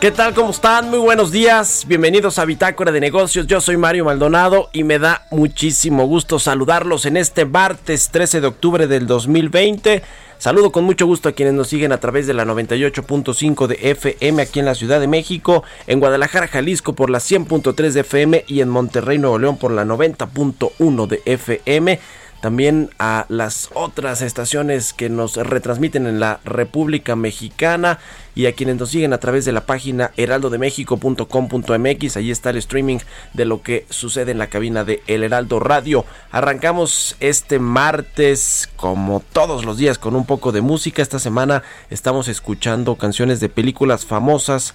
¿Qué 0.00 0.10
tal? 0.10 0.32
¿Cómo 0.32 0.50
están? 0.50 0.88
Muy 0.88 0.98
buenos 0.98 1.30
días. 1.30 1.84
Bienvenidos 1.86 2.38
a 2.38 2.46
Bitácora 2.46 2.90
de 2.90 3.00
Negocios. 3.00 3.46
Yo 3.46 3.60
soy 3.60 3.76
Mario 3.76 4.06
Maldonado 4.06 4.70
y 4.72 4.82
me 4.82 4.98
da 4.98 5.26
muchísimo 5.30 6.06
gusto 6.06 6.38
saludarlos 6.38 7.04
en 7.04 7.18
este 7.18 7.44
martes 7.44 8.08
13 8.08 8.40
de 8.40 8.46
octubre 8.46 8.86
del 8.86 9.06
2020. 9.06 10.02
Saludo 10.38 10.72
con 10.72 10.84
mucho 10.84 11.04
gusto 11.04 11.28
a 11.28 11.32
quienes 11.32 11.52
nos 11.52 11.68
siguen 11.68 11.92
a 11.92 12.00
través 12.00 12.26
de 12.26 12.32
la 12.32 12.46
98.5 12.46 13.66
de 13.66 13.90
FM 13.90 14.40
aquí 14.40 14.60
en 14.60 14.64
la 14.64 14.74
Ciudad 14.74 15.00
de 15.00 15.06
México, 15.06 15.64
en 15.86 16.00
Guadalajara, 16.00 16.48
Jalisco 16.48 16.94
por 16.94 17.10
la 17.10 17.18
100.3 17.18 17.90
de 17.90 18.00
FM 18.00 18.44
y 18.48 18.62
en 18.62 18.70
Monterrey, 18.70 19.18
Nuevo 19.18 19.38
León 19.38 19.58
por 19.58 19.70
la 19.70 19.84
90.1 19.84 21.06
de 21.08 21.20
FM 21.26 22.00
también 22.40 22.90
a 22.98 23.26
las 23.28 23.70
otras 23.74 24.22
estaciones 24.22 24.92
que 24.92 25.08
nos 25.08 25.36
retransmiten 25.36 26.06
en 26.06 26.20
la 26.20 26.38
República 26.44 27.16
Mexicana 27.16 27.98
y 28.34 28.46
a 28.46 28.52
quienes 28.52 28.76
nos 28.76 28.90
siguen 28.90 29.12
a 29.12 29.18
través 29.18 29.44
de 29.44 29.50
la 29.52 29.66
página 29.66 30.12
heraldodemexico.com.mx. 30.16 32.16
Ahí 32.16 32.30
está 32.30 32.50
el 32.50 32.56
streaming 32.56 32.98
de 33.34 33.44
lo 33.44 33.62
que 33.62 33.84
sucede 33.90 34.32
en 34.32 34.38
la 34.38 34.48
cabina 34.48 34.84
de 34.84 35.02
El 35.06 35.22
Heraldo 35.22 35.60
Radio. 35.60 36.06
Arrancamos 36.30 37.16
este 37.20 37.58
martes, 37.58 38.70
como 38.76 39.22
todos 39.32 39.66
los 39.66 39.76
días, 39.76 39.98
con 39.98 40.16
un 40.16 40.24
poco 40.24 40.52
de 40.52 40.62
música. 40.62 41.02
Esta 41.02 41.18
semana 41.18 41.62
estamos 41.90 42.28
escuchando 42.28 42.96
canciones 42.96 43.40
de 43.40 43.50
películas 43.50 44.06
famosas 44.06 44.74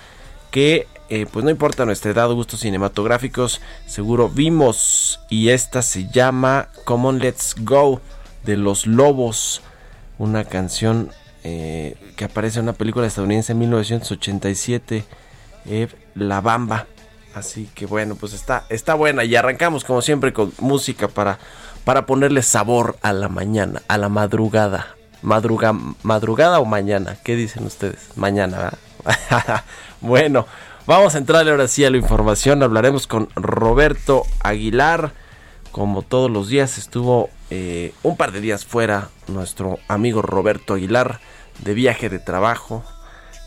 que 0.51 0.87
eh, 1.09 1.27
pues 1.31 1.45
no 1.45 1.51
importa 1.51 1.85
nuestra 1.85 2.11
edad 2.11 2.29
o 2.31 2.35
gustos 2.35 2.61
cinematográficos, 2.61 3.61
seguro 3.85 4.29
vimos. 4.29 5.19
Y 5.29 5.49
esta 5.49 5.81
se 5.81 6.07
llama 6.07 6.69
Come 6.83 7.07
On 7.07 7.19
Let's 7.19 7.55
Go 7.59 8.01
de 8.43 8.57
Los 8.57 8.87
Lobos, 8.87 9.61
una 10.17 10.45
canción 10.45 11.11
eh, 11.43 11.95
que 12.15 12.25
aparece 12.25 12.59
en 12.59 12.63
una 12.63 12.73
película 12.73 13.05
estadounidense 13.05 13.51
en 13.51 13.59
1987, 13.59 15.05
eh, 15.67 15.87
La 16.15 16.41
Bamba. 16.41 16.87
Así 17.35 17.69
que 17.75 17.85
bueno, 17.85 18.15
pues 18.15 18.33
está, 18.33 18.65
está 18.69 18.95
buena 18.95 19.25
y 19.25 19.35
arrancamos 19.35 19.83
como 19.83 20.01
siempre 20.01 20.33
con 20.33 20.53
música 20.59 21.07
para, 21.07 21.37
para 21.83 22.05
ponerle 22.05 22.41
sabor 22.41 22.97
a 23.01 23.13
la 23.13 23.29
mañana, 23.29 23.81
a 23.87 23.97
la 23.97 24.09
madrugada. 24.09 24.95
Madruga, 25.21 25.73
madrugada 26.03 26.59
o 26.59 26.65
mañana, 26.65 27.17
¿qué 27.23 27.35
dicen 27.35 27.65
ustedes? 27.65 28.09
Mañana, 28.15 28.57
¿verdad? 28.57 29.63
bueno, 30.01 30.45
vamos 30.85 31.15
a 31.15 31.17
entrarle 31.17 31.51
ahora 31.51 31.67
sí 31.67 31.83
a 31.83 31.89
la 31.89 31.97
información. 31.97 32.63
Hablaremos 32.63 33.07
con 33.07 33.29
Roberto 33.35 34.23
Aguilar. 34.41 35.13
Como 35.71 36.03
todos 36.03 36.31
los 36.31 36.47
días 36.47 36.77
estuvo 36.77 37.29
eh, 37.49 37.93
un 38.03 38.15
par 38.15 38.31
de 38.31 38.41
días 38.41 38.65
fuera 38.65 39.09
nuestro 39.27 39.79
amigo 39.87 40.21
Roberto 40.21 40.75
Aguilar 40.75 41.19
de 41.63 41.73
viaje 41.73 42.09
de 42.09 42.19
trabajo 42.19 42.83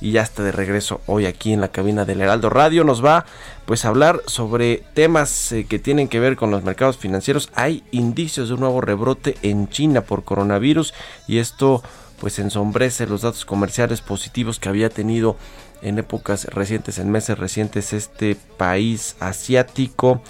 y 0.01 0.13
ya 0.13 0.23
está 0.23 0.43
de 0.43 0.53
regreso 0.53 1.01
hoy 1.07 1.27
aquí 1.27 1.53
en 1.53 1.61
la 1.61 1.69
cabina 1.69 2.05
del 2.05 2.21
Heraldo 2.21 2.51
Radio. 2.51 2.85
Nos 2.85 3.05
va 3.05 3.25
pues 3.65 3.85
a 3.85 3.89
hablar 3.89 4.21
sobre 4.27 4.85
temas 4.95 5.53
eh, 5.53 5.65
que 5.67 5.79
tienen 5.79 6.09
que 6.09 6.21
ver 6.21 6.37
con 6.37 6.51
los 6.51 6.65
mercados 6.65 6.99
financieros. 6.99 7.51
Hay 7.55 7.83
indicios 7.91 8.49
de 8.49 8.55
un 8.55 8.61
nuevo 8.61 8.81
rebrote 8.81 9.37
en 9.43 9.69
China 9.69 10.03
por 10.03 10.25
coronavirus 10.25 10.95
y 11.27 11.39
esto 11.39 11.83
pues 12.21 12.39
ensombrece 12.39 13.07
los 13.07 13.23
datos 13.23 13.45
comerciales 13.45 14.01
positivos 14.01 14.59
que 14.59 14.69
había 14.69 14.91
tenido 14.91 15.37
en 15.83 15.99
épocas 15.99 16.45
recientes, 16.47 16.99
en 16.99 17.11
meses 17.11 17.39
recientes, 17.39 17.93
este 17.93 18.37
país 18.57 19.17
asiático. 19.21 20.21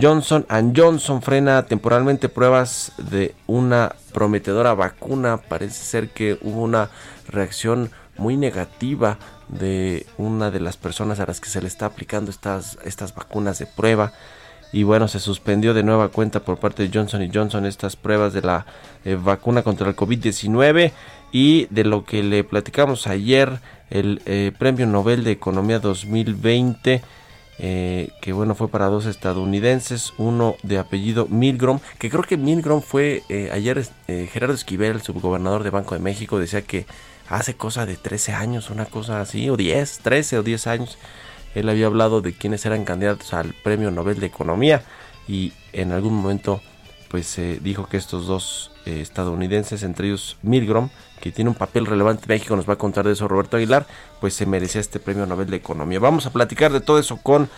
Johnson 0.00 0.46
Johnson 0.76 1.20
frena 1.20 1.64
temporalmente 1.66 2.28
pruebas 2.28 2.92
de 2.98 3.34
una 3.46 3.94
prometedora 4.12 4.74
vacuna. 4.74 5.38
Parece 5.38 5.82
ser 5.84 6.10
que 6.10 6.38
hubo 6.42 6.62
una 6.62 6.90
reacción 7.28 7.90
muy 8.16 8.36
negativa 8.36 9.18
de 9.48 10.06
una 10.16 10.50
de 10.50 10.60
las 10.60 10.76
personas 10.76 11.18
a 11.18 11.26
las 11.26 11.40
que 11.40 11.48
se 11.48 11.60
le 11.60 11.66
está 11.66 11.86
aplicando 11.86 12.30
estas, 12.30 12.78
estas 12.84 13.14
vacunas 13.14 13.58
de 13.58 13.66
prueba. 13.66 14.12
Y 14.72 14.84
bueno, 14.84 15.08
se 15.08 15.18
suspendió 15.18 15.74
de 15.74 15.82
nueva 15.82 16.10
cuenta 16.10 16.40
por 16.40 16.58
parte 16.58 16.86
de 16.86 16.90
Johnson 16.96 17.28
Johnson 17.32 17.66
estas 17.66 17.96
pruebas 17.96 18.32
de 18.32 18.42
la 18.42 18.66
eh, 19.04 19.16
vacuna 19.20 19.62
contra 19.62 19.88
el 19.88 19.96
COVID-19 19.96 20.92
y 21.32 21.66
de 21.70 21.84
lo 21.84 22.04
que 22.04 22.22
le 22.22 22.44
platicamos 22.44 23.06
ayer, 23.06 23.60
el 23.90 24.22
eh, 24.26 24.52
Premio 24.58 24.86
Nobel 24.86 25.24
de 25.24 25.32
Economía 25.32 25.78
2020 25.78 27.02
eh, 27.62 28.08
que 28.22 28.32
bueno 28.32 28.54
fue 28.54 28.68
para 28.68 28.86
dos 28.86 29.04
estadounidenses, 29.04 30.14
uno 30.16 30.56
de 30.62 30.78
apellido 30.78 31.26
Milgrom, 31.26 31.80
que 31.98 32.08
creo 32.08 32.22
que 32.22 32.38
Milgrom 32.38 32.80
fue 32.80 33.22
eh, 33.28 33.50
ayer 33.52 33.86
Gerardo 34.06 34.54
Esquivel, 34.54 34.92
el 34.92 35.02
subgobernador 35.02 35.62
de 35.62 35.68
Banco 35.68 35.94
de 35.94 36.00
México, 36.00 36.38
decía 36.38 36.62
que 36.62 36.86
hace 37.28 37.54
cosa 37.54 37.84
de 37.84 37.96
13 37.96 38.32
años, 38.32 38.70
una 38.70 38.86
cosa 38.86 39.20
así, 39.20 39.50
o 39.50 39.58
10, 39.58 39.98
13 39.98 40.38
o 40.38 40.42
10 40.42 40.66
años, 40.68 40.98
él 41.54 41.68
había 41.68 41.84
hablado 41.84 42.22
de 42.22 42.32
quienes 42.32 42.64
eran 42.64 42.86
candidatos 42.86 43.34
al 43.34 43.52
Premio 43.52 43.90
Nobel 43.90 44.20
de 44.20 44.26
Economía 44.26 44.82
y 45.28 45.52
en 45.74 45.92
algún 45.92 46.14
momento 46.14 46.62
pues 47.10 47.38
dijo 47.60 47.88
que 47.88 47.98
estos 47.98 48.26
dos 48.26 48.70
estadounidenses, 48.86 49.82
entre 49.82 50.06
ellos 50.06 50.38
Milgrom, 50.42 50.88
que 51.20 51.32
tiene 51.32 51.50
un 51.50 51.56
papel 51.56 51.86
relevante 51.86 52.24
en 52.24 52.28
México, 52.28 52.56
nos 52.56 52.68
va 52.68 52.74
a 52.74 52.78
contar 52.78 53.06
de 53.06 53.12
eso 53.12 53.28
Roberto 53.28 53.56
Aguilar, 53.56 53.86
pues 54.20 54.34
se 54.34 54.46
merecía 54.46 54.80
este 54.80 55.00
premio 55.00 55.26
Nobel 55.26 55.50
de 55.50 55.56
Economía. 55.56 55.98
Vamos 56.00 56.26
a 56.26 56.30
platicar 56.30 56.72
de 56.72 56.80
todo 56.80 56.98
eso 56.98 57.18
con 57.18 57.48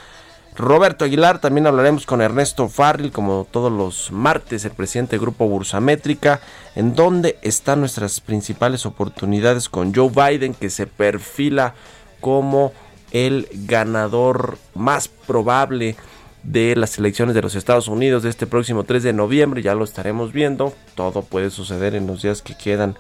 Roberto 0.55 1.07
Aguilar, 1.07 1.39
también 1.41 1.67
hablaremos 1.67 2.05
con 2.05 2.21
Ernesto 2.21 2.69
Farril, 2.69 3.11
como 3.11 3.47
todos 3.51 3.73
los 3.73 4.13
martes, 4.13 4.67
el 4.67 4.73
presidente 4.73 5.13
del 5.13 5.21
Grupo 5.21 5.49
Bursamétrica, 5.49 6.41
en 6.75 6.95
donde 6.95 7.39
están 7.41 7.81
nuestras 7.81 8.21
principales 8.21 8.85
oportunidades 8.85 9.71
con 9.71 9.95
Joe 9.95 10.11
Biden, 10.11 10.53
que 10.53 10.69
se 10.69 10.87
perfila 10.87 11.75
como 12.21 12.73
el 13.13 13.49
ganador 13.53 14.59
más 14.75 15.09
probable 15.09 15.97
de 16.43 16.75
las 16.77 16.99
elecciones 16.99 17.35
de 17.35 17.43
los 17.43 17.55
Estados 17.55 17.89
Unidos 17.89 18.23
de 18.23 18.31
este 18.31 18.47
próximo 18.47 18.85
3 18.85 19.03
de 19.05 19.13
noviembre, 19.13 19.63
ya 19.63 19.75
lo 19.75 19.85
estaremos 19.85 20.33
viendo, 20.33 20.75
todo 20.95 21.23
puede 21.23 21.51
suceder 21.51 21.95
en 21.95 22.07
los 22.07 22.23
días 22.23 22.43
que 22.43 22.57
quedan 22.57 22.97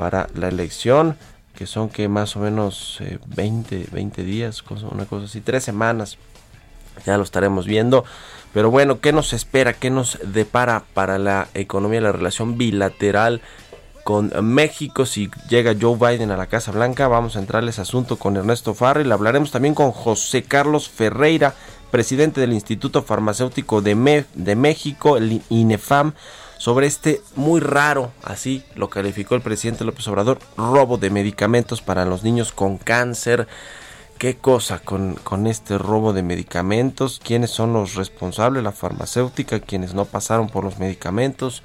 para 0.00 0.28
la 0.34 0.48
elección, 0.48 1.18
que 1.54 1.66
son 1.66 1.90
que 1.90 2.08
más 2.08 2.34
o 2.34 2.38
menos 2.40 2.96
eh, 3.00 3.18
20, 3.26 3.88
20 3.92 4.22
días, 4.24 4.62
cosa, 4.62 4.86
una 4.86 5.04
cosa 5.04 5.26
así, 5.26 5.42
tres 5.42 5.62
semanas. 5.62 6.16
Ya 7.04 7.18
lo 7.18 7.22
estaremos 7.22 7.66
viendo. 7.66 8.06
Pero 8.54 8.70
bueno, 8.70 9.00
¿qué 9.02 9.12
nos 9.12 9.34
espera? 9.34 9.74
¿Qué 9.74 9.90
nos 9.90 10.18
depara 10.24 10.84
para 10.94 11.18
la 11.18 11.48
economía, 11.52 12.00
la 12.00 12.12
relación 12.12 12.56
bilateral 12.56 13.42
con 14.04 14.32
México 14.42 15.04
si 15.04 15.30
llega 15.50 15.76
Joe 15.78 15.96
Biden 15.98 16.30
a 16.30 16.38
la 16.38 16.46
Casa 16.46 16.72
Blanca. 16.72 17.06
Vamos 17.06 17.36
a 17.36 17.40
entrar 17.40 17.62
a 17.62 17.68
ese 17.68 17.82
asunto 17.82 18.16
con 18.16 18.38
Ernesto 18.38 18.72
Farrell. 18.72 19.12
Hablaremos 19.12 19.50
también 19.50 19.74
con 19.74 19.92
José 19.92 20.44
Carlos 20.44 20.88
Ferreira, 20.88 21.54
presidente 21.90 22.40
del 22.40 22.54
Instituto 22.54 23.02
Farmacéutico 23.02 23.82
de, 23.82 23.94
Me- 23.96 24.24
de 24.32 24.56
México, 24.56 25.18
el 25.18 25.42
INEFAM, 25.50 26.14
sobre 26.60 26.86
este 26.86 27.22
muy 27.36 27.58
raro, 27.58 28.12
así 28.22 28.62
lo 28.74 28.90
calificó 28.90 29.34
el 29.34 29.40
presidente 29.40 29.82
López 29.82 30.06
Obrador, 30.08 30.40
robo 30.58 30.98
de 30.98 31.08
medicamentos 31.08 31.80
para 31.80 32.04
los 32.04 32.22
niños 32.22 32.52
con 32.52 32.76
cáncer. 32.76 33.48
¿Qué 34.18 34.36
cosa 34.36 34.78
con, 34.78 35.14
con 35.14 35.46
este 35.46 35.78
robo 35.78 36.12
de 36.12 36.22
medicamentos? 36.22 37.18
¿Quiénes 37.24 37.48
son 37.48 37.72
los 37.72 37.94
responsables? 37.94 38.62
La 38.62 38.72
farmacéutica, 38.72 39.60
quienes 39.60 39.94
no 39.94 40.04
pasaron 40.04 40.50
por 40.50 40.62
los 40.62 40.78
medicamentos, 40.78 41.62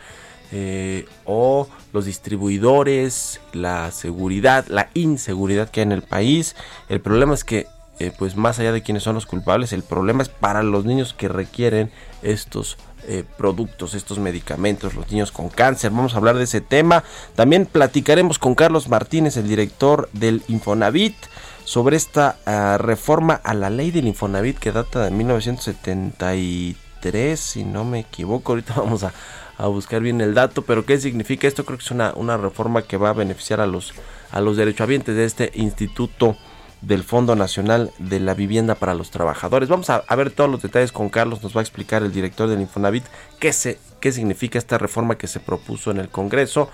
eh, 0.54 1.06
o 1.26 1.68
los 1.92 2.06
distribuidores, 2.06 3.42
la 3.52 3.92
seguridad, 3.92 4.66
la 4.70 4.90
inseguridad 4.94 5.70
que 5.70 5.82
hay 5.82 5.88
en 5.88 5.92
el 5.92 6.04
país. 6.04 6.56
El 6.88 7.02
problema 7.02 7.34
es 7.34 7.44
que, 7.44 7.68
eh, 8.00 8.14
pues 8.18 8.38
más 8.38 8.60
allá 8.60 8.72
de 8.72 8.82
quiénes 8.82 9.04
son 9.04 9.16
los 9.16 9.26
culpables, 9.26 9.74
el 9.74 9.84
problema 9.84 10.24
es 10.24 10.30
para 10.30 10.64
los 10.64 10.86
niños 10.86 11.14
que 11.14 11.28
requieren 11.28 11.92
estos 12.22 12.78
eh, 13.08 13.24
productos, 13.38 13.94
estos 13.94 14.20
medicamentos, 14.20 14.96
los 14.96 15.10
niños 15.12 15.32
con 15.32 15.50
cáncer. 15.50 15.92
Vamos 15.92 16.14
a 16.14 16.18
hablar 16.18 16.38
de 16.38 16.46
ese 16.46 16.62
tema. 16.62 17.04
También 17.36 17.66
platicaremos 17.66 18.40
con 18.40 18.56
Carlos 18.56 18.88
Martínez, 18.90 19.36
el 19.38 19.48
director 19.48 20.10
del 20.14 20.44
Infonavit 20.48 21.16
sobre 21.64 21.98
esta 21.98 22.38
ah, 22.46 22.78
reforma 22.80 23.42
a 23.44 23.54
la 23.54 23.70
ley 23.70 23.92
del 23.92 24.08
Infonavit 24.08 24.58
que 24.60 24.72
data 24.72 25.04
de 25.04 25.12
1973, 25.12 27.40
si 27.40 27.64
no 27.64 27.84
me 27.84 28.00
equivoco. 28.00 28.54
Ahorita 28.54 28.74
vamos 28.78 29.04
a, 29.04 29.14
a 29.58 29.68
buscar 29.68 30.02
bien 30.02 30.22
el 30.22 30.34
dato, 30.34 30.64
pero 30.64 30.86
¿qué 30.86 31.00
significa 31.00 31.48
esto? 31.48 31.66
Creo 31.66 31.78
que 31.78 31.84
es 31.84 31.92
una, 31.92 32.14
una 32.16 32.38
reforma 32.38 32.84
que 32.84 32.98
va 32.98 33.10
a 33.10 33.14
beneficiar 33.14 33.62
a 33.62 33.68
los, 33.68 33.94
a 34.32 34.42
los 34.42 34.58
derechohabientes 34.58 35.16
de 35.16 35.26
este 35.26 35.52
instituto 35.56 36.38
del 36.82 37.04
Fondo 37.04 37.36
Nacional 37.36 37.92
de 38.00 38.20
la 38.20 38.34
Vivienda 38.34 38.76
para 38.76 38.94
los 38.94 39.12
Trabajadores. 39.12 39.70
Vamos 39.70 39.90
a, 39.90 40.04
ver 40.16 40.32
todos 40.32 40.50
los 40.50 40.62
detalles 40.62 40.92
con 40.92 41.10
Carlos, 41.10 41.42
nos 41.44 41.56
va 41.56 41.62
a 41.62 41.64
explicar 41.64 42.04
el 42.04 42.12
director 42.12 42.48
del 42.48 42.62
Infonavit 42.62 43.06
qué, 43.40 43.54
se, 43.54 43.80
qué 44.00 44.12
significa 44.12 44.58
esta 44.58 44.78
reforma 44.78 45.18
que 45.18 45.28
se 45.28 45.40
propuso 45.40 45.92
en 45.92 45.98
el 45.98 46.10
Congreso 46.10 46.70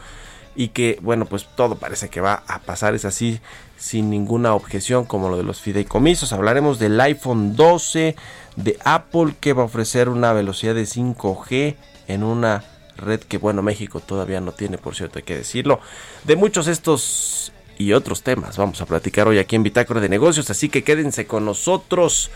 y 0.56 0.70
que 0.70 1.00
bueno 1.02 1.26
pues 1.26 1.48
todo 1.56 1.76
parece 1.76 2.10
que 2.10 2.22
va 2.22 2.44
a 2.48 2.60
pasar 2.60 2.94
es 2.94 3.06
así 3.06 3.40
sin 3.78 4.10
ninguna 4.10 4.54
objeción 4.54 5.06
como 5.06 5.30
lo 5.30 5.38
de 5.38 5.44
los 5.44 5.62
fideicomisos 5.62 6.34
hablaremos 6.34 6.78
del 6.78 7.00
iPhone 7.00 7.56
12 7.56 8.16
de 8.58 8.78
Apple 8.84 9.36
que 9.40 9.54
va 9.54 9.62
a 9.62 9.66
ofrecer 9.66 10.10
una 10.10 10.34
velocidad 10.34 10.76
de 10.76 10.84
5G 10.84 11.76
en 12.08 12.24
una 12.24 12.66
red 12.98 13.22
que 13.22 13.38
bueno 13.38 13.62
México 13.62 14.02
todavía 14.02 14.42
no 14.42 14.52
tiene 14.52 14.78
por 14.78 14.96
cierto 14.96 15.20
hay 15.20 15.24
que 15.24 15.38
decirlo 15.38 15.80
de 16.26 16.36
muchos 16.36 16.68
estos 16.68 17.54
y 17.82 17.94
otros 17.94 18.24
temas 18.24 18.58
vamos 18.58 18.82
a 18.82 18.86
platicar 18.86 19.28
hoy 19.28 19.40
aquí 19.40 19.56
en 19.56 19.64
Bitácora 19.64 20.00
de 20.00 20.10
Negocios 20.10 20.50
así 20.50 20.70
que 20.70 20.84
quédense 20.84 21.26
con 21.26 21.46
nosotros 21.46 22.32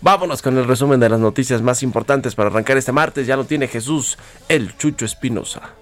Vámonos 0.00 0.42
con 0.42 0.56
el 0.56 0.64
resumen 0.64 1.00
de 1.00 1.08
las 1.08 1.18
noticias 1.18 1.60
más 1.60 1.82
importantes 1.82 2.36
para 2.36 2.50
arrancar 2.50 2.76
este 2.76 2.92
martes. 2.92 3.26
Ya 3.26 3.34
lo 3.34 3.46
tiene 3.46 3.66
Jesús, 3.66 4.16
el 4.48 4.76
Chucho 4.76 5.04
Espinosa. 5.04 5.72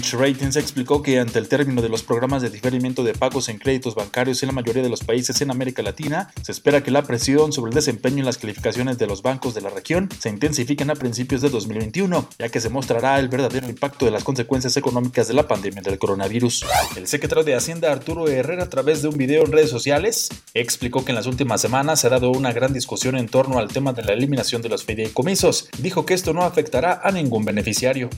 Fitch 0.00 0.14
Ratings 0.14 0.56
explicó 0.56 1.02
que 1.02 1.18
ante 1.18 1.38
el 1.38 1.46
término 1.46 1.82
de 1.82 1.90
los 1.90 2.02
programas 2.02 2.40
de 2.40 2.48
diferimiento 2.48 3.04
de 3.04 3.12
pagos 3.12 3.50
en 3.50 3.58
créditos 3.58 3.94
bancarios 3.94 4.42
en 4.42 4.46
la 4.46 4.54
mayoría 4.54 4.82
de 4.82 4.88
los 4.88 5.04
países 5.04 5.38
en 5.42 5.50
América 5.50 5.82
Latina, 5.82 6.32
se 6.40 6.52
espera 6.52 6.82
que 6.82 6.90
la 6.90 7.02
presión 7.02 7.52
sobre 7.52 7.68
el 7.68 7.74
desempeño 7.74 8.20
en 8.20 8.24
las 8.24 8.38
calificaciones 8.38 8.96
de 8.96 9.06
los 9.06 9.20
bancos 9.20 9.52
de 9.54 9.60
la 9.60 9.68
región 9.68 10.08
se 10.18 10.30
intensifiquen 10.30 10.88
a 10.88 10.94
principios 10.94 11.42
de 11.42 11.50
2021, 11.50 12.26
ya 12.38 12.48
que 12.48 12.62
se 12.62 12.70
mostrará 12.70 13.18
el 13.18 13.28
verdadero 13.28 13.68
impacto 13.68 14.06
de 14.06 14.10
las 14.10 14.24
consecuencias 14.24 14.74
económicas 14.78 15.28
de 15.28 15.34
la 15.34 15.46
pandemia 15.46 15.82
del 15.82 15.98
coronavirus. 15.98 16.64
El 16.96 17.06
secretario 17.06 17.44
de 17.44 17.54
Hacienda 17.54 17.92
Arturo 17.92 18.26
Herrera, 18.26 18.64
a 18.64 18.70
través 18.70 19.02
de 19.02 19.08
un 19.08 19.18
video 19.18 19.44
en 19.44 19.52
redes 19.52 19.68
sociales, 19.68 20.30
explicó 20.54 21.04
que 21.04 21.12
en 21.12 21.16
las 21.16 21.26
últimas 21.26 21.60
semanas 21.60 22.00
se 22.00 22.06
ha 22.06 22.10
dado 22.10 22.30
una 22.30 22.54
gran 22.54 22.72
discusión 22.72 23.18
en 23.18 23.28
torno 23.28 23.58
al 23.58 23.68
tema 23.68 23.92
de 23.92 24.02
la 24.02 24.14
eliminación 24.14 24.62
de 24.62 24.70
los 24.70 24.82
fideicomisos. 24.82 25.68
Dijo 25.76 26.06
que 26.06 26.14
esto 26.14 26.32
no 26.32 26.44
afectará 26.44 27.02
a 27.04 27.12
ningún 27.12 27.44
beneficiario. 27.44 28.08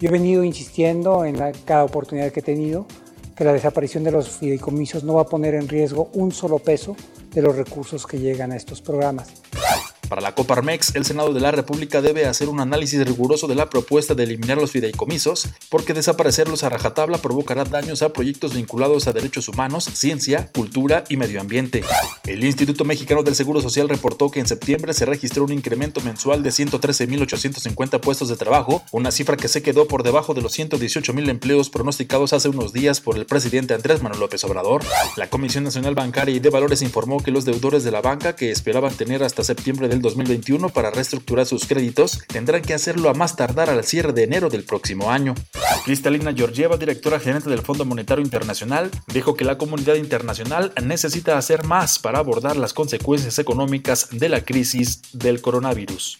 Yo 0.00 0.08
he 0.08 0.12
venido 0.12 0.42
insistiendo 0.44 1.24
en 1.24 1.36
cada 1.64 1.84
oportunidad 1.84 2.32
que 2.32 2.40
he 2.40 2.42
tenido 2.42 2.86
que 3.36 3.44
la 3.44 3.52
desaparición 3.52 4.04
de 4.04 4.12
los 4.12 4.28
fideicomisos 4.28 5.04
no 5.04 5.14
va 5.14 5.22
a 5.22 5.26
poner 5.26 5.54
en 5.54 5.68
riesgo 5.68 6.08
un 6.14 6.32
solo 6.32 6.58
peso 6.58 6.96
de 7.32 7.42
los 7.42 7.56
recursos 7.56 8.06
que 8.06 8.18
llegan 8.18 8.52
a 8.52 8.56
estos 8.56 8.80
programas. 8.80 9.32
Para 10.14 10.28
la 10.28 10.34
Coparmex, 10.36 10.94
el 10.94 11.04
Senado 11.04 11.34
de 11.34 11.40
la 11.40 11.50
República 11.50 12.00
debe 12.00 12.26
hacer 12.26 12.48
un 12.48 12.60
análisis 12.60 13.04
riguroso 13.04 13.48
de 13.48 13.56
la 13.56 13.68
propuesta 13.68 14.14
de 14.14 14.22
eliminar 14.22 14.58
los 14.58 14.70
fideicomisos, 14.70 15.48
porque 15.68 15.92
desaparecerlos 15.92 16.62
a 16.62 16.68
rajatabla 16.68 17.18
provocará 17.18 17.64
daños 17.64 18.00
a 18.00 18.12
proyectos 18.12 18.54
vinculados 18.54 19.08
a 19.08 19.12
derechos 19.12 19.48
humanos, 19.48 19.86
ciencia, 19.92 20.52
cultura 20.54 21.02
y 21.08 21.16
medio 21.16 21.40
ambiente. 21.40 21.82
El 22.28 22.44
Instituto 22.44 22.84
Mexicano 22.84 23.24
del 23.24 23.34
Seguro 23.34 23.60
Social 23.60 23.88
reportó 23.88 24.30
que 24.30 24.38
en 24.38 24.46
septiembre 24.46 24.94
se 24.94 25.04
registró 25.04 25.42
un 25.42 25.52
incremento 25.52 26.00
mensual 26.00 26.44
de 26.44 26.50
113.850 26.50 27.98
puestos 27.98 28.28
de 28.28 28.36
trabajo, 28.36 28.84
una 28.92 29.10
cifra 29.10 29.36
que 29.36 29.48
se 29.48 29.62
quedó 29.62 29.88
por 29.88 30.04
debajo 30.04 30.32
de 30.32 30.42
los 30.42 30.56
118.000 30.56 31.28
empleos 31.28 31.70
pronosticados 31.70 32.32
hace 32.32 32.48
unos 32.48 32.72
días 32.72 33.00
por 33.00 33.16
el 33.16 33.26
presidente 33.26 33.74
Andrés 33.74 34.00
Manuel 34.00 34.20
López 34.20 34.44
Obrador. 34.44 34.84
La 35.16 35.28
Comisión 35.28 35.64
Nacional 35.64 35.96
Bancaria 35.96 36.36
y 36.36 36.38
de 36.38 36.50
Valores 36.50 36.82
informó 36.82 37.20
que 37.20 37.32
los 37.32 37.44
deudores 37.44 37.82
de 37.82 37.90
la 37.90 38.00
banca 38.00 38.36
que 38.36 38.52
esperaban 38.52 38.94
tener 38.94 39.24
hasta 39.24 39.42
septiembre 39.42 39.88
del 39.88 40.03
2021 40.04 40.68
para 40.68 40.92
reestructurar 40.92 41.46
sus 41.46 41.66
créditos 41.66 42.22
tendrán 42.28 42.62
que 42.62 42.74
hacerlo 42.74 43.10
a 43.10 43.14
más 43.14 43.34
tardar 43.34 43.68
al 43.70 43.82
cierre 43.82 44.12
de 44.12 44.22
enero 44.22 44.48
del 44.48 44.62
próximo 44.62 45.10
año. 45.10 45.34
Cristalina 45.84 46.32
Georgieva, 46.32 46.76
directora 46.76 47.18
gerente 47.18 47.50
del 47.50 47.62
Fondo 47.62 47.84
Monetario 47.84 48.24
Internacional, 48.24 48.90
dijo 49.12 49.34
que 49.34 49.44
la 49.44 49.58
comunidad 49.58 49.96
internacional 49.96 50.72
necesita 50.82 51.36
hacer 51.36 51.64
más 51.64 51.98
para 51.98 52.20
abordar 52.20 52.56
las 52.56 52.72
consecuencias 52.72 53.38
económicas 53.38 54.08
de 54.12 54.28
la 54.28 54.44
crisis 54.44 55.02
del 55.12 55.40
coronavirus. 55.40 56.18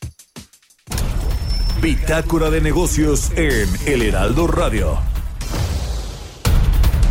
Bitácora 1.81 2.50
de 2.50 2.60
negocios 2.60 3.31
en 3.36 3.69
El 3.86 4.03
Heraldo 4.03 4.46
Radio. 4.46 4.98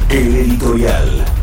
El 0.10 0.36
editorial. 0.36 1.43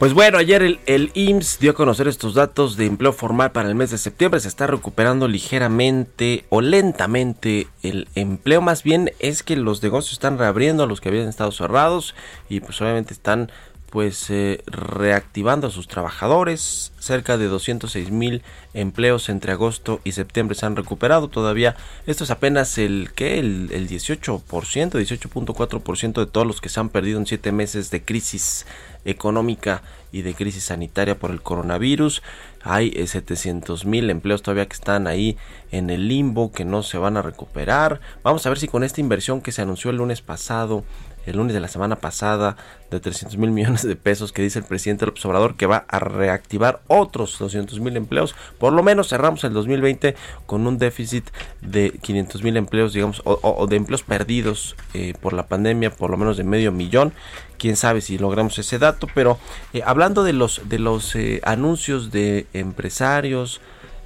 Pues 0.00 0.14
bueno, 0.14 0.38
ayer 0.38 0.62
el, 0.62 0.80
el 0.86 1.10
IMSS 1.12 1.58
dio 1.58 1.72
a 1.72 1.74
conocer 1.74 2.08
estos 2.08 2.32
datos 2.32 2.78
de 2.78 2.86
empleo 2.86 3.12
formal 3.12 3.52
para 3.52 3.68
el 3.68 3.74
mes 3.74 3.90
de 3.90 3.98
septiembre. 3.98 4.40
Se 4.40 4.48
está 4.48 4.66
recuperando 4.66 5.28
ligeramente 5.28 6.46
o 6.48 6.62
lentamente 6.62 7.66
el 7.82 8.08
empleo. 8.14 8.62
Más 8.62 8.82
bien 8.82 9.12
es 9.18 9.42
que 9.42 9.56
los 9.56 9.82
negocios 9.82 10.14
están 10.14 10.38
reabriendo, 10.38 10.86
los 10.86 11.02
que 11.02 11.10
habían 11.10 11.28
estado 11.28 11.52
cerrados 11.52 12.14
y 12.48 12.60
pues 12.60 12.80
obviamente 12.80 13.12
están 13.12 13.52
pues 13.90 14.30
eh, 14.30 14.62
reactivando 14.66 15.66
a 15.66 15.70
sus 15.70 15.88
trabajadores. 15.88 16.92
Cerca 16.98 17.36
de 17.36 17.46
206 17.46 18.10
mil 18.10 18.42
empleos 18.72 19.28
entre 19.28 19.52
agosto 19.52 20.00
y 20.04 20.12
septiembre 20.12 20.54
se 20.54 20.66
han 20.66 20.76
recuperado. 20.76 21.28
Todavía 21.28 21.76
esto 22.06 22.24
es 22.24 22.30
apenas 22.30 22.78
el 22.78 23.10
el, 23.16 23.70
el 23.72 23.88
18%, 23.88 24.42
18.4% 24.42 26.12
de 26.20 26.26
todos 26.26 26.46
los 26.46 26.60
que 26.60 26.68
se 26.68 26.80
han 26.80 26.88
perdido 26.88 27.18
en 27.18 27.26
siete 27.26 27.52
meses 27.52 27.90
de 27.90 28.02
crisis 28.02 28.66
económica 29.04 29.82
y 30.12 30.22
de 30.22 30.34
crisis 30.34 30.64
sanitaria 30.64 31.18
por 31.18 31.30
el 31.30 31.42
coronavirus. 31.42 32.22
Hay 32.62 32.92
700 33.06 33.86
mil 33.86 34.10
empleos 34.10 34.42
todavía 34.42 34.66
que 34.66 34.74
están 34.74 35.06
ahí 35.06 35.36
en 35.70 35.88
el 35.88 36.08
limbo, 36.08 36.52
que 36.52 36.64
no 36.64 36.82
se 36.82 36.98
van 36.98 37.16
a 37.16 37.22
recuperar. 37.22 38.00
Vamos 38.22 38.44
a 38.44 38.50
ver 38.50 38.58
si 38.58 38.68
con 38.68 38.84
esta 38.84 39.00
inversión 39.00 39.40
que 39.40 39.52
se 39.52 39.62
anunció 39.62 39.90
el 39.90 39.96
lunes 39.96 40.20
pasado, 40.20 40.84
el 41.26 41.36
lunes 41.36 41.54
de 41.54 41.60
la 41.60 41.68
semana 41.68 41.96
pasada, 41.96 42.56
de 42.90 43.00
300 43.00 43.36
mil 43.38 43.50
millones 43.50 43.82
de 43.86 43.96
pesos 43.96 44.32
que 44.32 44.42
dice 44.42 44.58
el 44.58 44.64
presidente 44.64 45.06
López 45.06 45.24
Obrador 45.24 45.56
que 45.56 45.66
va 45.66 45.84
a 45.88 45.98
reactivar 46.00 46.80
otros 46.88 47.38
200 47.38 47.78
mil 47.80 47.96
empleos. 47.96 48.34
Por 48.58 48.72
lo 48.72 48.82
menos 48.82 49.08
cerramos 49.08 49.44
el 49.44 49.52
2020 49.52 50.16
con 50.46 50.66
un 50.66 50.78
déficit 50.78 51.28
de 51.60 51.92
500 52.02 52.42
mil 52.42 52.56
empleos, 52.56 52.92
digamos, 52.92 53.22
o, 53.24 53.66
de 53.66 53.76
empleos 53.76 54.02
perdidos 54.02 54.76
eh, 54.94 55.14
por 55.20 55.32
la 55.32 55.46
pandemia, 55.46 55.90
por 55.90 56.10
lo 56.10 56.16
menos 56.16 56.36
de 56.36 56.44
medio 56.44 56.72
millón. 56.72 57.12
Quién 57.58 57.76
sabe 57.76 58.00
si 58.00 58.18
logramos 58.18 58.58
ese 58.58 58.78
dato, 58.78 59.06
pero 59.14 59.38
eh, 59.72 59.82
hablando 59.84 60.24
de 60.24 60.32
los, 60.32 60.62
de 60.68 60.78
los 60.78 61.14
eh, 61.14 61.40
anuncios 61.44 62.10
de 62.10 62.46
empresarios, 62.54 63.60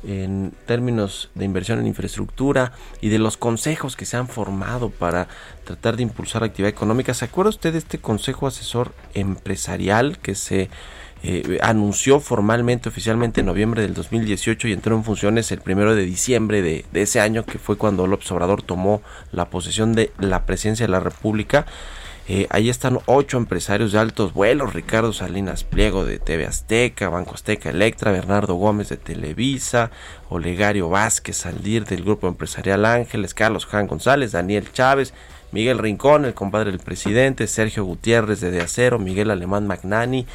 en 0.06 0.52
términos 0.66 1.30
de 1.34 1.44
inversión 1.44 1.78
en 1.78 1.87
infraestructura 1.87 2.73
y 3.00 3.08
de 3.08 3.18
los 3.18 3.37
consejos 3.37 3.96
que 3.96 4.06
se 4.06 4.16
han 4.16 4.28
formado 4.28 4.90
para 4.90 5.28
tratar 5.64 5.96
de 5.96 6.02
impulsar 6.02 6.42
la 6.42 6.46
actividad 6.46 6.70
económica. 6.70 7.14
¿Se 7.14 7.25
acuerda 7.25 7.50
usted 7.50 7.73
de 7.73 7.78
este 7.78 7.99
Consejo 7.99 8.46
Asesor 8.46 8.92
Empresarial 9.14 10.18
que 10.18 10.34
se 10.34 10.70
eh, 11.23 11.58
anunció 11.62 12.20
formalmente, 12.20 12.90
oficialmente 12.90 13.40
en 13.40 13.46
noviembre 13.46 13.80
del 13.80 13.94
2018 13.94 14.68
y 14.68 14.73
entró 14.73 14.94
en 14.94 15.04
funciones 15.04 15.50
el 15.52 15.61
primero 15.61 15.94
de 15.94 16.04
diciembre 16.04 16.61
de, 16.61 16.84
de 16.92 17.02
ese 17.02 17.20
año, 17.20 17.46
que 17.46 17.58
fue 17.58 17.78
cuando 17.78 18.06
López 18.06 18.30
Obrador 18.30 18.62
tomó 18.62 19.00
la 19.32 19.49
posesión 19.49 19.94
de 19.94 20.12
la 20.18 20.44
presidencia 20.44 20.87
de 20.87 20.92
la 20.92 21.00
República? 21.00 21.64
Eh, 22.26 22.46
ahí 22.48 22.70
están 22.70 23.00
ocho 23.04 23.36
empresarios 23.36 23.92
de 23.92 23.98
altos 23.98 24.32
vuelos, 24.32 24.72
Ricardo 24.72 25.12
Salinas 25.12 25.62
Pliego 25.62 26.06
de 26.06 26.18
TV 26.18 26.46
Azteca, 26.46 27.10
Banco 27.10 27.34
Azteca 27.34 27.68
Electra, 27.68 28.12
Bernardo 28.12 28.54
Gómez 28.54 28.88
de 28.88 28.96
Televisa, 28.96 29.90
Olegario 30.30 30.88
Vázquez 30.88 31.36
Saldir 31.36 31.84
del 31.84 32.02
Grupo 32.02 32.26
Empresarial 32.26 32.86
Ángeles, 32.86 33.34
Carlos 33.34 33.66
Juan 33.66 33.86
González, 33.86 34.32
Daniel 34.32 34.72
Chávez, 34.72 35.12
Miguel 35.52 35.78
Rincón, 35.78 36.24
el 36.24 36.32
compadre 36.32 36.70
del 36.70 36.80
presidente, 36.80 37.46
Sergio 37.46 37.84
Gutiérrez 37.84 38.40
de 38.40 38.50
De 38.50 38.62
Acero, 38.62 38.98
Miguel 38.98 39.30
Alemán 39.30 39.66
Magnani, 39.66 40.26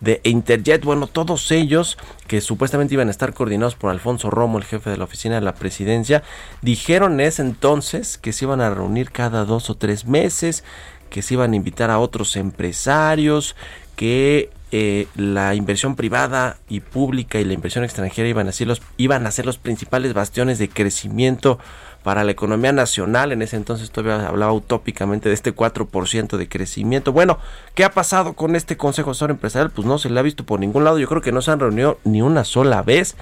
de 0.00 0.20
Interjet, 0.24 0.84
bueno, 0.84 1.06
todos 1.06 1.50
ellos 1.50 1.96
que 2.26 2.40
supuestamente 2.40 2.94
iban 2.94 3.08
a 3.08 3.10
estar 3.10 3.32
coordinados 3.32 3.76
por 3.76 3.90
Alfonso 3.90 4.30
Romo, 4.30 4.58
el 4.58 4.64
jefe 4.64 4.90
de 4.90 4.96
la 4.96 5.04
oficina 5.04 5.36
de 5.36 5.40
la 5.40 5.54
presidencia, 5.54 6.22
dijeron 6.60 7.14
en 7.14 7.26
ese 7.26 7.42
entonces 7.42 8.18
que 8.18 8.32
se 8.32 8.44
iban 8.44 8.60
a 8.60 8.70
reunir 8.70 9.10
cada 9.10 9.44
dos 9.44 9.70
o 9.70 9.76
tres 9.76 10.04
meses, 10.04 10.64
que 11.10 11.22
se 11.22 11.34
iban 11.34 11.52
a 11.52 11.56
invitar 11.56 11.90
a 11.90 11.98
otros 11.98 12.36
empresarios, 12.36 13.56
que 13.96 14.50
eh, 14.72 15.06
la 15.14 15.54
inversión 15.54 15.94
privada 15.96 16.58
y 16.68 16.80
pública 16.80 17.38
y 17.38 17.44
la 17.44 17.52
inversión 17.52 17.84
extranjera 17.84 18.28
iban 18.28 18.48
a, 18.48 18.52
ser 18.52 18.66
los, 18.66 18.82
iban 18.96 19.26
a 19.26 19.30
ser 19.30 19.46
los 19.46 19.58
principales 19.58 20.12
bastiones 20.12 20.58
de 20.58 20.68
crecimiento 20.68 21.58
para 22.02 22.24
la 22.24 22.32
economía 22.32 22.72
nacional. 22.72 23.32
En 23.32 23.42
ese 23.42 23.56
entonces 23.56 23.90
todavía 23.90 24.26
hablaba 24.28 24.52
utópicamente 24.52 25.28
de 25.28 25.34
este 25.34 25.54
4% 25.54 26.36
de 26.36 26.48
crecimiento. 26.48 27.12
Bueno, 27.12 27.38
¿qué 27.74 27.84
ha 27.84 27.90
pasado 27.92 28.34
con 28.34 28.54
este 28.54 28.76
Consejo 28.76 29.12
Asesor 29.12 29.30
Empresarial? 29.30 29.70
Pues 29.70 29.86
no 29.86 29.98
se 29.98 30.10
le 30.10 30.20
ha 30.20 30.22
visto 30.22 30.44
por 30.44 30.60
ningún 30.60 30.84
lado. 30.84 30.98
Yo 30.98 31.08
creo 31.08 31.22
que 31.22 31.32
no 31.32 31.42
se 31.42 31.52
han 31.52 31.60
reunido 31.60 31.98
ni 32.04 32.22
una 32.22 32.44
sola 32.44 32.82
vez. 32.82 33.16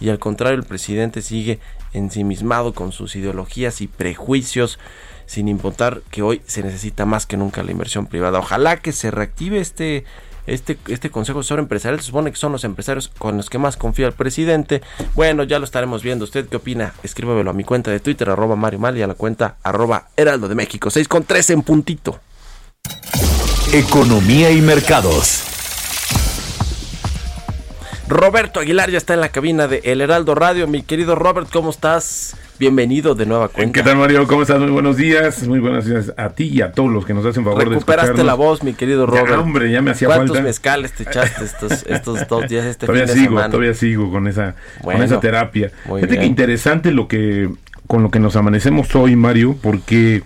Y 0.00 0.08
al 0.08 0.18
contrario, 0.18 0.58
el 0.58 0.64
presidente 0.64 1.22
sigue 1.22 1.60
ensimismado 1.92 2.74
con 2.74 2.92
sus 2.92 3.16
ideologías 3.16 3.80
y 3.80 3.86
prejuicios 3.86 4.78
sin 5.26 5.48
importar 5.48 6.02
que 6.10 6.22
hoy 6.22 6.42
se 6.46 6.62
necesita 6.62 7.04
más 7.04 7.26
que 7.26 7.36
nunca 7.36 7.62
la 7.62 7.72
inversión 7.72 8.06
privada. 8.06 8.38
Ojalá 8.38 8.78
que 8.78 8.92
se 8.92 9.10
reactive 9.10 9.60
este 9.60 10.04
este, 10.46 10.78
este 10.88 11.10
Consejo 11.10 11.40
Asesor 11.40 11.58
Empresarial 11.58 12.00
se 12.00 12.06
supone 12.06 12.30
que 12.30 12.36
son 12.36 12.52
los 12.52 12.64
empresarios 12.64 13.10
con 13.18 13.36
los 13.36 13.50
que 13.50 13.58
más 13.58 13.76
confía 13.76 14.06
el 14.06 14.12
presidente. 14.12 14.80
Bueno, 15.14 15.42
ya 15.42 15.58
lo 15.58 15.64
estaremos 15.64 16.02
viendo. 16.02 16.24
¿Usted 16.24 16.48
qué 16.48 16.56
opina? 16.56 16.94
Escríbemelo 17.02 17.50
a 17.50 17.54
mi 17.54 17.64
cuenta 17.64 17.90
de 17.90 18.00
Twitter, 18.00 18.30
arroba 18.30 18.56
Mario 18.56 18.78
Mal, 18.78 18.96
y 18.96 19.02
a 19.02 19.06
la 19.06 19.14
cuenta 19.14 19.56
arroba 19.62 20.08
Heraldo 20.16 20.48
de 20.48 20.54
México. 20.54 20.90
6 20.90 21.08
con 21.08 21.24
3 21.24 21.50
en 21.50 21.62
puntito. 21.62 22.20
Economía 23.72 24.52
y 24.52 24.60
mercados. 24.60 25.55
Roberto 28.08 28.60
Aguilar 28.60 28.88
ya 28.90 28.98
está 28.98 29.14
en 29.14 29.20
la 29.20 29.30
cabina 29.30 29.66
de 29.66 29.80
El 29.84 30.00
Heraldo 30.00 30.34
Radio. 30.36 30.68
Mi 30.68 30.82
querido 30.82 31.16
Robert, 31.16 31.48
¿cómo 31.52 31.70
estás? 31.70 32.36
Bienvenido 32.58 33.16
de 33.16 33.26
nueva 33.26 33.48
cuenta. 33.48 33.72
¿Qué 33.72 33.82
tal, 33.82 33.96
Mario? 33.98 34.26
¿Cómo 34.28 34.42
estás? 34.42 34.60
Muy 34.60 34.70
buenos 34.70 34.96
días. 34.96 35.46
Muy 35.48 35.58
buenos 35.58 35.86
días 35.86 36.12
a 36.16 36.28
ti 36.30 36.44
y 36.44 36.60
a 36.60 36.70
todos 36.70 36.90
los 36.90 37.04
que 37.04 37.12
nos 37.14 37.26
hacen 37.26 37.42
favor 37.42 37.58
de 37.58 37.64
Recuperaste 37.70 38.22
la 38.22 38.34
voz, 38.34 38.62
mi 38.62 38.74
querido 38.74 39.06
Robert. 39.06 39.28
Ya, 39.28 39.40
hombre, 39.40 39.70
ya 39.72 39.82
me 39.82 39.90
hacía 39.90 40.06
¿Cuántos 40.06 40.36
falta. 40.36 40.42
mezcales 40.46 40.92
te 40.92 41.02
echaste 41.02 41.44
estos, 41.44 41.82
estos 41.88 42.28
dos 42.28 42.48
días, 42.48 42.64
este 42.64 42.86
todavía 42.86 43.06
fin 43.08 43.14
de 43.14 43.20
sigo, 43.20 43.30
semana? 43.32 43.50
todavía 43.50 43.74
sigo 43.74 44.10
con 44.12 44.28
esa, 44.28 44.54
Bueno, 44.84 44.98
con 45.00 45.04
esa 45.06 45.20
terapia. 45.20 45.72
Fíjate 45.84 46.18
que 46.18 46.24
interesante 46.26 46.92
lo 46.92 47.08
que 47.08 47.50
con 47.88 48.02
lo 48.04 48.10
que 48.10 48.20
nos 48.20 48.36
amanecemos 48.36 48.94
hoy, 48.94 49.16
Mario, 49.16 49.56
porque 49.60 50.22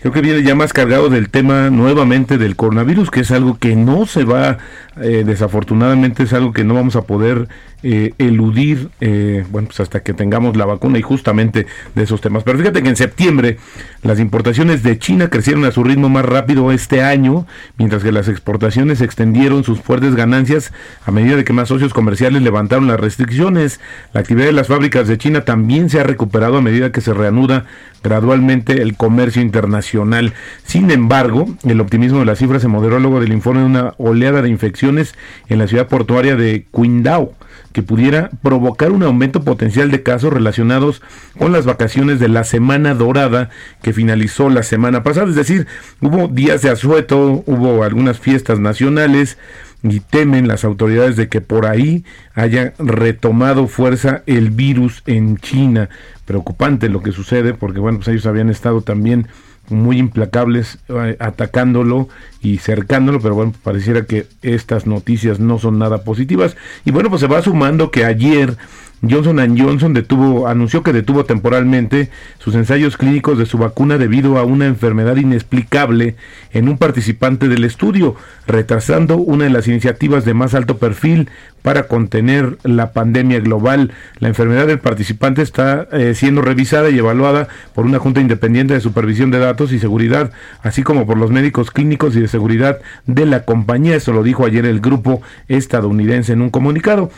creo 0.00 0.12
que 0.12 0.20
viene 0.22 0.42
ya 0.42 0.54
más 0.54 0.72
cargado 0.72 1.08
del 1.10 1.30
tema 1.30 1.70
nuevamente 1.70 2.38
del 2.38 2.56
coronavirus, 2.56 3.10
que 3.10 3.20
es 3.20 3.30
algo 3.30 3.58
que 3.58 3.76
no 3.76 4.06
se 4.06 4.24
va, 4.24 4.58
eh, 5.02 5.24
desafortunadamente 5.26 6.22
es 6.22 6.32
algo 6.32 6.52
que 6.52 6.64
no 6.64 6.74
vamos 6.74 6.96
a 6.96 7.02
poder 7.02 7.48
eh, 7.82 8.14
eludir, 8.16 8.88
eh, 9.00 9.44
bueno, 9.50 9.68
pues 9.68 9.80
hasta 9.80 10.00
que 10.00 10.14
tengamos 10.14 10.56
la 10.56 10.64
vacuna 10.64 10.98
y 10.98 11.02
justamente 11.02 11.66
de 11.94 12.02
esos 12.02 12.22
temas. 12.22 12.42
Pero 12.42 12.58
fíjate 12.58 12.82
que 12.82 12.88
en 12.88 12.96
septiembre 12.96 13.58
las 14.02 14.18
importaciones 14.18 14.82
de 14.82 14.98
China 14.98 15.28
crecieron 15.28 15.66
a 15.66 15.70
su 15.70 15.84
ritmo 15.84 16.08
más 16.08 16.24
rápido 16.24 16.72
este 16.72 17.02
año, 17.02 17.46
mientras 17.76 18.02
que 18.02 18.12
las 18.12 18.28
exportaciones 18.28 19.02
extendieron 19.02 19.62
sus 19.64 19.80
fuertes 19.80 20.14
ganancias 20.14 20.72
a 21.04 21.10
medida 21.10 21.36
de 21.36 21.44
que 21.44 21.52
más 21.52 21.68
socios 21.68 21.92
comerciales 21.92 22.40
levantaron 22.40 22.86
las 22.86 22.98
restricciones. 22.98 23.80
La 24.14 24.20
actividad 24.20 24.46
de 24.46 24.52
las 24.52 24.68
fábricas 24.68 25.06
de 25.06 25.18
China 25.18 25.42
también 25.42 25.90
se 25.90 26.00
ha 26.00 26.04
recuperado 26.04 26.56
a 26.56 26.62
medida 26.62 26.92
que 26.92 27.02
se 27.02 27.12
reanuda 27.12 27.66
gradualmente 28.02 28.80
el 28.80 28.96
comercio 28.96 29.42
internacional. 29.42 30.32
Sin 30.64 30.90
embargo, 30.90 31.46
el 31.64 31.80
optimismo 31.80 32.20
de 32.20 32.24
la 32.24 32.36
cifra 32.36 32.60
se 32.60 32.68
moderó 32.68 32.98
luego 33.00 33.20
del 33.20 33.32
informe 33.32 33.60
de 33.60 33.66
una 33.66 33.94
oleada 33.98 34.42
de 34.42 34.48
infecciones 34.48 34.85
en 34.88 35.58
la 35.58 35.66
ciudad 35.66 35.88
portuaria 35.88 36.36
de 36.36 36.66
Qingdao 36.72 37.34
que 37.76 37.82
pudiera 37.82 38.30
provocar 38.42 38.90
un 38.90 39.02
aumento 39.02 39.42
potencial 39.42 39.90
de 39.90 40.02
casos 40.02 40.32
relacionados 40.32 41.02
con 41.38 41.52
las 41.52 41.66
vacaciones 41.66 42.18
de 42.18 42.28
la 42.28 42.42
Semana 42.44 42.94
Dorada 42.94 43.50
que 43.82 43.92
finalizó 43.92 44.48
la 44.48 44.62
semana 44.62 45.02
pasada. 45.02 45.28
Es 45.28 45.36
decir, 45.36 45.66
hubo 46.00 46.26
días 46.26 46.62
de 46.62 46.70
asueto, 46.70 47.42
hubo 47.44 47.84
algunas 47.84 48.18
fiestas 48.18 48.60
nacionales 48.60 49.36
y 49.82 50.00
temen 50.00 50.48
las 50.48 50.64
autoridades 50.64 51.16
de 51.16 51.28
que 51.28 51.42
por 51.42 51.66
ahí 51.66 52.04
haya 52.34 52.72
retomado 52.78 53.66
fuerza 53.66 54.22
el 54.24 54.50
virus 54.50 55.02
en 55.04 55.36
China. 55.36 55.90
Preocupante 56.24 56.88
lo 56.88 57.02
que 57.02 57.12
sucede 57.12 57.52
porque 57.52 57.78
bueno, 57.78 57.98
pues 57.98 58.08
ellos 58.08 58.24
habían 58.24 58.48
estado 58.48 58.80
también 58.80 59.28
muy 59.68 59.98
implacables 59.98 60.78
eh, 60.88 61.16
atacándolo 61.18 62.08
y 62.40 62.58
cercándolo, 62.58 63.20
pero 63.20 63.34
bueno, 63.34 63.52
pareciera 63.62 64.04
que 64.04 64.26
estas 64.42 64.86
noticias 64.86 65.40
no 65.40 65.58
son 65.58 65.78
nada 65.78 66.04
positivas. 66.04 66.56
Y 66.84 66.90
bueno, 66.90 67.10
pues 67.10 67.20
se 67.20 67.26
va 67.26 67.42
sumando 67.42 67.90
que 67.90 68.04
ayer 68.04 68.56
Johnson 69.02 69.56
Johnson 69.58 69.92
detuvo, 69.92 70.48
anunció 70.48 70.82
que 70.82 70.92
detuvo 70.92 71.24
temporalmente 71.24 72.10
sus 72.38 72.54
ensayos 72.54 72.96
clínicos 72.96 73.38
de 73.38 73.46
su 73.46 73.58
vacuna 73.58 73.98
debido 73.98 74.38
a 74.38 74.44
una 74.44 74.66
enfermedad 74.66 75.16
inexplicable 75.16 76.16
en 76.52 76.68
un 76.68 76.78
participante 76.78 77.48
del 77.48 77.64
estudio, 77.64 78.16
retrasando 78.46 79.16
una 79.16 79.44
de 79.44 79.50
las 79.50 79.68
iniciativas 79.68 80.24
de 80.24 80.34
más 80.34 80.54
alto 80.54 80.78
perfil 80.78 81.28
para 81.60 81.88
contener 81.88 82.58
la 82.62 82.92
pandemia 82.92 83.40
global. 83.40 83.92
La 84.18 84.28
enfermedad 84.28 84.66
del 84.66 84.78
participante 84.78 85.42
está 85.42 85.88
eh, 85.92 86.14
siendo 86.14 86.40
revisada 86.40 86.90
y 86.90 86.98
evaluada 86.98 87.48
por 87.74 87.84
una 87.86 87.98
junta 87.98 88.20
independiente 88.20 88.74
de 88.74 88.80
supervisión 88.80 89.30
de 89.30 89.40
datos 89.40 89.72
y 89.72 89.78
seguridad, 89.78 90.30
así 90.62 90.82
como 90.82 91.06
por 91.06 91.18
los 91.18 91.30
médicos 91.30 91.70
clínicos 91.70 92.16
y 92.16 92.20
de 92.20 92.28
seguridad 92.28 92.78
de 93.06 93.26
la 93.26 93.44
compañía. 93.44 93.96
Eso 93.96 94.12
lo 94.12 94.22
dijo 94.22 94.46
ayer 94.46 94.64
el 94.64 94.80
grupo 94.80 95.22
estadounidense 95.48 96.32
en 96.32 96.40
un 96.40 96.50
comunicado. 96.50 97.10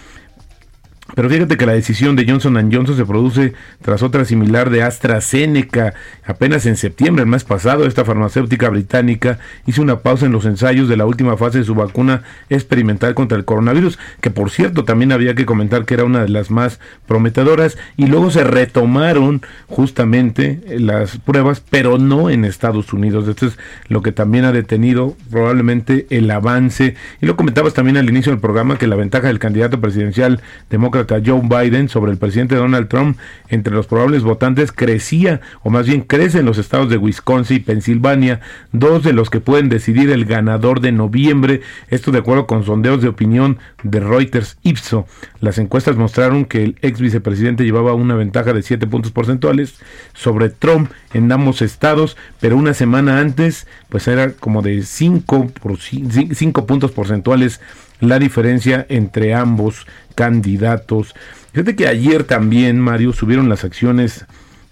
Pero 1.15 1.31
fíjate 1.31 1.57
que 1.57 1.67
la 1.67 1.73
decisión 1.73 2.17
de 2.17 2.27
Johnson 2.29 2.71
Johnson 2.71 2.97
se 2.97 3.05
produce 3.07 3.55
tras 3.81 4.03
otra 4.03 4.25
similar 4.25 4.69
de 4.69 4.83
AstraZeneca. 4.83 5.95
Apenas 6.25 6.67
en 6.67 6.77
septiembre, 6.77 7.23
el 7.23 7.29
mes 7.29 7.45
pasado, 7.45 7.87
esta 7.87 8.05
farmacéutica 8.05 8.69
británica 8.69 9.39
hizo 9.67 9.81
una 9.81 10.01
pausa 10.01 10.27
en 10.27 10.33
los 10.33 10.45
ensayos 10.45 10.89
de 10.89 10.97
la 10.99 11.07
última 11.07 11.37
fase 11.37 11.59
de 11.59 11.65
su 11.65 11.75
vacuna 11.75 12.23
experimental 12.51 13.15
contra 13.15 13.39
el 13.39 13.47
coronavirus, 13.47 13.99
que 14.21 14.31
por 14.31 14.51
cierto 14.51 14.85
también 14.85 15.13
había 15.13 15.35
que 15.35 15.47
comentar 15.47 15.87
que 15.87 15.95
era 15.95 16.05
una 16.05 16.23
de 16.23 16.29
las 16.29 16.51
más 16.51 16.79
prometedoras, 17.07 17.79
y 17.97 18.07
luego 18.07 18.31
se 18.31 18.45
retomaron 18.45 19.41
justamente 19.67 20.61
las 20.79 21.17
pruebas, 21.17 21.63
pero 21.69 21.99
no 21.99 22.29
en 22.29 22.45
Estados 22.45 22.93
Unidos. 22.93 23.27
Esto 23.29 23.47
es 23.47 23.59
lo 23.89 24.03
que 24.03 24.13
también 24.13 24.45
ha 24.45 24.53
detenido 24.53 25.17
probablemente 25.31 26.07
el 26.11 26.31
avance. 26.31 26.97
Y 27.23 27.27
lo 27.27 27.37
comentabas 27.37 27.73
también 27.73 27.97
al 27.97 28.09
inicio 28.09 28.31
del 28.31 28.41
programa 28.41 28.77
que 28.79 28.87
la 28.87 28.97
ventaja 28.97 29.29
del 29.29 29.39
candidato 29.39 29.81
presidencial 29.81 30.43
demócrata 30.69 30.98
Joe 31.07 31.43
Biden 31.43 31.89
sobre 31.89 32.13
el 32.13 32.19
presidente 32.19 32.57
Donald 32.57 32.89
Trump 32.89 33.19
entre 33.49 33.75
los 33.75 33.87
probables 33.87 34.23
votantes 34.23 34.73
crecía, 34.73 35.41
o 35.63 35.71
más 35.71 35.87
bien 35.87 36.03
crece 36.03 36.41
en 36.41 36.47
los 36.47 36.59
estados 36.59 36.91
de 36.91 36.97
Wisconsin 36.97 37.59
y 37.59 37.61
Pensilvania, 37.61 38.41
dos 38.73 39.03
de 39.03 39.13
los 39.13 39.31
que 39.31 39.41
pueden 39.41 39.69
decidir 39.69 40.11
el 40.11 40.25
ganador 40.25 40.81
de 40.81 40.93
noviembre. 40.93 41.61
Esto 41.89 42.11
de 42.11 42.19
acuerdo 42.19 42.47
con 42.47 42.65
sondeos 42.65 43.03
de 43.03 43.09
opinión 43.09 43.59
de 43.83 44.01
Reuters 44.01 44.59
Ipso. 44.63 45.07
Las 45.41 45.59
encuestas 45.59 45.97
mostraron 45.97 46.45
que 46.45 46.65
el 46.65 46.77
ex 46.83 47.01
vicepresidente 47.01 47.65
llevaba 47.65 47.95
una 47.95 48.15
ventaja 48.15 48.53
de 48.53 48.63
7 48.63 48.87
puntos 48.87 49.13
porcentuales 49.13 49.77
sobre 50.15 50.51
Trump 50.51 50.91
en 51.13 51.31
ambos 51.31 51.63
estados, 51.63 52.17
pero 52.41 52.57
una 52.57 52.75
semana 52.75 53.21
antes 53.21 53.67
pues 53.89 54.09
era 54.09 54.33
como 54.33 54.63
de 54.63 54.83
5 54.83 55.49
por 55.61 55.79
5 55.79 56.67
puntos 56.67 56.91
porcentuales 56.91 57.61
la 58.01 58.19
diferencia 58.19 58.87
entre 58.89 59.35
ambos 59.35 59.87
candidatos. 60.19 61.15
Fíjate 61.53 61.77
que 61.77 61.87
ayer 61.87 62.25
también, 62.25 62.81
Mario, 62.81 63.13
subieron 63.13 63.49
las 63.49 63.63
acciones 63.63 64.27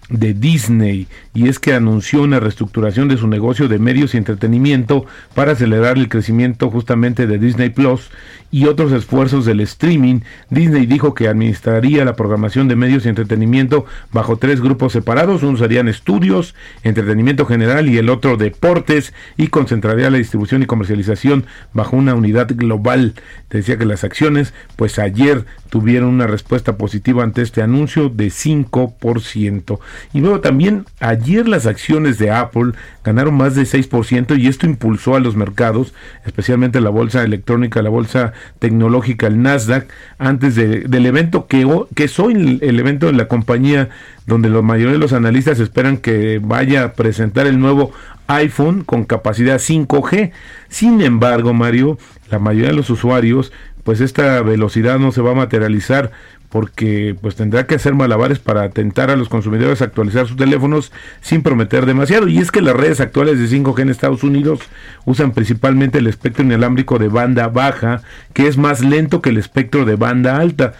de 0.09 0.33
Disney 0.33 1.07
y 1.37 1.49
es 1.49 1.59
que 1.59 1.75
anunció 1.75 2.23
una 2.23 2.39
reestructuración 2.39 3.09
de 3.09 3.17
su 3.17 3.27
negocio 3.27 3.67
de 3.67 3.77
medios 3.77 4.15
y 4.15 4.17
entretenimiento 4.17 5.05
para 5.35 5.51
acelerar 5.51 5.99
el 5.99 6.09
crecimiento 6.09 6.71
justamente 6.71 7.27
de 7.27 7.37
Disney 7.37 7.69
Plus 7.69 8.09
y 8.49 8.65
otros 8.65 8.91
esfuerzos 8.91 9.45
del 9.45 9.59
streaming. 9.59 10.21
Disney 10.49 10.87
dijo 10.87 11.13
que 11.13 11.27
administraría 11.27 12.05
la 12.05 12.15
programación 12.15 12.67
de 12.67 12.75
medios 12.75 13.05
y 13.05 13.09
entretenimiento 13.09 13.85
bajo 14.11 14.37
tres 14.37 14.61
grupos 14.61 14.93
separados, 14.93 15.43
uno 15.43 15.59
serían 15.59 15.87
estudios, 15.87 16.55
entretenimiento 16.81 17.45
general 17.45 17.87
y 17.87 17.99
el 17.99 18.09
otro 18.09 18.35
deportes 18.35 19.13
y 19.37 19.49
concentraría 19.49 20.09
la 20.09 20.17
distribución 20.17 20.63
y 20.63 20.65
comercialización 20.65 21.45
bajo 21.71 21.97
una 21.97 22.15
unidad 22.15 22.47
global. 22.55 23.13
Decía 23.51 23.77
que 23.77 23.85
las 23.85 24.03
acciones 24.03 24.55
pues 24.75 24.97
ayer 24.97 25.45
tuvieron 25.69 26.09
una 26.09 26.25
respuesta 26.25 26.77
positiva 26.77 27.23
ante 27.23 27.43
este 27.43 27.61
anuncio 27.61 28.09
de 28.09 28.27
5%. 28.27 29.79
Y 30.13 30.21
luego 30.21 30.39
también 30.39 30.85
ayer 30.99 31.26
las 31.35 31.65
acciones 31.65 32.17
de 32.17 32.31
Apple 32.31 32.71
ganaron 33.03 33.35
más 33.35 33.55
de 33.55 33.63
6% 33.63 34.37
y 34.39 34.47
esto 34.47 34.65
impulsó 34.65 35.15
a 35.15 35.19
los 35.19 35.35
mercados, 35.35 35.93
especialmente 36.25 36.81
la 36.81 36.89
bolsa 36.89 37.23
electrónica, 37.23 37.81
la 37.81 37.89
bolsa 37.89 38.33
tecnológica, 38.59 39.27
el 39.27 39.41
Nasdaq, 39.41 39.87
antes 40.17 40.55
de- 40.55 40.81
del 40.81 41.05
evento 41.05 41.47
que, 41.47 41.67
que 41.95 42.05
es 42.05 42.19
hoy 42.19 42.59
el 42.61 42.79
evento 42.79 43.05
de 43.07 43.13
la 43.13 43.27
compañía 43.27 43.89
donde 44.25 44.49
la 44.49 44.61
mayoría 44.61 44.93
de 44.93 44.99
los 44.99 45.13
analistas 45.13 45.59
esperan 45.59 45.97
que 45.97 46.39
vaya 46.43 46.83
a 46.83 46.93
presentar 46.93 47.47
el 47.47 47.59
nuevo 47.59 47.91
iPhone 48.27 48.83
con 48.83 49.05
capacidad 49.05 49.57
5G. 49.59 50.31
Sin 50.67 51.01
embargo, 51.01 51.53
Mario, 51.53 51.97
la 52.29 52.39
mayoría 52.39 52.69
de 52.71 52.75
los 52.75 52.89
usuarios, 52.89 53.53
pues 53.85 54.01
esta 54.01 54.41
velocidad 54.41 54.99
no 54.99 55.13
se 55.13 55.21
va 55.21 55.31
a 55.31 55.35
materializar 55.35 56.11
porque 56.49 57.15
pues 57.21 57.35
tendrá 57.35 57.67
que 57.67 57.75
hacer 57.75 57.93
malabares 57.93 58.39
para 58.39 58.63
atentar 58.63 59.11
a 59.11 59.15
los 59.15 59.29
consumidores 59.29 59.81
a 59.81 59.85
actualizar 59.85 60.27
sus 60.27 60.37
teléfonos 60.37 60.91
sin 61.21 61.43
prometer 61.43 61.85
demasiado. 61.85 62.27
Y 62.27 62.37
es 62.39 62.51
que 62.51 62.61
las 62.61 62.75
redes 62.75 63.01
actuales 63.01 63.39
de 63.39 63.45
5G 63.45 63.81
en 63.81 63.89
Estados 63.89 64.23
Unidos 64.23 64.59
usan 65.05 65.31
principalmente 65.31 65.99
el 65.99 66.07
espectro 66.07 66.43
inalámbrico 66.43 66.99
de 66.99 67.09
banda 67.09 67.47
baja, 67.49 68.01
que 68.33 68.47
es 68.47 68.57
más 68.57 68.81
lento 68.81 69.21
que 69.21 69.29
el 69.29 69.37
espectro 69.37 69.85
de 69.85 69.95
banda 69.95 70.37
alta 70.37 70.73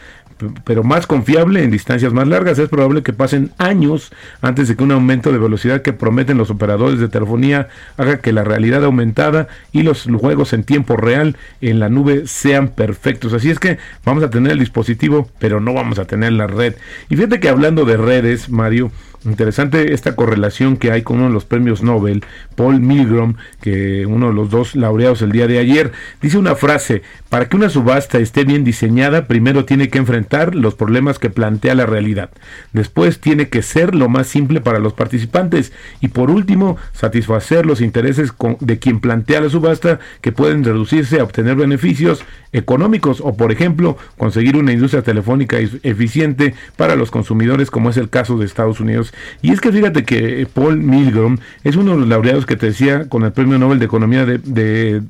pero 0.63 0.83
más 0.83 1.07
confiable 1.07 1.63
en 1.63 1.71
distancias 1.71 2.13
más 2.13 2.27
largas. 2.27 2.59
Es 2.59 2.69
probable 2.69 3.03
que 3.03 3.13
pasen 3.13 3.51
años 3.57 4.11
antes 4.41 4.67
de 4.67 4.75
que 4.75 4.83
un 4.83 4.91
aumento 4.91 5.31
de 5.31 5.37
velocidad 5.37 5.81
que 5.81 5.93
prometen 5.93 6.37
los 6.37 6.49
operadores 6.49 6.99
de 6.99 7.09
telefonía 7.09 7.67
haga 7.97 8.19
que 8.19 8.33
la 8.33 8.43
realidad 8.43 8.83
aumentada 8.83 9.47
y 9.71 9.83
los 9.83 10.03
juegos 10.03 10.53
en 10.53 10.63
tiempo 10.63 10.97
real 10.97 11.37
en 11.61 11.79
la 11.79 11.89
nube 11.89 12.27
sean 12.27 12.69
perfectos. 12.69 13.33
Así 13.33 13.49
es 13.49 13.59
que 13.59 13.77
vamos 14.05 14.23
a 14.23 14.29
tener 14.29 14.53
el 14.53 14.59
dispositivo, 14.59 15.29
pero 15.39 15.59
no 15.59 15.73
vamos 15.73 15.99
a 15.99 16.05
tener 16.05 16.33
la 16.33 16.47
red. 16.47 16.75
Y 17.09 17.15
fíjate 17.15 17.39
que 17.39 17.49
hablando 17.49 17.85
de 17.85 17.97
redes, 17.97 18.49
Mario, 18.49 18.91
Interesante 19.25 19.93
esta 19.93 20.15
correlación 20.15 20.77
que 20.77 20.91
hay 20.91 21.01
con 21.01 21.17
uno 21.17 21.27
de 21.27 21.33
los 21.33 21.45
premios 21.45 21.81
Nobel, 21.81 22.23
Paul 22.55 22.79
Milgrom, 22.79 23.35
que 23.61 24.05
uno 24.05 24.27
de 24.27 24.33
los 24.33 24.49
dos 24.49 24.75
laureados 24.75 25.21
el 25.21 25.31
día 25.31 25.47
de 25.47 25.59
ayer, 25.59 25.91
dice 26.21 26.37
una 26.37 26.55
frase, 26.55 27.01
para 27.29 27.49
que 27.49 27.57
una 27.57 27.69
subasta 27.69 28.19
esté 28.19 28.43
bien 28.45 28.63
diseñada, 28.63 29.27
primero 29.27 29.65
tiene 29.65 29.89
que 29.89 29.97
enfrentar 29.97 30.55
los 30.55 30.75
problemas 30.75 31.19
que 31.19 31.29
plantea 31.29 31.75
la 31.75 31.85
realidad, 31.85 32.29
después 32.73 33.19
tiene 33.19 33.49
que 33.49 33.63
ser 33.63 33.95
lo 33.95 34.07
más 34.07 34.27
simple 34.27 34.61
para 34.61 34.79
los 34.79 34.93
participantes. 34.93 35.73
Y 35.99 36.09
por 36.09 36.29
último, 36.29 36.77
satisfacer 36.93 37.65
los 37.65 37.81
intereses 37.81 38.31
de 38.59 38.79
quien 38.79 38.99
plantea 38.99 39.41
la 39.41 39.49
subasta 39.49 39.99
que 40.21 40.31
pueden 40.31 40.63
reducirse 40.63 41.19
a 41.19 41.23
obtener 41.23 41.55
beneficios 41.55 42.23
económicos 42.53 43.21
o 43.21 43.35
por 43.35 43.51
ejemplo 43.51 43.97
conseguir 44.17 44.55
una 44.55 44.71
industria 44.71 45.01
telefónica 45.01 45.57
eficiente 45.59 46.55
para 46.75 46.95
los 46.95 47.11
consumidores 47.11 47.69
como 47.69 47.89
es 47.89 47.97
el 47.97 48.09
caso 48.09 48.37
de 48.37 48.45
Estados 48.45 48.79
Unidos 48.79 49.06
y 49.41 49.51
es 49.51 49.61
que 49.61 49.71
fíjate 49.71 50.03
que 50.03 50.41
eh, 50.41 50.45
Paul 50.45 50.77
Milgrom 50.77 51.37
es 51.63 51.75
uno 51.75 51.91
de 51.91 51.99
los 51.99 52.07
laureados 52.07 52.45
que 52.45 52.55
te 52.55 52.67
decía 52.67 53.07
con 53.09 53.23
el 53.23 53.31
premio 53.31 53.57
Nobel 53.57 53.79
de 53.79 53.85
Economía 53.85 54.25
de, 54.25 55.01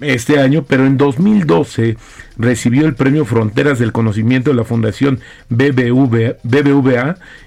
este 0.00 0.40
año 0.40 0.64
pero 0.66 0.86
en 0.86 0.96
2012 0.96 1.96
recibió 2.38 2.86
el 2.86 2.94
premio 2.94 3.24
Fronteras 3.24 3.78
del 3.78 3.92
Conocimiento 3.92 4.50
de 4.50 4.56
la 4.56 4.64
Fundación 4.64 5.20
BBVA, 5.50 6.36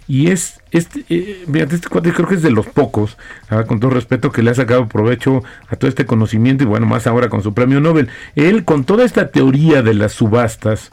y 0.07 0.27
es 0.27 0.59
este, 0.71 1.05
eh, 1.09 1.45
este 1.53 1.87
cuate 1.89 2.11
creo 2.11 2.27
que 2.27 2.35
es 2.35 2.41
de 2.41 2.51
los 2.51 2.67
pocos, 2.67 3.17
ah, 3.49 3.63
con 3.63 3.79
todo 3.79 3.91
respeto, 3.91 4.31
que 4.31 4.43
le 4.43 4.51
ha 4.51 4.55
sacado 4.55 4.87
provecho 4.87 5.43
a 5.69 5.75
todo 5.77 5.87
este 5.87 6.05
conocimiento 6.05 6.63
y 6.63 6.67
bueno, 6.67 6.85
más 6.85 7.07
ahora 7.07 7.29
con 7.29 7.41
su 7.41 7.53
premio 7.53 7.79
Nobel. 7.79 8.09
Él 8.35 8.65
con 8.65 8.83
toda 8.83 9.05
esta 9.05 9.29
teoría 9.29 9.81
de 9.81 9.93
las 9.93 10.11
subastas, 10.11 10.91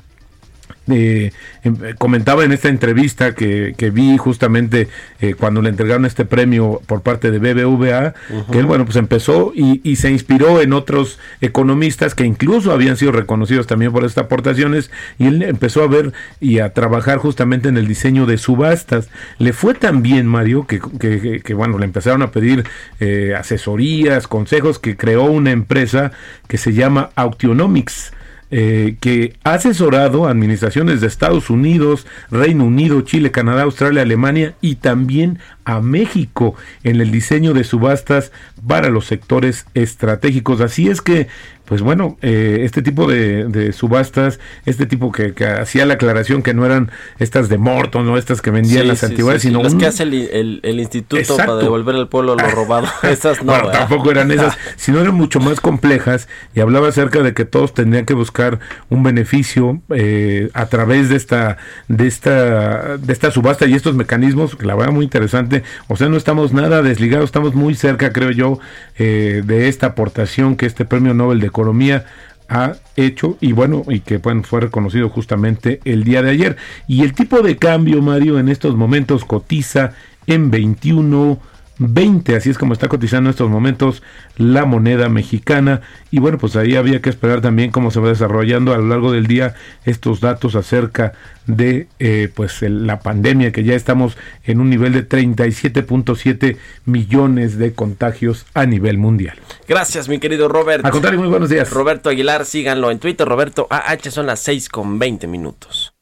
eh, 0.91 1.33
em, 1.65 1.77
comentaba 1.99 2.45
en 2.45 2.53
esta 2.53 2.69
entrevista 2.69 3.35
que, 3.35 3.75
que 3.77 3.91
vi 3.91 4.17
justamente 4.17 4.89
eh, 5.21 5.35
cuando 5.35 5.63
le 5.63 5.69
entregaron 5.71 6.05
este 6.07 6.25
premio 6.25 6.81
por 6.87 7.03
parte 7.03 7.31
de 7.31 7.39
BBVA, 7.39 8.15
que 8.51 8.59
él, 8.59 8.67
bueno, 8.67 8.85
pues 8.85 8.97
empezó 8.97 9.53
y, 9.55 9.81
y 9.85 9.97
se 9.97 10.11
inspiró 10.11 10.61
en 10.61 10.73
otros 10.73 11.19
economistas 11.41 12.15
que 12.15 12.25
incluso 12.25 12.73
habían 12.73 12.97
sido 12.97 13.13
reconocidos 13.13 13.67
también 13.67 13.93
por 13.93 14.05
estas 14.05 14.25
aportaciones, 14.25 14.91
y 15.19 15.27
él 15.27 15.43
empezó 15.43 15.83
a 15.83 15.89
ver 15.89 16.13
y 16.41 16.59
a 16.61 16.73
trabajar 16.73 17.19
justamente 17.19 17.69
en 17.69 17.77
el 17.77 17.87
diseño 17.87 18.27
de 18.27 18.39
subastas. 18.39 19.09
Le 19.39 19.53
fue 19.53 19.75
tan 19.75 20.03
bien, 20.03 20.27
Mario, 20.27 20.67
que, 20.67 20.81
que- 20.81 21.21
que- 21.21 21.41
que, 21.41 21.55
bueno, 21.55 21.79
le 21.79 21.85
empezaron 21.85 22.23
a 22.23 22.31
pedir 22.31 22.65
eh, 23.01 23.35
asesorías, 23.39 24.27
consejos, 24.29 24.79
que 24.79 24.97
creó 24.97 25.25
una 25.25 25.51
empresa 25.51 26.13
que 26.47 26.59
se 26.59 26.73
llama 26.73 27.11
Autionomics 27.17 28.13
eh, 28.51 28.97
que 29.01 29.35
ha 29.45 29.55
asesorado 29.55 30.27
a 30.27 30.31
administraciones 30.31 31.01
de 31.01 31.07
Estados 31.07 31.51
Unidos, 31.51 32.07
Reino 32.31 32.65
Unido, 32.65 33.03
Chile, 33.03 33.31
Canadá, 33.31 33.63
Australia, 33.63 34.03
Alemania 34.03 34.55
y 34.63 34.77
también 34.77 35.39
a 35.67 35.81
México 35.81 36.55
en 36.83 37.01
el 37.01 37.11
diseño 37.11 37.53
de 37.53 37.65
subastas 37.65 38.33
para 38.67 38.89
los 38.89 39.05
sectores 39.05 39.67
estratégicos. 39.75 40.63
Así 40.63 40.89
es 40.89 41.03
que, 41.03 41.29
pues 41.69 41.83
bueno, 41.83 42.17
eh, 42.23 42.61
este 42.63 42.81
tipo 42.83 43.07
de, 43.07 43.45
de 43.45 43.73
subastas, 43.73 44.41
este 44.67 44.87
tipo 44.87 45.13
que, 45.13 45.35
que 45.35 45.45
hacía 45.47 45.85
la 45.87 45.95
aclaración 45.95 46.43
que 46.43 46.55
no 46.55 46.65
eran 46.65 46.91
estas 47.19 47.49
de 47.51 47.59
Morton, 47.59 48.07
no 48.07 48.17
estas 48.17 48.41
que 48.41 48.51
vendían 48.51 48.83
Sí, 48.83 48.89
las 48.89 48.99
sí, 49.01 49.07
antigüedades, 49.07 49.43
sí, 49.43 49.49
sino 49.49 49.63
las 49.63 49.75
un- 49.75 49.79
que 49.79 49.87
hace 49.87 50.03
el, 50.05 50.15
el- 50.15 50.61
el 50.63 50.81
instituto 50.81 51.19
Exacto. 51.19 51.45
para 51.53 51.59
devolver 51.63 51.95
al 51.95 52.09
pueblo 52.09 52.35
lo 52.37 52.49
robado. 52.51 52.87
Esas 53.03 53.43
no. 53.45 53.53
bueno, 53.53 53.69
tampoco 53.71 54.11
eran 54.11 54.31
esas, 54.31 54.57
sino 54.77 55.01
eran 55.01 55.15
mucho 55.15 55.41
más 55.41 55.61
complejas 55.61 56.27
y 56.55 56.61
hablaba 56.61 56.89
acerca 56.89 57.23
de 57.23 57.35
que 57.35 57.45
todos 57.45 57.75
tendrían 57.75 58.07
que 58.07 58.15
buscar 58.15 58.61
un 58.89 59.03
beneficio 59.03 59.81
eh, 59.91 60.49
a 60.55 60.67
través 60.67 61.09
de 61.11 61.17
esta, 61.17 61.59
de 61.89 62.07
esta, 62.07 62.97
de 62.97 63.13
esta 63.13 63.31
subasta 63.31 63.67
y 63.67 63.75
estos 63.75 63.95
mecanismos, 63.95 64.57
que 64.57 64.65
la 64.67 64.75
verdad 64.75 64.93
muy 64.93 65.05
interesante. 65.05 65.63
O 65.89 65.97
sea, 65.97 66.09
no 66.09 66.17
estamos 66.17 66.53
nada 66.55 66.81
desligados, 66.83 67.27
estamos 67.27 67.55
muy 67.55 67.75
cerca, 67.75 68.13
creo 68.13 68.31
yo, 68.31 68.59
eh, 68.99 69.43
de 69.45 69.69
esta 69.69 69.89
aportación 69.89 70.57
que 70.57 70.65
este 70.67 70.85
Premio 70.87 71.13
Nobel 71.15 71.41
de 71.41 71.51
Economía 71.59 72.05
ha 72.49 72.75
hecho 72.97 73.37
y 73.41 73.53
bueno, 73.53 73.83
y 73.89 74.01
que 74.01 74.21
fue 74.21 74.61
reconocido 74.61 75.09
justamente 75.11 75.81
el 75.85 76.05
día 76.05 76.23
de 76.23 76.31
ayer. 76.31 76.57
Y 76.87 77.03
el 77.03 77.13
tipo 77.13 77.43
de 77.43 77.57
cambio, 77.57 78.01
Mario, 78.01 78.39
en 78.39 78.49
estos 78.49 78.77
momentos 78.77 79.25
cotiza 79.25 79.93
en 80.27 80.51
21 80.51 81.39
20, 81.79 82.35
así 82.37 82.51
es 82.51 82.59
como 82.59 82.73
está 82.73 82.89
cotizando 82.89 83.29
en 83.29 83.33
estos 83.33 83.49
momentos 83.51 84.03
la 84.37 84.65
moneda 84.65 85.09
mexicana 85.09 85.81
y 86.11 86.19
bueno 86.19 86.37
pues 86.39 86.57
ahí 86.57 86.75
había 86.77 87.01
que 87.01 87.09
esperar 87.11 87.41
también 87.41 87.71
cómo 87.71 87.91
se 87.91 88.01
va 88.01 88.09
desarrollando 88.09 88.75
a 88.75 88.79
lo 88.79 88.89
largo 88.89 89.13
del 89.13 89.27
día 89.27 89.55
estos 89.85 90.21
datos 90.21 90.55
acerca 90.57 91.13
de 91.47 91.87
eh, 91.99 92.29
pues 92.35 92.63
el- 92.63 92.87
la 92.87 93.01
pandemia 93.01 93.53
que 93.53 93.63
ya 93.65 93.75
estamos 93.75 94.17
en 94.45 94.61
un 94.61 94.71
nivel 94.71 94.93
de 94.93 95.03
37.7 95.09 96.57
millones 96.85 97.59
de 97.59 97.73
contagios 97.73 98.47
a 98.55 98.67
nivel 98.67 98.99
mundial. 98.99 99.39
Gracias, 99.67 100.09
mi 100.09 100.19
querido 100.19 100.49
Robert. 100.49 100.85
Al 100.85 100.91
contrario, 100.93 101.19
muy 101.21 101.29
buenos 101.29 101.49
días. 101.49 101.71
Roberto 101.71 102.11
Aguilar, 102.11 102.45
síganlo 102.45 102.91
en 102.91 102.99
Twitter. 102.99 103.27
Roberto 103.27 103.67
AH 103.71 104.11
son 104.11 104.27
las 104.27 104.41
6 104.41 104.69
con 104.69 104.99
20 104.99 105.27
minutos. 105.27 105.95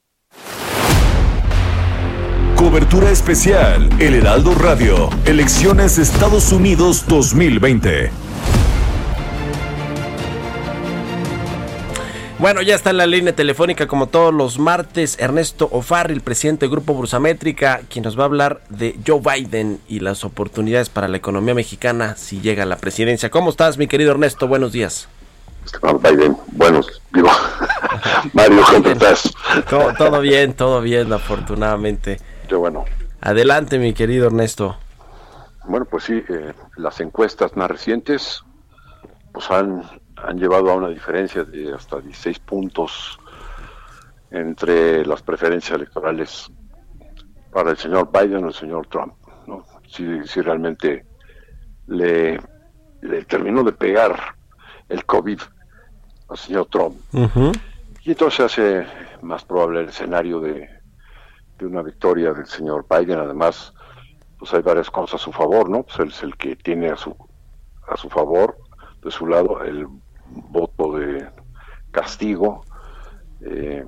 Cobertura 2.77 3.11
especial 3.11 3.89
El 3.99 4.17
Heraldo 4.17 4.55
Radio, 4.55 5.09
Elecciones 5.25 5.97
Estados 5.97 6.53
Unidos 6.53 7.07
2020. 7.09 8.11
Bueno, 12.39 12.61
ya 12.61 12.75
está 12.75 12.91
en 12.91 12.99
la 12.99 13.07
línea 13.07 13.35
telefónica 13.35 13.87
como 13.87 14.09
todos 14.09 14.35
los 14.35 14.59
martes 14.59 15.17
Ernesto 15.19 15.71
Ofarri, 15.73 16.13
el 16.13 16.21
presidente 16.21 16.67
del 16.67 16.71
Grupo 16.73 16.93
Bursamétrica, 16.93 17.81
quien 17.89 18.03
nos 18.05 18.19
va 18.19 18.25
a 18.25 18.27
hablar 18.27 18.61
de 18.69 18.99
Joe 19.07 19.23
Biden 19.23 19.81
y 19.89 20.01
las 20.01 20.23
oportunidades 20.23 20.91
para 20.91 21.09
la 21.09 21.17
economía 21.17 21.55
mexicana 21.55 22.15
si 22.17 22.43
llega 22.43 22.65
a 22.65 22.67
la 22.67 22.77
presidencia. 22.77 23.31
¿Cómo 23.31 23.49
estás, 23.49 23.79
mi 23.79 23.87
querido 23.87 24.11
Ernesto? 24.11 24.49
Buenos 24.49 24.73
días. 24.73 25.09
Biden, 26.03 26.37
buenos, 26.53 27.01
digo, 27.11 27.31
Mario, 28.35 28.63
¿cómo 28.71 28.91
estás? 28.91 29.35
Todo, 29.71 29.95
todo 29.97 30.21
bien, 30.21 30.53
todo 30.53 30.83
bien, 30.83 31.11
afortunadamente. 31.11 32.19
Qué 32.49 32.55
bueno. 32.55 32.85
Adelante, 33.21 33.79
mi 33.79 33.93
querido 33.93 34.27
Ernesto. 34.27 34.77
Bueno, 35.65 35.85
pues 35.87 36.05
sí, 36.05 36.23
eh, 36.29 36.53
las 36.77 37.01
encuestas 37.01 37.57
más 37.57 37.71
recientes 37.71 38.43
pues 39.33 39.51
han, 39.51 39.83
han 40.17 40.39
llevado 40.39 40.71
a 40.71 40.75
una 40.75 40.89
diferencia 40.89 41.45
de 41.45 41.75
hasta 41.75 42.01
16 42.01 42.39
puntos 42.41 43.19
entre 44.31 45.05
las 45.05 45.23
preferencias 45.23 45.77
electorales 45.77 46.51
para 47.53 47.71
el 47.71 47.77
señor 47.77 48.11
Biden 48.13 48.45
o 48.45 48.49
el 48.49 48.55
señor 48.55 48.87
Trump, 48.87 49.15
¿no? 49.47 49.65
Si, 49.89 50.05
si 50.25 50.41
realmente 50.41 51.05
le, 51.87 52.39
le 53.03 53.25
terminó 53.25 53.63
de 53.65 53.73
pegar 53.73 54.37
el 54.89 55.05
COVID 55.05 55.41
al 56.29 56.37
señor 56.37 56.67
Trump. 56.67 56.97
Y 58.03 58.11
entonces 58.11 58.41
hace 58.41 58.87
más 59.23 59.45
probable 59.45 59.81
el 59.81 59.89
escenario 59.89 60.41
de, 60.41 60.76
de 61.59 61.67
una 61.67 61.83
victoria 61.83 62.33
del 62.33 62.47
señor 62.47 62.87
Biden. 62.89 63.19
Además, 63.19 63.73
pues 64.39 64.53
hay 64.55 64.63
varias 64.63 64.91
cosas 64.91 65.21
a 65.21 65.25
su 65.25 65.33
favor, 65.33 65.69
¿no? 65.69 65.83
Pues 65.83 65.99
él 65.99 66.09
es 66.09 66.23
el 66.23 66.37
que 66.37 66.57
tiene 66.57 66.91
a 66.91 66.97
su, 66.97 67.17
a 67.89 67.97
su 67.97 68.09
favor, 68.09 68.59
de 69.03 69.11
su 69.11 69.27
lado, 69.27 69.63
el 69.63 69.87
voto 70.27 70.99
de 70.99 71.29
castigo. 71.91 72.65
Eh, 73.41 73.85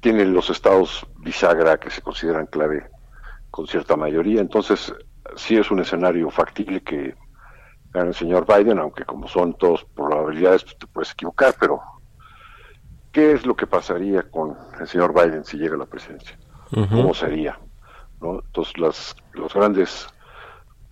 tiene 0.00 0.24
los 0.24 0.50
estados 0.50 1.06
bisagra 1.18 1.78
que 1.78 1.90
se 1.90 2.02
consideran 2.02 2.46
clave 2.46 2.88
con 3.50 3.66
cierta 3.66 3.96
mayoría. 3.96 4.40
Entonces, 4.40 4.92
sí 5.36 5.56
es 5.56 5.70
un 5.70 5.80
escenario 5.80 6.30
factible 6.30 6.82
que 6.82 7.14
el 7.94 8.14
señor 8.14 8.46
Biden, 8.46 8.78
aunque 8.78 9.04
como 9.04 9.26
son 9.28 9.54
todas 9.54 9.84
probabilidades, 9.94 10.64
pues, 10.64 10.78
te 10.78 10.86
puedes 10.86 11.12
equivocar, 11.12 11.54
pero 11.58 11.80
¿qué 13.12 13.32
es 13.32 13.46
lo 13.46 13.56
que 13.56 13.66
pasaría 13.66 14.22
con 14.30 14.56
el 14.78 14.86
señor 14.86 15.12
Biden 15.14 15.44
si 15.44 15.58
llega 15.58 15.74
a 15.74 15.78
la 15.78 15.86
presidencia? 15.86 16.38
¿Cómo 16.70 17.14
sería? 17.14 17.58
¿no? 18.20 18.40
Entonces, 18.40 18.78
las 18.78 19.16
los 19.32 19.52
grandes, 19.54 20.06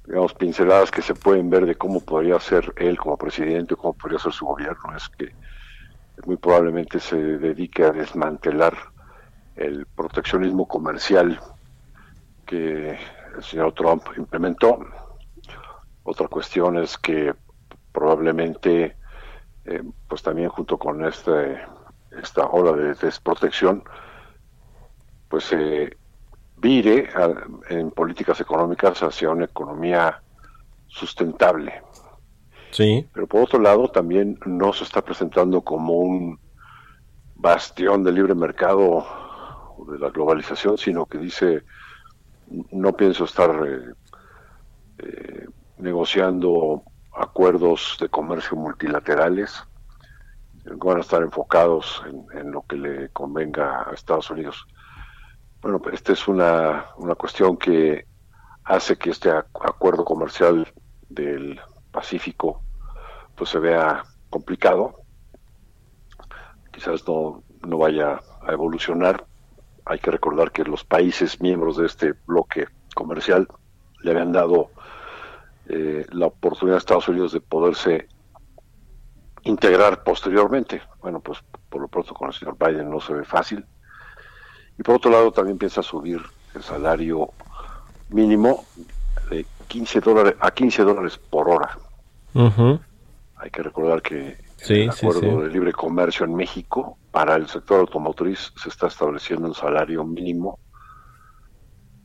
digamos, 0.07 0.35
pinceladas 0.35 0.91
que 0.91 1.03
se 1.03 1.15
pueden 1.15 1.51
ver 1.51 1.67
de 1.67 1.75
cómo 1.75 2.01
podría 2.01 2.41
ser 2.41 2.73
él 2.77 2.99
como 2.99 3.17
presidente, 3.17 3.77
cómo 3.77 3.95
podría 3.95 4.19
ser 4.19 4.33
su 4.33 4.47
gobierno, 4.47 4.97
es 4.97 5.09
que 5.11 5.33
muy 6.27 6.37
probablemente 6.37 6.99
se 6.99 7.17
dedique 7.17 7.85
a 7.85 7.93
desmantelar 7.93 8.77
el 9.55 9.87
proteccionismo 9.87 10.67
comercial 10.67 11.39
que 12.47 12.99
el 13.37 13.43
señor 13.43 13.73
Trump 13.75 14.05
implementó. 14.17 14.79
Otra 16.03 16.29
cuestión 16.29 16.79
es 16.79 16.97
que 16.97 17.35
probablemente, 17.93 18.97
eh, 19.65 19.83
pues 20.09 20.23
también 20.23 20.49
junto 20.49 20.79
con 20.79 21.05
este, 21.05 21.61
esta 22.11 22.47
ola 22.47 22.73
de 22.73 22.95
desprotección, 22.95 23.85
pues 25.29 25.45
se 25.45 25.97
vire 26.57 27.09
a- 27.15 27.45
en 27.69 27.91
políticas 27.91 28.41
económicas 28.41 29.03
hacia 29.03 29.31
una 29.31 29.45
economía 29.45 30.21
sustentable. 30.87 31.83
Sí. 32.71 33.09
Pero 33.13 33.27
por 33.27 33.43
otro 33.43 33.61
lado, 33.61 33.89
también 33.89 34.39
no 34.45 34.73
se 34.73 34.85
está 34.85 35.03
presentando 35.03 35.63
como 35.63 35.95
un 35.95 36.39
bastión 37.35 38.03
del 38.03 38.17
libre 38.17 38.35
mercado 38.35 39.07
o 39.77 39.87
de 39.93 39.99
la 39.99 40.11
globalización, 40.11 40.77
sino 40.77 41.07
que 41.07 41.19
dice, 41.19 41.63
no 42.73 42.93
pienso 42.95 43.25
estar 43.25 43.51
eh, 43.67 43.95
eh, 44.99 45.47
negociando 45.79 46.83
acuerdos 47.15 47.97
de 48.01 48.09
comercio 48.09 48.57
multilaterales, 48.57 49.63
van 50.77 50.99
a 50.99 51.01
estar 51.01 51.23
enfocados 51.23 52.03
en, 52.33 52.51
lo 52.53 52.63
que 52.63 52.77
le 52.77 53.09
convenga 53.11 53.89
a 53.89 53.93
Estados 53.93 54.31
Unidos. 54.31 54.67
Bueno, 55.61 55.81
pues 55.81 55.95
esta 55.97 56.13
es 56.13 56.29
una, 56.29 56.87
una 56.97 57.15
cuestión 57.15 57.57
que 57.57 58.07
hace 58.65 58.97
que 58.97 59.11
este 59.11 59.31
ac- 59.31 59.47
acuerdo 59.63 60.05
comercial 60.05 60.73
del 61.09 61.61
Pacífico 61.91 62.63
pues 63.35 63.51
se 63.51 63.59
vea 63.59 64.05
complicado. 64.31 65.01
Quizás 66.73 67.07
no, 67.09 67.43
no 67.67 67.79
vaya 67.79 68.21
a 68.47 68.53
evolucionar. 68.53 69.27
Hay 69.85 69.99
que 69.99 70.11
recordar 70.11 70.53
que 70.53 70.65
los 70.65 70.85
países 70.85 71.41
miembros 71.41 71.77
de 71.77 71.87
este 71.87 72.15
bloque 72.27 72.67
comercial 72.95 73.49
le 74.03 74.11
habían 74.11 74.33
dado 74.33 74.71
eh, 75.69 76.05
la 76.11 76.27
oportunidad 76.27 76.77
a 76.77 76.79
Estados 76.79 77.09
Unidos 77.09 77.33
de 77.33 77.41
poderse 77.41 78.09
integrar 79.45 80.03
posteriormente. 80.03 80.83
Bueno, 81.01 81.21
pues 81.21 81.39
por 81.69 81.81
lo 81.81 81.89
pronto 81.89 82.15
con 82.15 82.29
el 82.29 82.35
señor 82.35 82.57
Biden 82.59 82.91
no 82.91 83.01
se 83.01 83.15
ve 83.15 83.25
fácil. 83.25 83.65
Y 84.79 84.83
por 84.83 84.97
otro 84.97 85.11
lado 85.11 85.33
también 85.33 85.59
piensa 85.59 85.83
subir 85.83 86.21
el 86.55 86.63
salario 86.63 87.31
mínimo 88.11 88.65
de 89.31 89.47
15 89.67 90.01
dólares 90.01 90.35
a 90.41 90.51
15 90.51 90.83
dólares 90.83 91.19
por 91.19 91.49
hora. 91.49 91.79
Hay 93.37 93.51
que 93.51 93.63
recordar 93.63 94.03
que 94.03 94.39
Sí, 94.59 94.83
el 94.83 94.93
sí, 94.93 95.07
acuerdo 95.07 95.21
sí. 95.21 95.43
de 95.43 95.49
libre 95.51 95.73
comercio 95.73 96.27
en 96.27 96.35
México 96.35 96.99
para 97.13 97.37
el 97.37 97.49
sector 97.49 97.81
automotriz 97.81 98.53
se 98.57 98.69
está 98.69 98.89
estableciendo 98.89 99.47
un 99.47 99.55
salario 99.55 100.05
mínimo 100.05 100.59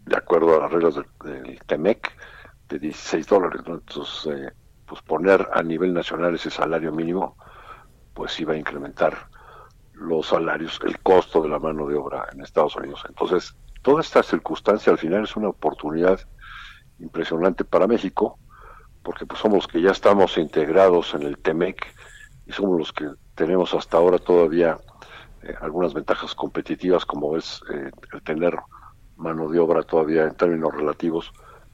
de 0.06 0.16
acuerdo 0.16 0.56
a 0.58 0.62
las 0.62 0.72
reglas 0.72 0.96
del, 0.96 1.06
del 1.24 1.60
TEMEC 1.66 2.12
de 2.70 2.80
16 2.80 3.26
dólares. 3.28 3.62
¿no? 3.68 3.76
Entonces, 3.76 4.34
eh, 4.34 4.52
pues 4.94 5.02
poner 5.06 5.50
a 5.52 5.64
nivel 5.64 5.92
nacional 5.92 6.36
ese 6.36 6.52
salario 6.52 6.92
mínimo, 6.92 7.36
pues 8.14 8.40
iba 8.40 8.54
a 8.54 8.58
incrementar 8.58 9.28
los 9.94 10.28
salarios, 10.28 10.80
el 10.86 11.00
costo 11.00 11.42
de 11.42 11.50
la 11.50 11.58
mano 11.58 11.88
de 11.88 11.96
obra 11.96 12.28
en 12.32 12.42
Estados 12.42 12.76
Unidos. 12.76 13.04
Entonces, 13.10 13.56
toda 13.82 14.02
esta 14.02 14.22
circunstancia 14.22 14.92
al 14.92 15.00
final 15.00 15.24
es 15.24 15.36
una 15.36 15.50
oportunidad 15.50 16.20
impresionante 17.00 17.66
para 17.66 17.88
México, 17.88 18.38
porque 19.02 19.26
pues 19.26 19.40
somos 19.40 19.64
los 19.64 19.68
que 19.68 19.82
ya 19.82 19.90
estamos 19.90 20.38
integrados 20.38 21.16
en 21.16 21.24
el 21.24 21.40
TEMEC 21.40 21.92
y 22.46 22.52
somos 22.52 22.78
los 22.78 22.94
que 22.94 23.10
tenemos 23.34 23.74
hasta 23.74 23.98
ahora 23.98 24.20
todavía 24.20 24.78
eh, 25.42 25.56
algunas 25.60 25.96
ventajas 25.96 26.36
competitivas 26.36 27.04
como 27.04 27.36
es 27.36 27.64
eh, 27.74 27.90
el 28.14 28.22
tener 28.22 28.60
mano 29.16 29.50
de 29.50 29.58
obra 29.58 29.82
todavía 29.82 30.26
en 30.26 30.36
términos 30.36 30.72
relativos 30.72 31.34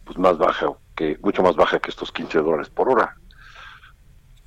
pues 0.09 0.17
más 0.17 0.39
baja 0.39 0.73
que 0.95 1.19
mucho 1.21 1.43
más 1.43 1.55
baja 1.55 1.77
que 1.77 1.91
estos 1.91 2.11
15 2.11 2.39
dólares 2.39 2.67
por 2.69 2.89
hora 2.89 3.15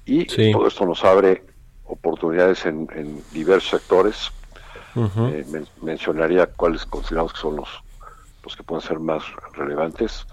y 0.05 0.29
Sí. 0.29 0.51
todo 0.51 0.67
esto 0.67 0.85
nos 0.85 1.05
abre 1.05 1.45
oportunidades 1.85 2.67
en, 2.67 2.89
en 2.97 3.23
diversos 3.31 3.71
sectores 3.81 4.33
eh, 4.97 5.47
men- 5.49 5.69
mencionaría 5.81 6.47
cuáles 6.49 6.85
consideramos 6.85 7.33
que 7.33 7.39
son 7.39 7.55
los, 7.57 7.69
los 8.43 8.57
que 8.57 8.65
pueden 8.65 8.83
ser 8.87 8.99
más 8.99 9.23
relevantes. 9.53 10.27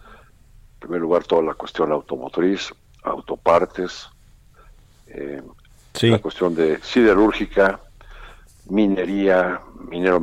En 0.73 0.79
primer 0.79 0.99
lugar, 1.01 1.23
toda 1.25 1.43
la 1.43 1.53
cuestión 1.53 1.91
automotriz, 1.91 2.73
autopartes, 3.03 4.09
eh, 5.07 5.41
Sí. 5.93 6.09
la 6.09 6.17
cuestión 6.19 6.55
de 6.55 6.79
siderúrgica, 6.81 7.79
minería, 8.65 9.61
minero 9.89 10.19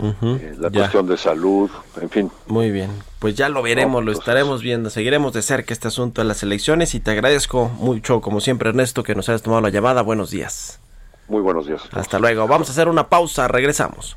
eh, 0.00 0.54
la 0.58 0.68
Ya. 0.70 0.80
cuestión 0.80 1.06
de 1.06 1.16
salud, 1.16 1.70
en 2.00 2.10
fin. 2.10 2.30
Muy 2.46 2.70
bien, 2.70 2.90
pues 3.18 3.34
ya 3.34 3.48
lo 3.48 3.62
veremos, 3.62 3.94
No, 3.94 4.06
lo 4.06 4.10
entonces- 4.12 4.20
estaremos 4.22 4.62
viendo, 4.62 4.90
seguiremos 4.90 5.32
de 5.32 5.42
cerca 5.42 5.72
este 5.72 5.88
asunto 5.88 6.20
de 6.22 6.28
las 6.28 6.42
elecciones 6.42 6.94
y 6.94 7.00
te 7.00 7.10
agradezco 7.12 7.68
mucho, 7.68 8.20
como 8.20 8.40
siempre 8.40 8.68
Ernesto, 8.70 9.02
que 9.02 9.14
nos 9.14 9.28
hayas 9.28 9.42
tomado 9.42 9.62
la 9.62 9.70
llamada. 9.70 10.02
Buenos 10.02 10.30
días. 10.30 10.80
Muy 11.28 11.40
buenos 11.40 11.66
días. 11.66 11.82
Hasta 11.92 12.18
luego. 12.18 12.46
Vamos 12.48 12.68
a 12.68 12.72
hacer 12.72 12.88
una 12.88 13.08
pausa, 13.08 13.48
regresamos. 13.48 14.16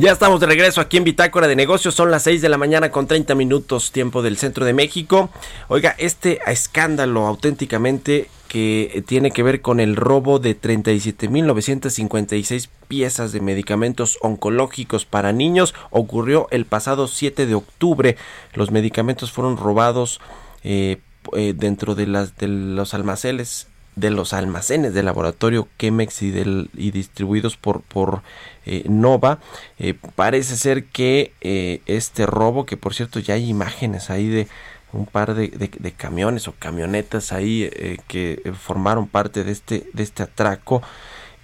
Ya 0.00 0.12
estamos 0.12 0.38
de 0.38 0.46
regreso 0.46 0.80
aquí 0.80 0.96
en 0.96 1.02
Bitácora 1.02 1.48
de 1.48 1.56
Negocios. 1.56 1.92
Son 1.92 2.12
las 2.12 2.22
6 2.22 2.40
de 2.40 2.48
la 2.48 2.56
mañana 2.56 2.92
con 2.92 3.08
30 3.08 3.34
minutos 3.34 3.90
tiempo 3.90 4.22
del 4.22 4.36
centro 4.36 4.64
de 4.64 4.72
México. 4.72 5.28
Oiga, 5.66 5.96
este 5.98 6.38
escándalo 6.46 7.26
auténticamente 7.26 8.30
que 8.46 9.02
tiene 9.08 9.32
que 9.32 9.42
ver 9.42 9.60
con 9.60 9.80
el 9.80 9.96
robo 9.96 10.38
de 10.38 10.56
37.956 10.56 12.68
piezas 12.86 13.32
de 13.32 13.40
medicamentos 13.40 14.18
oncológicos 14.22 15.04
para 15.04 15.32
niños 15.32 15.74
ocurrió 15.90 16.46
el 16.52 16.64
pasado 16.64 17.08
7 17.08 17.46
de 17.46 17.56
octubre. 17.56 18.16
Los 18.54 18.70
medicamentos 18.70 19.32
fueron 19.32 19.56
robados 19.56 20.20
eh, 20.62 20.98
eh, 21.32 21.54
dentro 21.56 21.96
de, 21.96 22.06
las, 22.06 22.38
de 22.38 22.46
los 22.46 22.94
almacenes 22.94 23.66
de 23.98 24.10
los 24.10 24.32
almacenes 24.32 24.94
del 24.94 25.06
laboratorio 25.06 25.68
Chemex 25.78 26.22
y, 26.22 26.28
y 26.76 26.90
distribuidos 26.90 27.56
por, 27.56 27.82
por 27.82 28.22
eh, 28.66 28.84
Nova. 28.88 29.38
Eh, 29.78 29.94
parece 30.14 30.56
ser 30.56 30.84
que 30.84 31.32
eh, 31.40 31.80
este 31.86 32.26
robo, 32.26 32.66
que 32.66 32.76
por 32.76 32.94
cierto 32.94 33.18
ya 33.18 33.34
hay 33.34 33.48
imágenes 33.48 34.10
ahí 34.10 34.28
de 34.28 34.48
un 34.92 35.04
par 35.04 35.34
de, 35.34 35.48
de, 35.48 35.70
de 35.78 35.92
camiones 35.92 36.48
o 36.48 36.54
camionetas 36.58 37.32
ahí 37.32 37.68
eh, 37.70 37.98
que 38.08 38.52
formaron 38.58 39.06
parte 39.06 39.44
de 39.44 39.52
este, 39.52 39.84
de 39.92 40.02
este 40.02 40.22
atraco, 40.22 40.82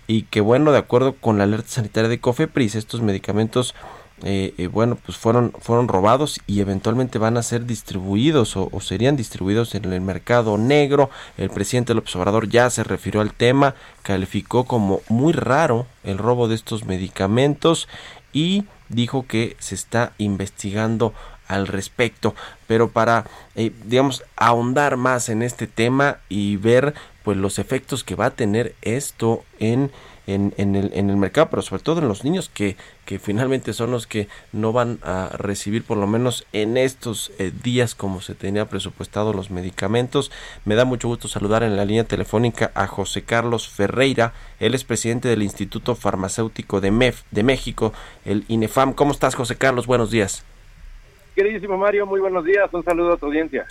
y 0.06 0.22
que 0.22 0.40
bueno, 0.42 0.70
de 0.70 0.78
acuerdo 0.78 1.14
con 1.14 1.38
la 1.38 1.44
alerta 1.44 1.68
sanitaria 1.68 2.10
de 2.10 2.20
Cofepris, 2.20 2.74
estos 2.74 3.00
medicamentos 3.00 3.74
eh, 4.26 4.54
eh, 4.56 4.68
bueno, 4.68 4.96
pues 4.96 5.18
fueron, 5.18 5.52
fueron 5.60 5.86
robados 5.86 6.40
y 6.46 6.60
eventualmente 6.60 7.18
van 7.18 7.36
a 7.36 7.42
ser 7.42 7.66
distribuidos 7.66 8.56
o, 8.56 8.70
serían 8.80 9.16
distribuidos 9.16 9.74
en 9.74 9.84
el 9.92 10.00
mercado 10.00 10.56
negro. 10.56 11.10
El 11.36 11.50
presidente 11.50 11.92
López 11.92 12.16
Obrador 12.16 12.48
ya 12.48 12.70
se 12.70 12.84
refirió 12.84 13.20
al 13.20 13.34
tema, 13.34 13.74
calificó 14.02 14.64
como 14.64 15.02
muy 15.10 15.34
raro 15.34 15.86
el 16.04 16.16
robo 16.16 16.48
de 16.48 16.54
estos 16.54 16.86
medicamentos 16.86 17.86
y 18.32 18.64
dijo 18.88 19.26
que 19.26 19.58
se 19.58 19.74
está 19.74 20.14
investigando 20.16 21.12
al 21.46 21.66
respecto. 21.66 22.34
Pero 22.66 22.88
para, 22.88 23.26
eh, 23.56 23.72
digamos, 23.84 24.24
ahondar 24.36 24.96
más 24.96 25.28
en 25.28 25.42
este 25.42 25.66
tema 25.66 26.16
y 26.30 26.56
ver 26.56 26.94
pues 27.24 27.36
los 27.36 27.58
efectos 27.58 28.04
que 28.04 28.14
va 28.14 28.26
a 28.26 28.30
tener 28.30 28.74
esto 28.80 29.44
en 29.58 29.90
en, 30.26 30.54
en, 30.56 30.74
el, 30.74 30.90
en 30.94 31.10
el 31.10 31.16
mercado, 31.16 31.48
pero 31.50 31.62
sobre 31.62 31.82
todo 31.82 32.00
en 32.00 32.08
los 32.08 32.24
niños 32.24 32.50
que, 32.52 32.76
que 33.04 33.18
finalmente 33.18 33.72
son 33.72 33.90
los 33.90 34.06
que 34.06 34.28
no 34.52 34.72
van 34.72 34.98
a 35.02 35.30
recibir 35.36 35.84
por 35.84 35.98
lo 35.98 36.06
menos 36.06 36.46
en 36.52 36.76
estos 36.76 37.32
eh, 37.38 37.52
días 37.62 37.94
como 37.94 38.20
se 38.20 38.34
tenía 38.34 38.68
presupuestado 38.68 39.32
los 39.32 39.50
medicamentos. 39.50 40.30
Me 40.64 40.74
da 40.74 40.84
mucho 40.84 41.08
gusto 41.08 41.28
saludar 41.28 41.62
en 41.62 41.76
la 41.76 41.84
línea 41.84 42.04
telefónica 42.04 42.72
a 42.74 42.86
José 42.86 43.22
Carlos 43.22 43.68
Ferreira, 43.68 44.32
él 44.60 44.74
es 44.74 44.84
presidente 44.84 45.28
del 45.28 45.42
Instituto 45.42 45.94
Farmacéutico 45.94 46.80
de, 46.80 46.90
MEF, 46.90 47.22
de 47.30 47.42
México, 47.42 47.92
el 48.24 48.44
INEFAM. 48.48 48.92
¿Cómo 48.94 49.12
estás 49.12 49.34
José 49.34 49.56
Carlos? 49.56 49.86
Buenos 49.86 50.10
días. 50.10 50.44
Queridísimo 51.34 51.76
Mario, 51.76 52.06
muy 52.06 52.20
buenos 52.20 52.44
días, 52.44 52.72
un 52.72 52.84
saludo 52.84 53.14
a 53.14 53.16
tu 53.16 53.26
audiencia. 53.26 53.66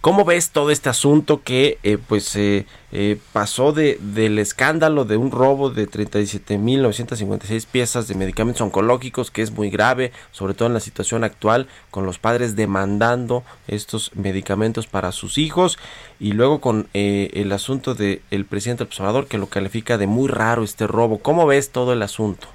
¿Cómo 0.00 0.24
ves 0.24 0.50
todo 0.50 0.70
este 0.70 0.88
asunto 0.88 1.42
que 1.42 1.78
eh, 1.82 1.98
pues 1.98 2.36
eh, 2.36 2.66
eh, 2.92 3.18
pasó 3.32 3.72
de, 3.72 3.98
del 4.00 4.38
escándalo 4.38 5.04
de 5.04 5.16
un 5.16 5.32
robo 5.32 5.70
de 5.70 5.88
37.956 5.88 7.66
piezas 7.66 8.06
de 8.06 8.14
medicamentos 8.14 8.60
oncológicos, 8.60 9.32
que 9.32 9.42
es 9.42 9.50
muy 9.50 9.70
grave, 9.70 10.12
sobre 10.30 10.54
todo 10.54 10.68
en 10.68 10.74
la 10.74 10.80
situación 10.80 11.24
actual, 11.24 11.66
con 11.90 12.06
los 12.06 12.20
padres 12.20 12.54
demandando 12.54 13.42
estos 13.66 14.12
medicamentos 14.14 14.86
para 14.86 15.10
sus 15.10 15.36
hijos, 15.36 15.78
y 16.20 16.30
luego 16.30 16.60
con 16.60 16.86
eh, 16.94 17.30
el 17.34 17.50
asunto 17.50 17.96
del 17.96 18.22
el 18.30 18.44
presidente 18.44 18.84
observador 18.84 19.26
que 19.26 19.36
lo 19.36 19.48
califica 19.48 19.98
de 19.98 20.06
muy 20.06 20.28
raro 20.28 20.62
este 20.62 20.86
robo? 20.86 21.18
¿Cómo 21.18 21.44
ves 21.44 21.70
todo 21.70 21.92
el 21.92 22.02
asunto? 22.02 22.46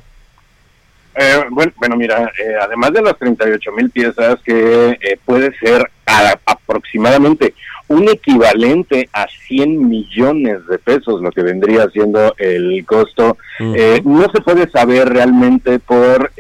Eh, 1.16 1.44
bueno, 1.52 1.72
bueno, 1.78 1.96
mira, 1.96 2.32
eh, 2.40 2.56
además 2.60 2.92
de 2.94 3.02
las 3.02 3.18
38 3.18 3.72
mil 3.74 3.90
piezas, 3.92 4.40
que 4.44 4.98
eh, 5.00 5.20
puede 5.24 5.56
ser 5.60 5.90
a, 6.08 6.36
aproximadamente 6.46 7.54
un 7.88 8.10
equivalente 8.10 9.10
a 9.14 9.28
100 9.48 9.88
millones 9.88 10.66
de 10.68 10.80
pesos, 10.80 11.22
lo 11.22 11.30
que 11.32 11.44
vendría 11.44 11.88
siendo 11.90 12.34
el 12.38 12.84
costo, 12.86 13.38
uh 13.60 13.64
-huh. 13.64 14.04
no 14.04 14.32
se 14.32 14.42
puede 14.42 14.68
saber 14.70 15.10
realmente 15.10 15.80
por 15.80 16.32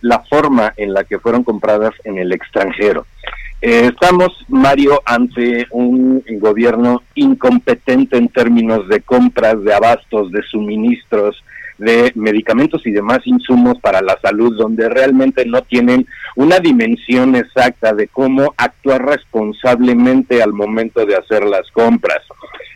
la 0.00 0.20
forma 0.20 0.72
en 0.76 0.94
la 0.94 1.04
que 1.04 1.18
fueron 1.18 1.44
compradas 1.44 1.92
en 2.04 2.18
el 2.18 2.32
extranjero. 2.32 3.06
estamos, 3.60 4.32
Mario, 4.48 5.00
ante 5.04 5.66
un 5.70 6.24
gobierno 6.40 7.02
incompetente 7.14 8.16
en 8.16 8.28
términos 8.28 8.88
de 8.88 9.00
compras, 9.02 9.62
de 9.62 9.74
abastos, 9.74 10.32
de 10.32 10.42
suministros, 10.42 11.44
de 11.78 12.12
medicamentos 12.14 12.86
y 12.86 12.90
demás 12.90 13.20
insumos 13.24 13.78
para 13.80 14.00
la 14.00 14.18
salud, 14.22 14.56
donde 14.56 14.88
realmente 14.88 15.44
no 15.46 15.62
tienen 15.62 16.06
una 16.36 16.58
dimensión 16.58 17.34
exacta 17.36 17.94
de 17.94 18.08
cómo 18.08 18.54
actuar 18.56 19.04
responsablemente 19.04 20.42
al 20.42 20.52
momento 20.52 21.04
de 21.04 21.16
hacer 21.16 21.44
las 21.44 21.70
compras. 21.70 22.22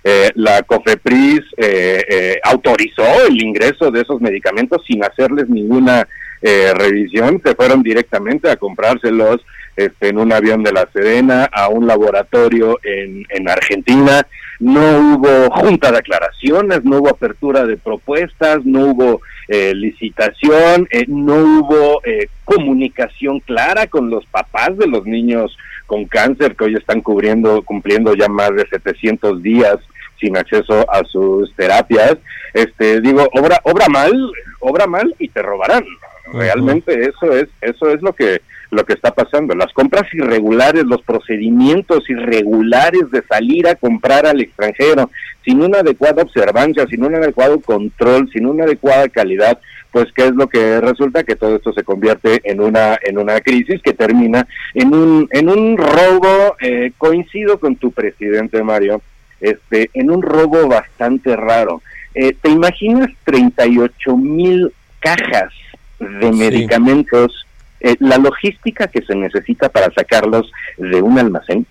Eh, 0.05 0.31
la 0.35 0.63
COFEPRIS 0.63 1.41
eh, 1.57 2.05
eh, 2.09 2.41
autorizó 2.45 3.05
el 3.29 3.43
ingreso 3.43 3.91
de 3.91 4.03
esos 4.03 4.21
medicamentos 4.21 4.83
sin 4.87 5.05
hacerles 5.05 5.49
ninguna 5.49 6.07
eh, 6.41 6.73
revisión, 6.73 7.41
se 7.45 7.55
fueron 7.57 7.83
directamente 7.83 8.49
a 8.49 8.57
comprárselos 8.57 9.45
este, 9.79 10.09
en 10.09 10.19
un 10.19 10.33
avión 10.33 10.63
de 10.63 10.73
la 10.73 10.87
Sedena 10.93 11.45
a 11.45 11.69
un 11.69 11.87
laboratorio 11.87 12.79
en, 12.83 13.25
en 13.31 13.49
Argentina 13.49 14.27
no 14.61 14.81
hubo 14.81 15.51
junta 15.51 15.93
de 15.93 15.99
aclaraciones, 15.99 16.85
no 16.85 16.99
hubo 16.99 17.11
apertura 17.11 17.65
de 17.65 17.77
propuestas, 17.77 18.65
no 18.65 18.87
hubo 18.87 19.21
eh, 19.47 19.73
licitación, 19.75 20.89
eh, 20.91 21.05
no 21.07 21.37
hubo 21.37 22.03
eh, 22.05 22.29
comunicación 22.45 23.39
clara 23.41 23.87
con 23.87 24.11
los 24.11 24.27
papás 24.27 24.77
de 24.77 24.89
los 24.89 25.07
niños 25.07 25.57
con 25.87 26.07
cáncer 26.07 26.57
que 26.57 26.65
hoy 26.65 26.75
están 26.75 27.01
cubriendo, 27.01 27.63
cumpliendo 27.63 28.15
ya 28.15 28.29
más 28.29 28.55
de 28.55 28.67
700 28.67 29.43
días 29.43 29.77
sin 30.21 30.37
acceso 30.37 30.91
a 30.91 31.05
sus 31.05 31.55
terapias. 31.55 32.19
Este, 32.53 33.01
digo, 33.01 33.29
obra, 33.33 33.61
obra 33.63 33.87
mal, 33.89 34.13
obra 34.59 34.87
mal 34.87 35.15
y 35.21 35.29
te 35.29 35.41
robarán. 35.41 35.85
Realmente 36.33 36.93
uh 36.93 36.97
-huh. 36.97 37.09
eso 37.09 37.33
es, 37.33 37.49
eso 37.63 37.91
es 37.91 38.03
lo 38.03 38.13
que 38.13 38.43
lo 38.71 38.85
que 38.85 38.93
está 38.93 39.13
pasando. 39.13 39.55
Las 39.55 39.73
compras 39.73 40.13
irregulares, 40.13 40.85
los 40.85 41.03
procedimientos 41.03 42.09
irregulares 42.09 43.11
de 43.11 43.23
salir 43.23 43.67
a 43.67 43.75
comprar 43.75 44.27
al 44.27 44.41
extranjero, 44.41 45.11
sin 45.45 45.63
una 45.63 45.79
adecuada 45.79 46.23
observancia, 46.23 46.87
sin 46.87 47.05
un 47.05 47.15
adecuado 47.15 47.61
control, 47.61 48.29
sin 48.33 48.47
una 48.47 48.65
adecuada 48.65 49.09
calidad, 49.09 49.59
pues 49.91 50.13
qué 50.15 50.27
es 50.27 50.35
lo 50.35 50.49
que 50.49 50.81
resulta 50.81 51.25
que 51.25 51.37
todo 51.37 51.57
esto 51.57 51.73
se 51.73 51.83
convierte 51.83 52.41
en 52.45 52.61
una 52.61 52.99
en 53.03 53.19
una 53.19 53.41
crisis 53.41 53.81
que 53.83 53.95
termina 53.95 54.47
en 54.75 54.95
un 54.95 55.29
en 55.31 55.49
un 55.49 55.79
robo 55.79 56.57
eh, 56.61 56.93
coincido 56.99 57.59
con 57.59 57.77
tu 57.77 57.91
presidente 57.91 58.63
Mario 58.63 59.01
este 59.41 59.91
en 59.95 60.11
un 60.11 60.23
robo 60.23 60.69
bastante 60.69 61.37
raro. 61.37 61.81
Eh, 62.15 62.35
te 62.41 62.51
imaginas 62.51 63.09
38 63.25 64.17
mil 64.17 64.73
cajas 65.01 65.53
de 65.99 66.33
medicamentos 66.33 67.47
eh, 67.81 67.97
la 68.01 68.19
logística 68.19 68.89
que 68.89 69.03
se 69.03 69.15
necesita 69.15 69.69
para 69.69 69.93
sacarlos 69.93 70.51
de 70.77 71.03
un 71.03 71.19
almacén. 71.19 71.67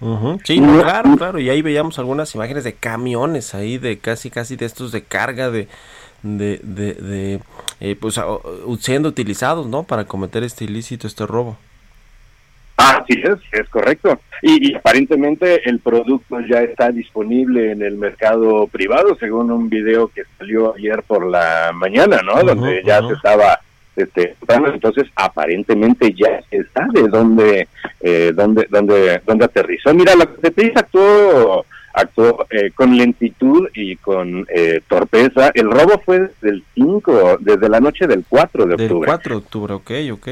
Uh 0.00 0.16
-huh. 0.18 0.40
Sí, 0.44 0.58
no, 0.58 0.82
claro, 0.82 1.16
claro, 1.16 1.38
y 1.38 1.48
ahí 1.48 1.62
veíamos 1.62 1.98
algunas 1.98 2.34
imágenes 2.34 2.64
de 2.64 2.72
camiones 2.72 3.54
ahí, 3.54 3.78
de 3.78 3.98
casi, 3.98 4.30
casi 4.30 4.56
de 4.56 4.66
estos 4.66 4.90
de 4.90 5.02
carga, 5.02 5.50
de, 5.50 5.68
de, 6.22 6.58
de, 6.62 6.94
de 6.94 7.40
eh, 7.80 7.96
pues 8.00 8.20
siendo 8.80 9.08
utilizados, 9.08 9.66
¿no? 9.68 9.84
Para 9.84 10.04
cometer 10.04 10.42
este 10.42 10.64
ilícito, 10.64 11.06
este 11.06 11.24
robo. 11.26 11.56
Ah, 12.78 13.04
sí 13.06 13.20
es, 13.22 13.38
es 13.52 13.68
correcto. 13.68 14.18
Y, 14.42 14.70
y, 14.70 14.74
aparentemente 14.74 15.68
el 15.68 15.78
producto 15.78 16.40
ya 16.40 16.62
está 16.62 16.90
disponible 16.90 17.70
en 17.70 17.82
el 17.82 17.96
mercado 17.96 18.66
privado, 18.66 19.16
según 19.20 19.52
un 19.52 19.68
video 19.68 20.08
que 20.08 20.22
salió 20.36 20.74
ayer 20.74 21.02
por 21.04 21.24
la 21.26 21.70
mañana, 21.74 22.20
¿no? 22.24 22.34
Uh 22.34 22.38
-huh, 22.38 22.46
Donde 22.46 22.82
ya 22.84 23.00
uh 23.00 23.04
-huh. 23.04 23.08
se 23.08 23.14
estaba 23.14 23.60
este, 23.96 24.36
entonces 24.48 25.08
aparentemente 25.14 26.14
ya 26.14 26.40
se 26.50 26.64
sabe 26.72 27.08
dónde, 27.08 27.68
eh, 28.00 28.32
dónde, 28.34 28.66
dónde, 28.70 29.20
dónde 29.26 29.44
aterrizó. 29.44 29.92
Mira, 29.92 30.14
la 30.14 30.26
COFEPRIS 30.26 30.76
actuó, 30.76 31.66
actuó 31.92 32.46
eh, 32.50 32.70
con 32.74 32.96
lentitud 32.96 33.68
y 33.74 33.96
con 33.96 34.46
eh, 34.48 34.80
torpeza. 34.88 35.50
El 35.54 35.70
robo 35.70 36.00
fue 36.04 36.20
desde 36.20 36.50
el 36.50 36.64
5, 36.74 37.38
desde 37.40 37.68
la 37.68 37.80
noche 37.80 38.06
del 38.06 38.24
4 38.28 38.66
de 38.66 38.76
del 38.76 38.82
octubre. 38.86 39.06
4 39.06 39.30
de 39.34 39.38
octubre, 39.38 39.74
ok, 39.74 39.90
ok. 40.12 40.28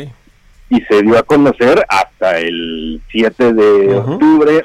Y 0.70 0.80
se 0.82 1.02
dio 1.02 1.18
a 1.18 1.22
conocer 1.22 1.84
hasta 1.88 2.38
el 2.38 3.00
7 3.10 3.52
de 3.52 3.62
uh 3.62 3.92
-huh. 3.92 4.12
octubre. 4.14 4.64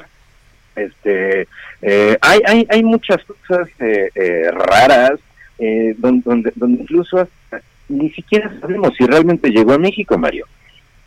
Este, 0.74 1.48
eh, 1.82 2.16
hay, 2.20 2.40
hay, 2.46 2.66
hay 2.70 2.82
muchas 2.82 3.22
cosas 3.24 3.68
eh, 3.78 4.10
eh, 4.14 4.50
raras, 4.50 5.20
donde, 5.98 6.22
donde, 6.22 6.52
donde 6.54 6.82
incluso 6.82 7.18
hasta 7.18 7.62
ni 7.88 8.10
siquiera 8.10 8.52
sabemos 8.60 8.92
si 8.96 9.06
realmente 9.06 9.50
llegó 9.50 9.72
a 9.72 9.78
México, 9.78 10.18
Mario. 10.18 10.46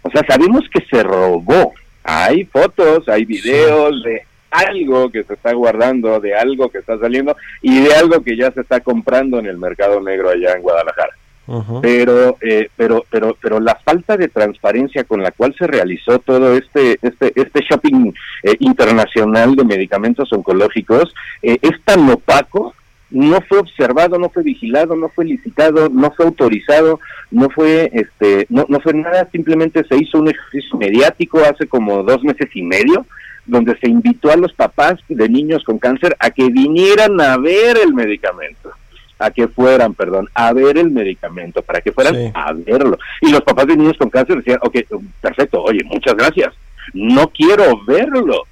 O 0.02 0.10
sea, 0.10 0.24
sabemos 0.28 0.64
que 0.70 0.84
se 0.86 1.04
robó. 1.04 1.74
Hay 2.04 2.46
fotos, 2.46 3.08
hay 3.10 3.26
videos 3.26 4.02
de 4.04 4.24
algo 4.52 5.10
que 5.12 5.24
se 5.24 5.34
está 5.34 5.54
guardando, 5.54 6.20
de 6.20 6.36
algo 6.36 6.70
que 6.70 6.80
está 6.80 6.98
saliendo 6.98 7.36
y 7.62 7.82
de 7.82 7.94
algo 7.94 8.22
que 8.24 8.36
ya 8.36 8.52
se 8.52 8.62
está 8.62 8.80
comprando 8.80 9.40
en 9.40 9.46
el 9.46 9.58
mercado 9.58 10.02
negro 10.02 10.30
allá 10.30 10.54
en 10.54 10.62
Guadalajara. 10.62 11.14
Uh 11.48 11.64
-huh. 11.64 11.82
Pero, 11.82 12.38
eh, 12.42 12.70
pero, 12.76 13.06
pero, 13.10 13.36
pero 13.42 13.60
la 13.60 13.76
falta 13.76 14.16
de 14.18 14.28
transparencia 14.28 15.04
con 15.04 15.24
la 15.24 15.32
cual 15.32 15.56
se 15.58 15.66
realizó 15.66 16.20
todo 16.20 16.56
este, 16.56 17.00
este, 17.02 17.34
este 17.36 17.62
shopping 17.62 18.14
eh, 18.44 18.56
internacional 18.60 19.56
de 19.56 19.66
medicamentos 19.66 20.32
oncológicos 20.32 21.14
eh, 21.42 21.58
es 21.62 21.82
tan 21.84 22.08
opaco 22.10 22.76
no 23.12 23.42
fue 23.42 23.60
observado, 23.60 24.20
no 24.20 24.30
fue 24.30 24.44
vigilado, 24.44 24.96
no 24.96 25.10
fue 25.10 25.26
licitado, 25.26 25.90
no 25.90 26.12
fue 26.12 26.26
autorizado, 26.26 27.00
no 27.32 27.50
fue 27.50 27.90
este, 27.94 28.46
no, 28.50 28.66
no 28.70 28.80
fue 28.80 28.94
nada, 28.94 29.28
simplemente 29.32 29.84
se 29.84 29.98
hizo 29.98 30.20
un 30.20 30.30
ejercicio 30.30 30.78
mediático 30.78 31.40
hace 31.40 31.68
como 31.68 32.04
dos 32.04 32.24
meses 32.24 32.50
y 32.54 32.62
medio, 32.62 33.06
donde 33.46 33.78
se 33.80 33.90
invitó 33.90 34.32
a 34.32 34.38
los 34.38 34.54
papás 34.54 35.00
de 35.08 35.28
niños 35.28 35.64
con 35.64 35.80
cáncer 35.80 36.16
a 36.20 36.30
que 36.30 36.50
vinieran 36.50 37.20
a 37.20 37.38
ver 37.38 37.78
el 37.84 37.94
medicamento 37.94 38.72
a 39.20 39.32
que 39.32 39.50
fueran, 39.50 39.94
perdón, 39.96 40.30
a 40.34 40.54
ver 40.54 40.78
el 40.78 40.92
medicamento, 40.92 41.62
para 41.62 41.82
que 41.82 41.92
fueran 41.92 42.16
sí. 42.16 42.32
a 42.34 42.54
verlo. 42.54 42.98
Y 43.20 43.30
los 43.30 43.42
papás 43.42 43.68
de 43.68 43.76
niños 43.76 43.98
con 43.98 44.10
cáncer 44.10 44.38
decían, 44.38 44.60
ok, 44.62 44.78
perfecto, 45.20 45.62
oye, 45.62 45.84
muchas 45.84 46.16
gracias, 46.16 46.54
no 46.94 47.28
quiero 47.28 47.84
verlo, 47.86 48.44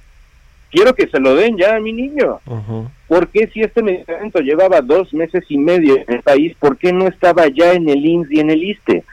quiero 0.70 0.94
que 0.94 1.08
se 1.08 1.18
lo 1.18 1.34
den 1.34 1.56
ya 1.56 1.76
a 1.76 1.80
mi 1.80 1.92
niño. 1.92 2.40
Uh 2.44 2.60
-huh. 2.60 2.88
¿Por 3.08 3.28
qué 3.28 3.48
si 3.52 3.62
este 3.62 3.82
medicamento 3.82 4.40
llevaba 4.40 4.80
dos 4.82 5.12
meses 5.14 5.42
y 5.48 5.56
medio 5.58 5.96
en 5.96 6.04
el 6.16 6.22
país, 6.22 6.54
por 6.60 6.76
qué 6.76 6.92
no 6.92 7.06
estaba 7.08 7.46
ya 7.48 7.72
en 7.72 7.88
el 7.88 8.04
IMSS 8.04 8.30
y 8.32 8.40
en 8.40 8.50
el 8.50 8.62
ISTE? 8.62 9.04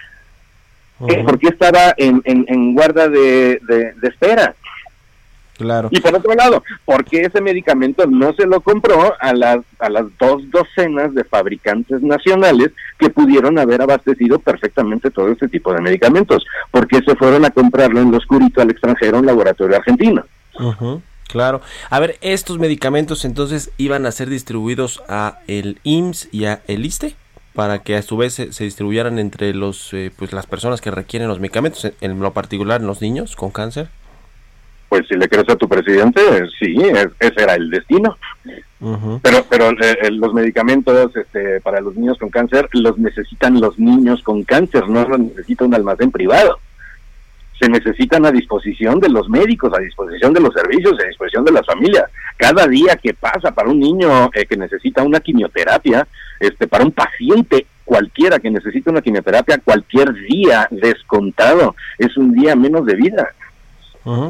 Eh, 1.07 1.23
¿Por 1.23 1.39
qué 1.39 1.47
estaba 1.47 1.93
en, 1.97 2.21
en, 2.25 2.45
en 2.47 2.73
guarda 2.73 3.07
de, 3.09 3.59
de- 3.67 3.93
de 3.93 4.07
espera? 4.07 4.53
Claro. 5.57 5.87
Y 5.89 6.01
por 6.01 6.13
otro 6.13 6.33
lado, 6.33 6.61
¿por 6.83 7.05
qué 7.05 7.21
ese 7.21 7.39
medicamento 7.39 8.05
no 8.07 8.33
se 8.33 8.45
lo 8.45 8.59
compró 8.59 9.13
a 9.21 9.33
las, 9.33 9.59
a 9.79 9.89
las 9.89 10.05
dos 10.17 10.43
docenas 10.51 11.13
de 11.13 11.23
fabricantes 11.23 12.01
nacionales 12.01 12.71
que 12.99 13.09
pudieron 13.09 13.57
haber 13.57 13.81
abastecido 13.81 14.39
perfectamente 14.39 15.11
todo 15.11 15.31
este 15.31 15.47
tipo 15.47 15.73
de 15.73 15.79
medicamentos? 15.79 16.45
¿Por 16.71 16.87
qué 16.87 16.97
se 17.01 17.15
fueron 17.15 17.45
a 17.45 17.51
comprarlo 17.51 18.01
en 18.01 18.11
lo 18.11 18.17
oscurito 18.17 18.61
al 18.61 18.69
extranjero 18.71 19.15
a 19.15 19.19
un 19.21 19.25
laboratorio 19.25 19.77
argentino? 19.77 20.25
Ujú, 20.59 21.01
claro. 21.27 21.61
A 21.89 21.99
ver, 21.99 22.17
estos 22.21 22.59
medicamentos 22.59 23.25
entonces 23.25 23.71
iban 23.77 24.05
a 24.05 24.11
ser 24.11 24.29
distribuidos 24.29 25.03
a 25.07 25.39
el 25.47 25.79
IMSS 25.83 26.29
y 26.31 26.45
a 26.45 26.61
el 26.67 26.85
ISTE 26.85 27.15
para 27.53 27.79
que 27.83 27.95
a 27.95 28.01
su 28.01 28.17
vez 28.17 28.33
se, 28.33 28.51
se 28.51 28.65
distribuyeran 28.65 29.17
entre 29.19 29.53
los 29.53 29.93
eh, 29.93 30.11
pues 30.17 30.33
las 30.33 30.45
personas 30.45 30.81
que 30.81 30.91
requieren 30.91 31.27
los 31.29 31.39
medicamentos, 31.39 31.85
en, 31.85 31.93
en 32.01 32.19
lo 32.19 32.33
particular 32.33 32.81
en 32.81 32.87
los 32.87 33.01
niños 33.01 33.35
con 33.35 33.51
cáncer. 33.51 33.87
Pues 34.89 35.07
si 35.07 35.15
le 35.17 35.27
crees 35.27 35.49
a 35.49 35.55
tu 35.55 35.67
presidente, 35.67 36.21
sí, 36.59 36.75
es- 36.77 37.07
ese 37.19 37.41
era 37.43 37.55
el 37.55 37.69
destino. 37.69 38.17
Pero, 39.23 39.43
pero 39.49 39.71
eh, 39.71 39.97
eh, 40.03 40.11
los 40.11 40.33
medicamentos 40.33 41.15
este, 41.15 41.59
para 41.61 41.81
los 41.81 41.95
niños 41.95 42.17
con 42.19 42.29
cáncer 42.29 42.69
los 42.73 42.97
necesitan 42.99 43.59
los 43.59 43.79
niños 43.79 44.21
con 44.21 44.43
cáncer, 44.43 44.87
no 44.87 45.07
los 45.07 45.17
necesita 45.19 45.65
un 45.65 45.73
almacén 45.73 46.11
privado. 46.11 46.59
Se 47.59 47.69
necesitan 47.69 48.25
a 48.25 48.31
disposición 48.31 48.99
de 48.99 49.09
los 49.09 49.29
médicos, 49.29 49.71
a 49.73 49.79
disposición 49.81 50.33
de 50.33 50.41
los 50.41 50.53
servicios, 50.53 50.93
a 51.01 51.07
disposición 51.07 51.45
de 51.45 51.51
las 51.53 51.65
familias. 51.65 52.03
Cada 52.37 52.67
día 52.67 52.95
que 52.97 53.13
pasa 53.13 53.51
para 53.51 53.69
un 53.69 53.79
niño 53.79 54.29
eh, 54.33 54.45
que 54.45 54.57
necesita 54.57 55.03
una 55.03 55.19
quimioterapia, 55.21 56.05
este, 56.39 56.67
para 56.67 56.83
un 56.83 56.91
paciente 56.91 57.65
cualquiera 57.85 58.39
que 58.39 58.49
necesita 58.51 58.91
una 58.91 59.01
quimioterapia, 59.01 59.59
cualquier 59.63 60.11
día 60.27 60.67
descontado 60.71 61.75
es 61.97 62.17
un 62.17 62.33
día 62.33 62.55
menos 62.55 62.85
de 62.85 62.95
vida. 62.95 63.29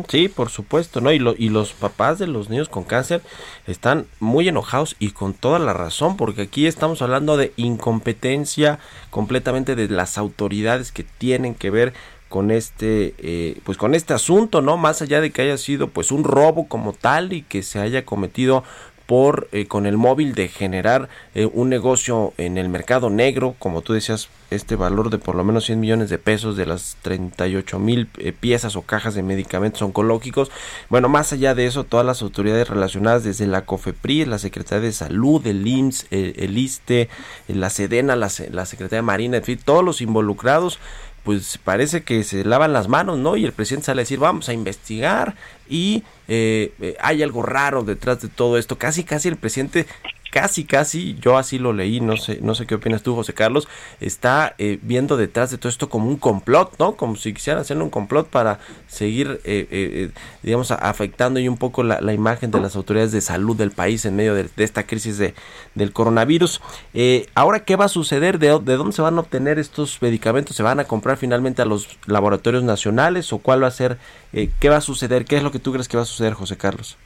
Sí, 0.07 0.29
por 0.29 0.49
supuesto, 0.49 1.01
¿no? 1.01 1.11
Y, 1.11 1.19
lo- 1.19 1.35
y 1.37 1.49
los 1.49 1.73
papás 1.73 2.17
de 2.17 2.27
los 2.27 2.49
niños 2.49 2.69
con 2.69 2.85
cáncer 2.85 3.21
están 3.67 4.05
muy 4.21 4.47
enojados 4.47 4.95
y 4.99 5.11
con 5.11 5.33
toda 5.33 5.59
la 5.59 5.73
razón, 5.73 6.15
porque 6.15 6.43
aquí 6.43 6.65
estamos 6.65 7.01
hablando 7.01 7.35
de 7.35 7.51
incompetencia 7.57 8.79
completamente 9.09 9.75
de 9.75 9.89
las 9.89 10.17
autoridades 10.17 10.91
que 10.93 11.03
tienen 11.03 11.55
que 11.55 11.71
ver 11.71 11.93
con 12.29 12.51
este 12.51 13.13
eh, 13.19 13.59
pues 13.63 13.77
con 13.77 13.95
este 13.95 14.13
asunto 14.13 14.61
no 14.61 14.77
más 14.77 15.01
allá 15.01 15.21
de 15.21 15.31
que 15.31 15.43
haya 15.43 15.57
sido 15.57 15.89
pues 15.89 16.11
un 16.11 16.23
robo 16.23 16.67
como 16.67 16.93
tal 16.93 17.33
y 17.33 17.43
que 17.43 17.63
se 17.63 17.79
haya 17.79 18.05
cometido 18.05 18.63
por 19.05 19.47
eh, 19.51 19.67
con 19.67 19.85
el 19.85 19.97
móvil 19.97 20.33
de 20.33 20.47
generar 20.47 21.09
eh, 21.35 21.45
un 21.45 21.69
negocio 21.69 22.33
en 22.37 22.57
el 22.57 22.69
mercado 22.69 23.11
negro, 23.11 23.55
como 23.59 23.81
tú 23.81 23.93
decías, 23.93 24.29
este 24.49 24.75
valor 24.75 25.11
de 25.11 25.17
por 25.17 25.35
lo 25.35 25.43
menos 25.43 25.65
100 25.65 25.79
millones 25.79 26.09
de 26.09 26.17
pesos 26.17 26.57
de 26.57 26.65
las 26.65 26.97
38 27.03 27.77
mil 27.77 28.07
piezas 28.39 28.75
o 28.75 28.81
cajas 28.81 29.13
de 29.13 29.21
medicamentos 29.21 29.81
oncológicos. 29.81 30.51
Bueno, 30.89 31.07
más 31.07 31.33
allá 31.33 31.53
de 31.53 31.67
eso, 31.67 31.83
todas 31.83 32.05
las 32.05 32.21
autoridades 32.21 32.67
relacionadas 32.67 33.23
desde 33.23 33.47
la 33.47 33.65
COFEPRI, 33.65 34.25
la 34.25 34.39
Secretaría 34.39 34.87
de 34.87 34.93
Salud, 34.93 35.45
el 35.45 35.67
IMSS, 35.67 36.07
el, 36.09 36.57
ISTE, 36.57 37.09
la 37.47 37.69
SEDENA, 37.69 38.15
la, 38.15 38.31
la 38.51 38.65
Secretaría 38.65 38.99
de 38.99 39.01
Marina, 39.03 39.37
en 39.37 39.43
fin, 39.43 39.59
todos 39.63 39.83
los 39.83 40.01
involucrados 40.01 40.79
pues 41.25 41.57
parece 41.57 42.03
que 42.03 42.23
se 42.23 42.45
lavan 42.45 42.71
las 42.71 42.87
manos, 42.87 43.17
¿no? 43.17 43.35
Y 43.35 43.45
el 43.45 43.51
presidente 43.51 43.87
sale 43.87 44.01
a 44.01 44.03
decir, 44.03 44.19
vamos 44.19 44.47
a 44.47 44.53
investigar 44.53 45.33
y 45.67 46.03
eh, 46.27 46.71
eh, 46.79 46.95
hay 47.01 47.23
algo 47.23 47.41
raro 47.41 47.83
detrás 47.83 48.21
de 48.21 48.27
todo 48.27 48.59
esto. 48.59 48.77
Casi, 48.77 49.03
casi 49.03 49.29
el 49.29 49.35
presidente, 49.35 49.87
casi, 50.35 50.65
casi, 50.65 51.15
yo 51.21 51.37
así 51.37 51.57
lo 51.59 51.71
leí, 51.71 52.01
no 52.01 52.17
sé, 52.17 52.39
no 52.41 52.55
sé 52.55 52.67
qué 52.67 52.75
opinas 52.75 53.01
tú, 53.01 53.15
José 53.15 53.33
Carlos, 53.33 53.69
está 54.01 54.53
eh, 54.57 54.79
viendo 54.81 55.15
detrás 55.15 55.49
de 55.49 55.57
todo 55.57 55.69
esto 55.69 55.87
como 55.87 56.09
un 56.09 56.17
complot, 56.17 56.77
¿no? 56.77 56.97
Como 56.97 57.15
si 57.15 57.33
quisieran 57.33 57.61
hacer 57.61 57.77
un 57.77 57.89
complot 57.89 58.27
para 58.27 58.59
seguir, 58.85 59.39
eh, 59.45 59.65
eh, 59.65 59.67
eh, 59.71 60.11
digamos, 60.43 60.71
afectando 60.71 61.39
y 61.39 61.47
un 61.47 61.55
poco 61.55 61.83
la, 61.83 62.01
la 62.01 62.11
imagen 62.11 62.51
de 62.51 62.59
las 62.59 62.75
autoridades 62.75 63.13
de 63.13 63.21
salud 63.21 63.55
del 63.55 63.71
país 63.71 64.03
en 64.03 64.17
medio 64.17 64.35
de, 64.35 64.49
esta 64.57 64.85
crisis 64.85 65.17
de, 65.17 65.35
del 65.73 65.93
coronavirus. 65.93 66.59
Eh, 66.93 67.27
Ahora, 67.33 67.61
¿qué 67.61 67.77
va 67.77 67.85
a 67.85 67.87
suceder? 67.89 68.37
¿De, 68.37 68.47
¿De 68.59 68.75
dónde 68.75 68.91
se 68.91 69.01
van 69.01 69.15
a 69.15 69.21
obtener 69.21 69.57
estos 69.57 70.01
medicamentos? 70.01 70.57
¿Se 70.57 70.63
van 70.63 70.81
a 70.81 70.83
comprar 70.83 71.15
finalmente 71.15 71.61
a 71.61 71.65
los 71.65 71.97
laboratorios 72.07 72.63
nacionales 72.63 73.31
o 73.31 73.37
cuál 73.37 73.63
va 73.63 73.67
a 73.67 73.71
ser? 73.71 73.99
¿Qué 74.33 74.67
va 74.67 74.75
a 74.75 74.81
suceder? 74.81 75.23
¿Qué 75.23 75.37
es 75.37 75.43
lo 75.43 75.51
que 75.53 75.59
tú 75.59 75.71
crees 75.71 75.87
que 75.87 75.95
va 75.95 76.03
a 76.03 76.05
suceder, 76.05 76.33
José 76.33 76.57
Carlos? 76.57 76.97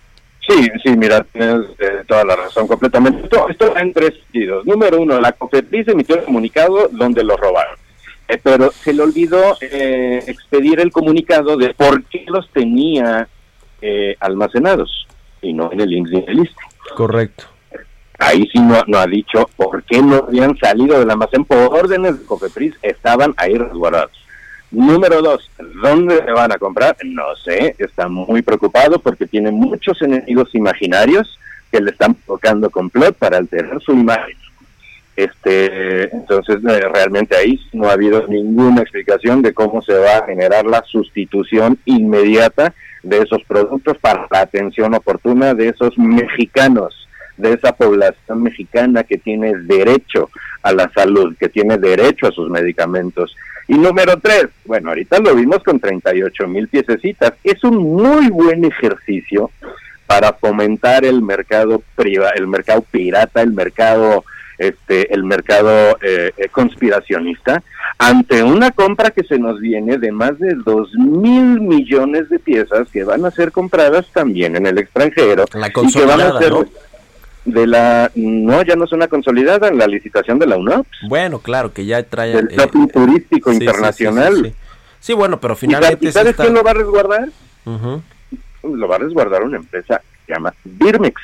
Sí, 0.50 0.68
sí, 0.84 0.98
mira, 0.98 1.24
tienes 1.32 1.68
eh, 1.78 2.04
toda 2.08 2.26
la 2.26 2.36
razón 2.36 2.68
completamente. 2.68 3.24
Esto, 3.24 3.48
esto 3.50 3.78
en 3.78 3.94
tres 3.94 4.16
sentidos. 4.24 4.66
Número 4.66 5.00
uno, 5.00 5.20
la 5.22 5.32
COFEPRIS 5.32 5.90
emitió 5.90 6.18
un 6.18 6.26
comunicado 6.26 6.90
donde 6.92 7.24
lo 7.24 7.38
robaron. 7.38 7.78
Eh, 8.30 8.40
pero 8.42 8.72
se 8.72 8.94
le 8.94 9.04
olvidó 9.04 9.58
eh, 9.60 10.24
expedir 10.28 10.80
el 10.80 10.92
comunicado 10.92 11.58
de 11.58 11.74
por 11.74 12.04
qué 12.06 12.26
los 12.28 12.50
tenía 12.52 13.28
eh, 13.82 14.16
almacenados 14.20 15.08
y 15.42 15.54
no 15.54 15.72
en 15.72 15.82
el 15.82 15.94
INSS 15.94 16.12
ni 16.12 16.18
en 16.20 16.30
el 16.30 16.40
ISSSTE. 16.40 16.96
Correcto. 16.96 17.46
Ahí 18.20 18.48
sí 18.52 18.60
no, 18.60 18.84
no 18.88 18.98
ha 18.98 19.08
dicho 19.08 19.50
por 19.56 19.84
qué 19.84 20.02
no 20.02 20.26
habían 20.28 20.58
salido 20.58 21.00
del 21.00 21.10
almacén 21.10 21.46
por 21.46 21.58
órdenes 21.58 22.20
de 22.20 22.26
COFEPRIS, 22.26 22.76
estaban 22.82 23.34
ahí 23.38 23.56
resguardados. 23.56 24.12
Número 24.72 25.22
dos, 25.22 25.50
¿dónde 25.82 26.18
se 26.24 26.32
van 26.32 26.52
a 26.52 26.60
comprar? 26.60 26.96
No 27.04 27.36
sé, 27.44 27.76
está 27.80 28.08
muy 28.08 28.42
preocupado 28.44 29.00
porque 29.00 29.26
tiene 29.26 29.52
muchos 29.52 30.00
enemigos 30.02 30.54
imaginarios 30.54 31.40
que 31.72 31.82
le 31.82 31.92
están 31.92 32.16
tocando 32.26 32.70
complot 32.70 33.16
para 33.16 33.38
alterar 33.38 33.82
su 33.82 33.94
imagen. 33.94 34.38
Este, 35.16 36.16
entonces 36.16 36.60
eh, 36.64 36.82
realmente 36.94 37.36
ahí 37.36 37.60
no 37.74 37.90
ha 37.90 37.94
habido 37.94 38.26
ninguna 38.28 38.82
explicación 38.82 39.42
de 39.42 39.54
cómo 39.54 39.82
se 39.82 39.94
va 39.94 40.20
a 40.20 40.26
generar 40.26 40.66
la 40.66 40.82
sustitución 40.84 41.78
inmediata 41.84 42.74
de 43.04 43.18
esos 43.18 43.44
productos 43.44 43.98
para 43.98 44.28
la 44.32 44.42
atención 44.42 44.94
oportuna 44.94 45.54
de 45.54 45.70
esos 45.70 45.98
mexicanos, 45.98 47.08
de 47.36 47.54
esa 47.54 47.74
población 47.74 48.44
mexicana 48.44 49.04
que 49.04 49.18
tiene 49.18 49.54
derecho 49.58 50.30
a 50.62 50.72
la 50.72 50.90
salud, 50.94 51.36
que 51.38 51.50
tiene 51.50 51.78
derecho 51.78 52.28
a 52.28 52.32
sus 52.32 52.50
medicamentos. 52.50 53.36
Y 53.70 53.78
número 53.78 54.18
tres, 54.20 54.48
bueno, 54.66 54.90
ahorita 54.90 55.20
lo 55.20 55.36
vimos 55.36 55.64
con 55.64 55.80
38 55.80 56.48
mil 56.48 56.68
piececitas. 56.68 57.34
Es 57.44 57.64
un 57.64 57.78
muy 57.78 58.28
buen 58.30 58.66
ejercicio 58.66 59.52
para 60.08 60.34
fomentar 60.34 61.06
el 61.06 61.22
mercado 61.22 61.84
priva, 61.96 62.32
el 62.32 62.48
mercado 62.48 62.82
pirata, 62.82 63.44
el 63.44 63.54
mercado 63.54 64.26
este 64.58 65.14
el 65.14 65.24
mercado 65.24 65.98
eh, 66.02 66.32
eh, 66.36 66.50
conspiracionista 66.50 67.64
ante 67.98 68.44
una 68.44 68.72
compra 68.72 69.12
que 69.12 69.24
se 69.24 69.40
nos 69.40 69.60
viene 69.60 69.98
de 69.98 70.12
más 70.12 70.38
de 70.38 70.56
dos 70.66 70.92
mil 70.96 71.62
millones 71.62 72.28
de 72.28 72.40
piezas 72.40 72.90
que 72.92 73.04
van 73.06 73.24
a 73.24 73.32
ser 73.32 73.52
compradas 73.54 74.08
también 74.12 74.58
en 74.58 74.66
el 74.66 74.80
extranjero 74.80 75.46
La 75.54 75.68
y 75.68 75.72
que 75.72 75.80
van 75.80 75.86
consolidada, 75.86 76.38
a 76.38 76.42
ser 76.42 76.52
¿no? 76.52 76.66
De 77.46 77.66
la 77.68 78.12
no 78.16 78.62
ya 78.64 78.76
no 78.76 78.86
es 78.86 78.92
una 78.92 79.08
consolidada 79.08 79.68
en 79.70 79.78
la 79.78 79.88
licitación 79.88 80.40
de 80.40 80.46
la 80.48 80.58
UNOPS 80.58 80.90
Bueno, 81.08 81.40
claro, 81.40 81.72
que 81.74 81.86
ya 81.86 82.04
trae... 82.04 82.34
del 82.36 82.48
eh, 82.52 82.56
shopping 82.58 82.88
turístico 82.88 83.52
sí, 83.52 83.58
sí, 83.58 83.60
sí, 83.60 83.66
internacional 83.66 84.36
sí, 84.36 84.44
sí. 84.46 84.54
Sí, 85.02 85.14
bueno, 85.14 85.40
pero 85.40 85.54
¿Y 85.54 85.56
sa- 85.56 85.60
finalmente... 85.62 86.06
¿Y 86.08 86.12
sabes 86.12 86.32
está- 86.32 86.44
quién 86.44 86.54
lo 86.56 86.64
va 86.64 86.72
a 86.72 86.76
resguardar? 86.76 87.30
Lo 88.64 88.88
va 88.88 88.96
a 88.96 89.00
resguardar 89.00 89.44
una 89.44 89.58
empresa 89.58 90.02
que 90.26 90.26
se 90.28 90.34
llama 90.34 90.54
Birmex, 90.64 91.22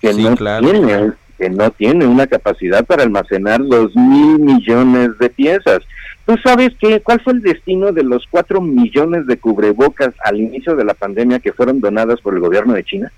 que 0.00 0.14
no 0.14 0.36
claro. 0.36 0.68
tiene 0.70 1.12
que 1.36 1.50
no 1.50 1.70
tiene 1.70 2.04
una 2.04 2.26
capacidad 2.26 2.84
para 2.84 3.04
almacenar 3.04 3.64
dos 3.64 3.94
mil 3.94 4.40
millones 4.40 5.16
de 5.20 5.30
piezas. 5.30 5.80
¿Tú 6.26 6.36
sabes 6.42 6.72
qué? 6.80 7.00
¿Cuál 7.00 7.20
fue 7.20 7.34
el 7.34 7.42
destino 7.42 7.92
de 7.92 8.02
los 8.02 8.24
cuatro 8.28 8.60
millones 8.60 9.26
de 9.28 9.36
cubrebocas 9.38 10.10
al 10.24 10.38
inicio 10.40 10.74
de 10.74 10.84
la 10.84 10.94
pandemia 10.94 11.38
que 11.38 11.52
fueron 11.52 11.80
donadas 11.80 12.20
por 12.20 12.34
el 12.34 12.40
gobierno 12.40 12.72
de 12.74 12.82
China? 12.82 13.12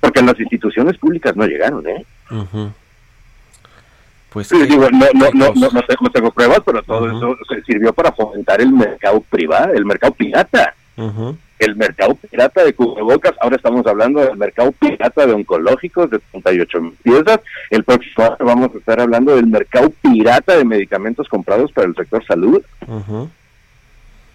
Porque 0.00 0.22
las 0.22 0.38
instituciones 0.40 0.96
públicas 0.98 1.36
no 1.36 1.46
llegaron, 1.46 1.86
¿eh? 1.86 2.04
Pues 4.30 4.46
Sí, 4.46 4.62
digo, 4.66 4.88
no, 4.90 5.06
no, 5.14 5.30
no, 5.34 5.52
no, 5.54 5.70
no 5.70 6.10
tengo, 6.12 6.30
pruebas, 6.30 6.60
pero 6.64 6.82
todo 6.82 7.10
eso 7.10 7.36
se 7.48 7.62
sirvió 7.62 7.92
para 7.92 8.12
fomentar 8.12 8.60
el 8.60 8.72
mercado 8.72 9.20
privado, 9.20 9.72
el 9.74 9.84
mercado 9.84 10.14
pirata. 10.14 10.74
El 11.58 11.76
mercado 11.76 12.14
pirata 12.14 12.64
de 12.64 12.72
cubrebocas, 12.72 13.34
ahora 13.40 13.56
estamos 13.56 13.86
hablando 13.86 14.20
del 14.20 14.36
mercado 14.36 14.72
pirata 14.72 15.26
de 15.26 15.32
oncológicos 15.32 16.10
de 16.10 16.18
38 16.18 16.80
mil 16.80 16.92
piezas, 17.02 17.40
el 17.70 17.84
próximo 17.84 18.24
año 18.24 18.36
vamos 18.40 18.70
a 18.74 18.78
estar 18.78 19.00
hablando 19.00 19.36
del 19.36 19.46
mercado 19.46 19.90
pirata 20.00 20.56
de 20.56 20.64
medicamentos 20.64 21.28
comprados 21.28 21.70
para 21.72 21.88
el 21.88 21.94
sector 21.94 22.24
salud. 22.24 22.62
Ujú. 22.86 23.28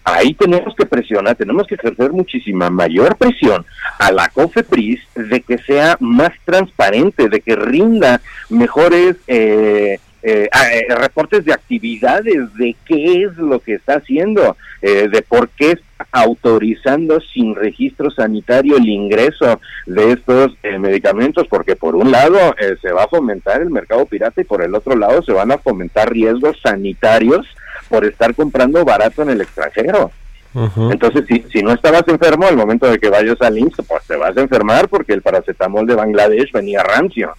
Ahí 0.08 0.34
tenemos 0.34 0.72
que 0.76 0.86
presionar, 0.86 1.34
tenemos 1.34 1.66
que 1.66 1.74
ejercer 1.74 2.12
muchísima 2.12 2.70
mayor 2.70 3.16
presión 3.16 3.66
a 3.98 4.12
la 4.12 4.28
COFEPRIS 4.28 5.00
de 5.16 5.40
que 5.40 5.58
sea 5.58 5.96
más 5.98 6.30
transparente, 6.44 7.28
de 7.28 7.40
que 7.40 7.56
rinda 7.56 8.20
mejores 8.48 9.16
eh, 9.26 9.98
eh, 10.22 10.48
ah, 10.52 10.72
eh, 10.72 10.86
reportes 10.94 11.44
de 11.44 11.52
actividades, 11.52 12.54
de 12.54 12.74
qué 12.84 13.22
es 13.22 13.36
lo 13.36 13.60
que 13.60 13.74
está 13.74 13.96
haciendo, 13.96 14.56
eh, 14.80 15.08
de 15.08 15.22
por 15.22 15.48
qué 15.48 15.72
está 15.72 16.06
autorizando 16.12 17.20
sin 17.20 17.54
registro 17.54 18.10
sanitario 18.10 18.76
el 18.76 18.88
ingreso 18.88 19.60
de 19.86 20.12
estos 20.12 20.56
eh, 20.62 20.78
medicamentos, 20.78 21.46
porque 21.48 21.76
por 21.76 21.96
un 21.96 22.10
lado 22.10 22.38
se 22.80 22.92
va 22.92 23.04
a 23.04 23.08
fomentar 23.08 23.60
el 23.60 23.70
mercado 23.70 24.06
pirata 24.06 24.40
y 24.40 24.44
por 24.44 24.62
el 24.62 24.74
otro 24.74 24.96
lado 24.96 25.22
se 25.22 25.32
van 25.32 25.52
a 25.52 25.58
fomentar 25.58 26.12
riesgos 26.12 26.56
sanitarios 26.62 27.46
por 27.88 28.04
estar 28.04 28.34
comprando 28.34 28.84
barato 28.84 29.22
en 29.22 29.30
el 29.30 29.40
extranjero. 29.40 30.10
Entonces, 30.90 31.26
si, 31.28 31.44
si 31.52 31.62
no 31.62 31.72
estabas 31.72 32.04
enfermo 32.08 32.46
al 32.46 32.56
momento 32.56 32.86
de 32.86 32.98
que 32.98 33.10
vayas 33.10 33.40
al 33.42 33.58
IMSS, 33.58 33.82
pues 33.86 34.04
te 34.06 34.16
vas 34.16 34.34
a 34.34 34.40
enfermar 34.40 34.88
porque 34.88 35.12
el 35.12 35.20
paracetamol 35.20 35.86
de 35.86 35.94
Bangladesh 35.94 36.50
venía 36.50 36.82
rancio. 36.82 37.34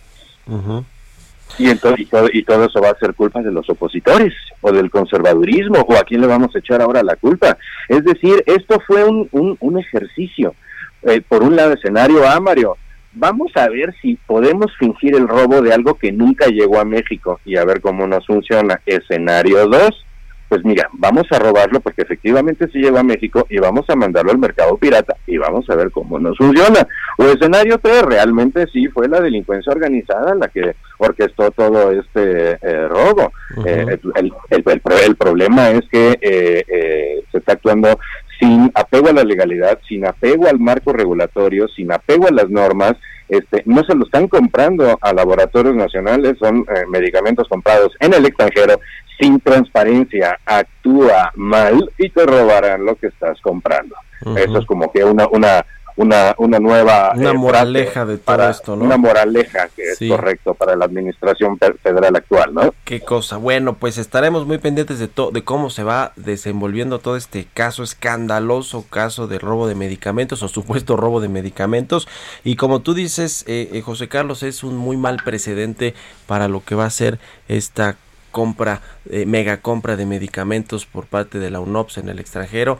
Y, 1.58 1.70
entonces, 1.70 2.02
y, 2.02 2.06
todo, 2.06 2.28
y 2.32 2.44
todo 2.44 2.66
eso 2.66 2.80
va 2.80 2.92
a 2.92 3.00
ser 3.00 3.16
culpa 3.16 3.42
de 3.42 3.52
los 3.52 3.68
opositores 3.72 4.34
o 4.62 4.72
del 4.72 4.92
conservadurismo 4.92 5.80
o 5.80 5.96
a 5.96 6.04
quién 6.04 6.22
le 6.22 6.28
vamos 6.28 6.56
a 6.56 6.60
echar 6.60 6.80
ahora 6.80 7.02
la 7.02 7.16
culpa. 7.16 7.58
Es 7.90 8.04
decir, 8.04 8.44
esto 8.46 8.80
fue 8.86 9.04
un, 9.04 9.28
un, 9.32 9.58
un 9.62 9.80
ejercicio. 9.80 10.54
Eh, 11.02 11.22
por 11.28 11.42
un 11.42 11.56
lado, 11.56 11.74
escenario 11.74 12.28
A, 12.28 12.40
Mario, 12.40 12.78
vamos 13.14 13.52
a 13.56 13.68
ver 13.70 13.96
si 14.02 14.16
podemos 14.28 14.72
fingir 14.78 15.16
el 15.16 15.28
robo 15.28 15.62
de 15.62 15.74
algo 15.74 15.96
que 15.96 16.12
nunca 16.12 16.48
llegó 16.48 16.80
a 16.80 16.86
México 16.86 17.40
y 17.46 17.58
a 17.58 17.66
ver 17.66 17.82
cómo 17.82 18.06
nos 18.06 18.26
funciona. 18.26 18.82
Escenario 18.86 19.68
2, 19.68 20.06
pues 20.50 20.64
mira, 20.64 20.88
vamos 20.94 21.24
a 21.32 21.40
robarlo 21.40 21.80
porque 21.82 22.04
efectivamente 22.04 22.68
sí 22.72 22.80
llegó 22.80 22.98
a 23.00 23.04
México 23.04 23.46
y 23.50 23.58
vamos 23.60 23.86
a 23.90 23.96
mandarlo 23.96 24.32
al 24.32 24.38
mercado 24.38 24.78
pirata 24.78 25.16
y 25.26 25.38
vamos 25.38 25.70
a 25.70 25.76
ver 25.76 25.92
cómo 25.92 26.20
nos 26.20 26.38
funciona. 26.38 26.88
O 27.18 27.26
escenario 27.26 27.78
3, 27.80 28.04
realmente 28.04 28.66
sí 28.72 28.88
fue 28.88 29.08
la 29.10 29.20
delincuencia 29.20 29.72
organizada 29.74 30.36
la 30.36 30.48
que 30.48 30.76
orquestó 31.00 31.52
todo 31.52 31.92
este 31.92 32.58
eh, 32.62 32.88
robo. 32.88 33.32
Eh, 33.66 34.00
el, 34.16 34.34
el- 34.50 34.64
el 34.68 34.82
pro- 34.82 34.98
el 35.00 35.16
problema 35.16 35.70
es 35.72 35.82
que 35.92 36.18
eh, 36.22 36.64
eh, 36.68 37.24
se 37.32 37.38
está 37.40 37.54
actuando 37.54 38.00
sin 38.40 38.72
apego 38.76 39.10
a 39.10 39.14
la 39.14 39.24
legalidad, 39.24 39.80
sin 39.88 40.06
apego 40.06 40.48
al 40.48 40.60
marco 40.60 40.94
regulatorio, 40.94 41.68
sin 41.70 41.92
apego 41.92 42.28
a 42.28 42.32
las 42.32 42.50
normas, 42.50 42.94
este, 43.30 43.64
no 43.66 43.84
se 43.84 43.96
lo 43.96 44.06
están 44.06 44.28
comprando 44.28 44.98
a 45.02 45.12
laboratorios 45.12 45.76
nacionales, 45.76 46.38
son 46.40 46.60
eh, 46.60 46.84
medicamentos 46.88 47.48
comprados 47.50 47.92
en 48.00 48.14
el 48.14 48.26
extranjero 48.26 48.80
sin 49.20 49.40
transparencia, 49.40 50.38
actúa 50.46 51.32
mal 51.36 51.92
y 51.98 52.10
te 52.10 52.26
robarán 52.26 52.86
lo 52.86 52.96
que 52.96 53.08
estás 53.08 53.40
comprando. 53.42 53.96
Eso 54.36 54.58
es 54.60 54.66
como 54.66 54.92
que 54.92 55.04
una 55.04 55.28
una 55.32 55.66
una, 56.00 56.36
una 56.38 56.60
nueva 56.60 57.12
Una 57.16 57.32
eh, 57.32 57.34
moraleja 57.34 57.92
frase 57.92 58.12
de 58.12 58.18
todo 58.20 58.26
para- 58.26 58.50
esto, 58.52 58.76
¿no? 58.76 58.86
Una 58.86 58.98
moraleja 58.98 59.68
que 59.76 59.82
es 59.82 60.00
correcto 60.08 60.54
para 60.54 60.76
la 60.76 60.86
administración 60.86 61.58
federal 61.82 62.16
actual, 62.16 62.54
¿no? 62.54 62.72
Qué 62.84 63.00
cosa. 63.00 63.38
Bueno, 63.38 63.74
pues 63.78 63.98
estaremos 63.98 64.46
muy 64.46 64.60
pendientes 64.60 65.00
de 65.00 65.08
de 65.32 65.44
cómo 65.44 65.72
se 65.72 65.82
va 65.84 66.12
desenvolviendo 66.16 67.00
todo 67.00 67.18
este 67.18 67.48
caso 67.52 67.82
escandaloso, 67.82 68.86
caso 68.88 69.26
de 69.28 69.40
robo 69.40 69.68
de 69.68 69.74
medicamentos 69.74 70.44
o 70.44 70.48
supuesto 70.48 70.98
robo 70.98 71.20
de 71.20 71.30
medicamentos. 71.30 72.08
Y 72.44 72.58
como 72.58 72.82
tú 72.82 72.94
dices, 72.94 73.44
eh, 73.48 73.70
eh, 73.74 73.82
José 73.82 74.08
Carlos, 74.08 74.44
es 74.44 74.64
un 74.64 74.78
muy 74.78 74.98
mal 74.98 75.18
precedente 75.26 75.96
para 76.28 76.48
lo 76.48 76.64
que 76.64 76.76
va 76.76 76.86
a 76.86 76.92
ser 76.92 77.18
esta 77.48 77.96
compra, 78.32 78.82
eh, 79.10 79.26
mega 79.26 79.58
compra 79.62 79.96
de 79.96 80.06
medicamentos 80.06 80.86
por 80.86 81.06
parte 81.06 81.40
de 81.40 81.50
la 81.52 81.60
UNOPS 81.60 81.98
en 82.00 82.10
el 82.10 82.20
extranjero 82.20 82.80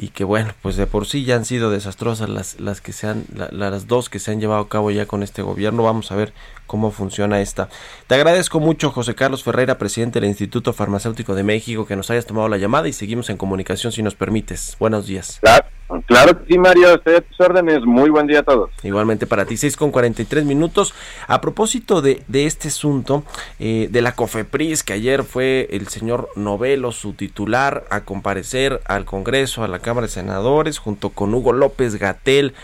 y 0.00 0.10
que 0.10 0.22
bueno, 0.22 0.52
pues 0.62 0.76
de 0.76 0.86
por 0.86 1.06
sí 1.08 1.24
ya 1.24 1.34
han 1.34 1.44
sido 1.44 1.70
desastrosas 1.72 2.28
las, 2.28 2.60
las 2.60 2.80
que 2.80 2.92
se 2.92 3.08
han, 3.08 3.24
la- 3.34 3.48
las 3.70 3.88
dos 3.88 4.08
que 4.08 4.20
se 4.20 4.30
han 4.30 4.38
llevado 4.40 4.60
a 4.60 4.68
cabo 4.68 4.92
ya 4.92 5.06
con 5.06 5.24
este 5.24 5.42
gobierno. 5.42 5.82
Vamos 5.82 6.12
a 6.12 6.16
ver 6.16 6.32
cómo 6.68 6.92
funciona 6.92 7.40
esta. 7.40 7.68
Te 8.06 8.14
agradezco 8.14 8.60
mucho, 8.60 8.90
José 8.92 9.16
Carlos 9.16 9.42
Ferreira, 9.42 9.76
presidente 9.76 10.20
del 10.20 10.28
Instituto 10.28 10.72
Farmacéutico 10.72 11.34
de 11.34 11.42
México, 11.42 11.84
que 11.86 11.96
nos 11.96 12.10
hayas 12.12 12.26
tomado 12.26 12.48
la 12.48 12.58
llamada 12.58 12.86
y 12.86 12.92
seguimos 12.92 13.28
en 13.30 13.38
comunicación 13.38 13.90
si 13.92 14.02
nos 14.04 14.14
permites. 14.14 14.76
Buenos 14.78 15.06
días. 15.08 15.40
Claro 16.06 16.38
que 16.38 16.52
sí, 16.52 16.58
Mario, 16.58 16.94
estoy 16.94 17.16
a 17.16 17.20
tus 17.20 17.40
órdenes. 17.40 17.84
Muy 17.84 18.10
buen 18.10 18.26
día 18.26 18.40
a 18.40 18.42
todos. 18.42 18.70
Igualmente 18.82 19.26
para 19.26 19.44
ti, 19.44 19.56
6 19.56 19.76
con 19.76 19.90
43 19.90 20.44
minutos. 20.44 20.94
A 21.26 21.40
propósito 21.40 22.02
de, 22.02 22.22
de 22.28 22.46
este 22.46 22.68
asunto, 22.68 23.24
eh, 23.58 23.88
de 23.90 24.02
la 24.02 24.14
COFEPRIS, 24.14 24.82
que 24.82 24.92
ayer 24.92 25.24
fue 25.24 25.68
el 25.72 25.88
señor 25.88 26.28
Novelo, 26.36 26.92
su 26.92 27.14
titular, 27.14 27.84
a 27.90 28.04
comparecer 28.04 28.80
al 28.86 29.04
Congreso, 29.04 29.64
a 29.64 29.68
la 29.68 29.78
Cámara 29.78 30.06
de 30.06 30.12
Senadores, 30.12 30.78
junto 30.78 31.10
con 31.10 31.34
Hugo 31.34 31.52
López 31.52 31.96
Gatel, 31.96 32.54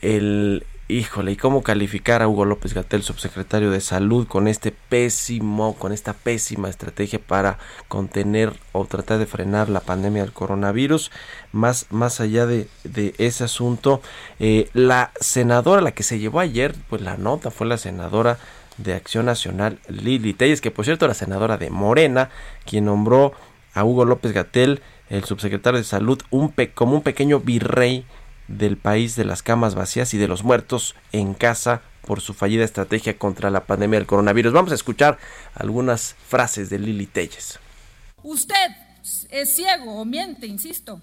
el... 0.00 0.64
Híjole, 0.92 1.32
¿y 1.32 1.36
cómo 1.36 1.62
calificar 1.62 2.20
a 2.20 2.28
Hugo 2.28 2.44
López 2.44 2.74
Gatel, 2.74 3.02
subsecretario 3.02 3.70
de 3.70 3.80
Salud, 3.80 4.26
con 4.28 4.46
este 4.46 4.72
pésimo, 4.72 5.74
con 5.78 5.90
esta 5.90 6.12
pésima 6.12 6.68
estrategia 6.68 7.18
para 7.18 7.56
contener 7.88 8.52
o 8.72 8.84
tratar 8.84 9.18
de 9.18 9.24
frenar 9.24 9.70
la 9.70 9.80
pandemia 9.80 10.20
del 10.20 10.34
coronavirus? 10.34 11.10
Más, 11.50 11.86
más 11.88 12.20
allá 12.20 12.44
de, 12.44 12.68
de 12.84 13.14
ese 13.16 13.42
asunto, 13.44 14.02
eh, 14.38 14.68
la 14.74 15.12
senadora, 15.18 15.80
la 15.80 15.92
que 15.92 16.02
se 16.02 16.18
llevó 16.18 16.40
ayer, 16.40 16.74
pues 16.90 17.00
la 17.00 17.16
nota 17.16 17.50
fue 17.50 17.66
la 17.66 17.78
senadora 17.78 18.36
de 18.76 18.92
Acción 18.92 19.24
Nacional, 19.24 19.78
Lili 19.88 20.34
Telles, 20.34 20.60
que 20.60 20.70
por 20.70 20.84
cierto 20.84 21.06
era 21.06 21.14
senadora 21.14 21.56
de 21.56 21.70
Morena, 21.70 22.28
quien 22.66 22.84
nombró 22.84 23.32
a 23.72 23.82
Hugo 23.82 24.04
López 24.04 24.32
Gatel, 24.32 24.82
el 25.08 25.24
subsecretario 25.24 25.78
de 25.78 25.84
Salud, 25.84 26.20
un 26.28 26.52
pe- 26.52 26.72
como 26.72 26.96
un 26.96 27.02
pequeño 27.02 27.40
virrey 27.40 28.04
del 28.52 28.76
país 28.76 29.16
de 29.16 29.24
las 29.24 29.42
camas 29.42 29.74
vacías 29.74 30.14
y 30.14 30.18
de 30.18 30.28
los 30.28 30.44
muertos 30.44 30.94
en 31.12 31.34
casa 31.34 31.82
por 32.02 32.20
su 32.20 32.34
fallida 32.34 32.64
estrategia 32.64 33.18
contra 33.18 33.50
la 33.50 33.64
pandemia 33.64 33.98
del 33.98 34.06
coronavirus. 34.06 34.52
Vamos 34.52 34.72
a 34.72 34.76
escuchar 34.76 35.18
algunas 35.54 36.14
frases 36.28 36.68
de 36.68 36.78
Lili 36.78 37.06
Telles. 37.06 37.58
Usted 38.22 38.68
es 39.30 39.54
ciego 39.54 40.00
o 40.00 40.04
miente, 40.04 40.46
insisto, 40.46 41.00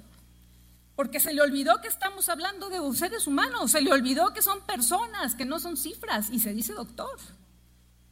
porque 0.96 1.20
se 1.20 1.34
le 1.34 1.42
olvidó 1.42 1.82
que 1.82 1.88
estamos 1.88 2.30
hablando 2.30 2.70
de 2.70 2.80
seres 2.98 3.28
humanos, 3.28 3.72
se 3.72 3.82
le 3.82 3.92
olvidó 3.92 4.34
que 4.34 4.42
son 4.42 4.62
personas, 4.62 5.36
que 5.36 5.46
no 5.46 5.60
son 5.60 5.78
cifras, 5.78 6.30
y 6.30 6.40
se 6.40 6.54
dice 6.54 6.74
doctor. 6.74 7.18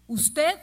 Usted 0.07 0.55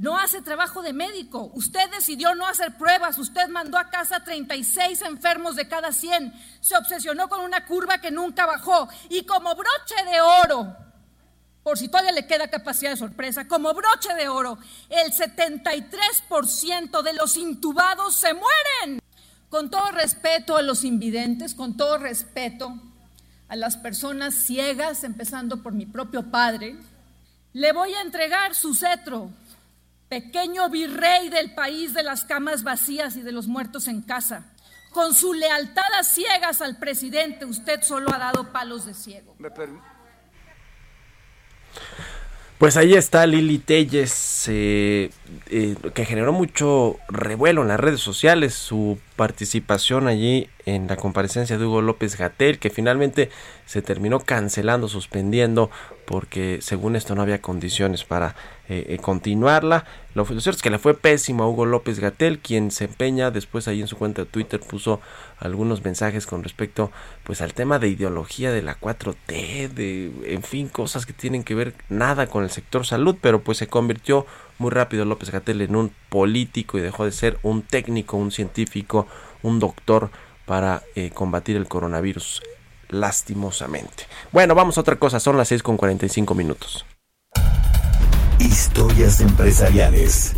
no 0.00 0.16
hace 0.16 0.40
trabajo 0.40 0.80
de 0.80 0.94
médico, 0.94 1.50
usted 1.52 1.90
decidió 1.90 2.34
no 2.34 2.46
hacer 2.46 2.78
pruebas, 2.78 3.18
usted 3.18 3.48
mandó 3.48 3.76
a 3.76 3.90
casa 3.90 4.24
36 4.24 5.02
enfermos 5.02 5.56
de 5.56 5.68
cada 5.68 5.92
100, 5.92 6.32
se 6.62 6.74
obsesionó 6.74 7.28
con 7.28 7.40
una 7.40 7.66
curva 7.66 7.98
que 7.98 8.10
nunca 8.10 8.46
bajó. 8.46 8.88
Y 9.10 9.26
como 9.26 9.54
broche 9.54 10.02
de 10.10 10.22
oro, 10.22 10.74
por 11.62 11.76
si 11.76 11.88
todavía 11.88 12.12
le 12.12 12.26
queda 12.26 12.48
capacidad 12.48 12.92
de 12.92 12.96
sorpresa, 12.96 13.46
como 13.46 13.74
broche 13.74 14.14
de 14.14 14.28
oro, 14.28 14.56
el 14.88 15.12
73% 15.12 17.02
de 17.02 17.12
los 17.12 17.36
intubados 17.36 18.16
se 18.16 18.32
mueren. 18.32 19.02
Con 19.50 19.68
todo 19.68 19.90
respeto 19.90 20.56
a 20.56 20.62
los 20.62 20.84
invidentes, 20.84 21.54
con 21.54 21.76
todo 21.76 21.98
respeto 21.98 22.72
a 23.48 23.56
las 23.56 23.76
personas 23.76 24.34
ciegas, 24.34 25.04
empezando 25.04 25.62
por 25.62 25.74
mi 25.74 25.84
propio 25.84 26.30
padre, 26.30 26.78
le 27.52 27.72
voy 27.72 27.92
a 27.92 28.00
entregar 28.00 28.54
su 28.54 28.74
cetro, 28.74 29.28
pequeño 30.10 30.68
virrey 30.68 31.30
del 31.30 31.54
país 31.54 31.94
de 31.94 32.02
las 32.02 32.24
camas 32.24 32.64
vacías 32.64 33.16
y 33.16 33.22
de 33.22 33.32
los 33.32 33.46
muertos 33.46 33.88
en 33.88 34.02
casa. 34.02 34.52
Con 34.90 35.14
su 35.14 35.32
lealtad 35.32 35.84
a 35.98 36.02
ciegas 36.02 36.60
al 36.60 36.78
presidente, 36.78 37.44
usted 37.44 37.80
solo 37.82 38.12
ha 38.12 38.18
dado 38.18 38.52
palos 38.52 38.84
de 38.86 38.92
ciego. 38.92 39.36
Pues 42.58 42.76
ahí 42.76 42.94
está 42.94 43.24
Lili 43.24 43.58
Telles, 43.58 44.46
eh, 44.48 45.10
eh, 45.48 45.76
que 45.94 46.04
generó 46.04 46.32
mucho 46.32 46.98
revuelo 47.08 47.62
en 47.62 47.68
las 47.68 47.80
redes 47.80 48.00
sociales, 48.00 48.52
su 48.52 48.98
participación 49.14 50.08
allí 50.08 50.50
en 50.74 50.86
la 50.86 50.96
comparecencia 50.96 51.58
de 51.58 51.64
Hugo 51.64 51.82
López 51.82 52.16
Gatel, 52.16 52.58
que 52.58 52.70
finalmente 52.70 53.30
se 53.66 53.82
terminó 53.82 54.20
cancelando, 54.20 54.88
suspendiendo, 54.88 55.70
porque 56.04 56.58
según 56.60 56.96
esto 56.96 57.14
no 57.14 57.22
había 57.22 57.40
condiciones 57.40 58.04
para 58.04 58.34
eh, 58.68 58.86
eh, 58.88 58.98
continuarla. 58.98 59.84
Lo, 60.14 60.24
cierto 60.24 60.50
es 60.50 60.62
que 60.62 60.70
le 60.70 60.78
fue 60.78 60.94
pésimo 60.94 61.44
a 61.44 61.48
Hugo 61.48 61.66
López 61.66 62.00
Gatel, 62.00 62.38
quien 62.38 62.70
se 62.70 62.84
empeña, 62.84 63.30
después 63.30 63.68
ahí 63.68 63.80
en 63.80 63.86
su 63.86 63.96
cuenta 63.96 64.22
de 64.22 64.26
Twitter 64.26 64.60
puso 64.60 65.00
algunos 65.38 65.84
mensajes 65.84 66.26
con 66.26 66.42
respecto 66.42 66.90
pues 67.24 67.40
al 67.40 67.54
tema 67.54 67.78
de 67.78 67.88
ideología 67.88 68.52
de 68.52 68.62
la 68.62 68.78
4T, 68.78 69.68
de 69.68 70.12
en 70.24 70.42
fin, 70.42 70.68
cosas 70.68 71.06
que 71.06 71.12
tienen 71.12 71.44
que 71.44 71.54
ver 71.54 71.74
nada 71.88 72.26
con 72.26 72.44
el 72.44 72.50
sector 72.50 72.86
salud, 72.86 73.16
pero 73.20 73.42
pues 73.42 73.58
se 73.58 73.68
convirtió 73.68 74.26
muy 74.58 74.70
rápido 74.70 75.04
López 75.04 75.30
Gatel 75.30 75.62
en 75.62 75.74
un 75.74 75.92
político 76.08 76.76
y 76.76 76.80
dejó 76.82 77.04
de 77.04 77.12
ser 77.12 77.38
un 77.42 77.62
técnico, 77.62 78.16
un 78.16 78.30
científico, 78.30 79.06
un 79.42 79.58
doctor 79.58 80.10
para 80.50 80.82
eh, 80.96 81.10
combatir 81.14 81.54
el 81.54 81.68
coronavirus 81.68 82.42
lastimosamente. 82.88 84.08
Bueno, 84.32 84.56
vamos 84.56 84.76
a 84.76 84.80
otra 84.80 84.96
cosa, 84.96 85.20
son 85.20 85.36
las 85.36 85.46
6 85.46 85.62
con 85.62 85.76
45 85.76 86.34
minutos. 86.34 86.84
Historias 88.40 89.20
empresariales. 89.20 90.34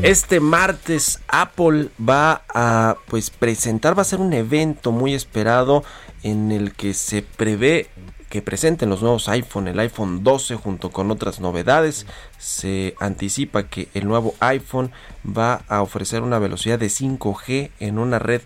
Este 0.00 0.40
martes 0.40 1.20
Apple 1.28 1.90
va 2.00 2.40
a 2.48 2.96
pues 3.08 3.28
presentar, 3.28 3.94
va 3.96 4.00
a 4.00 4.06
ser 4.06 4.20
un 4.20 4.32
evento 4.32 4.92
muy 4.92 5.12
esperado 5.12 5.84
en 6.22 6.52
el 6.52 6.72
que 6.72 6.94
se 6.94 7.20
prevé 7.20 7.90
que 8.32 8.40
presenten 8.40 8.88
los 8.88 9.02
nuevos 9.02 9.28
iPhone, 9.28 9.68
el 9.68 9.78
iPhone 9.78 10.24
12 10.24 10.54
junto 10.54 10.90
con 10.90 11.10
otras 11.10 11.38
novedades. 11.38 12.06
Se 12.38 12.94
anticipa 12.98 13.64
que 13.64 13.88
el 13.92 14.08
nuevo 14.08 14.34
iPhone 14.40 14.90
va 15.26 15.64
a 15.68 15.82
ofrecer 15.82 16.22
una 16.22 16.38
velocidad 16.38 16.78
de 16.78 16.86
5G 16.86 17.72
en 17.78 17.98
una 17.98 18.18
red 18.18 18.40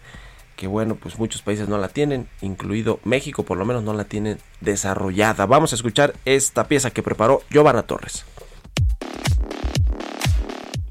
que 0.56 0.66
bueno, 0.66 0.96
pues 0.96 1.20
muchos 1.20 1.42
países 1.42 1.68
no 1.68 1.78
la 1.78 1.86
tienen, 1.86 2.26
incluido 2.40 2.98
México, 3.04 3.44
por 3.44 3.58
lo 3.58 3.64
menos 3.64 3.84
no 3.84 3.92
la 3.92 4.04
tienen 4.04 4.38
desarrollada. 4.60 5.46
Vamos 5.46 5.70
a 5.70 5.76
escuchar 5.76 6.14
esta 6.24 6.66
pieza 6.66 6.90
que 6.90 7.04
preparó 7.04 7.42
Giovanna 7.48 7.84
Torres. 7.84 8.24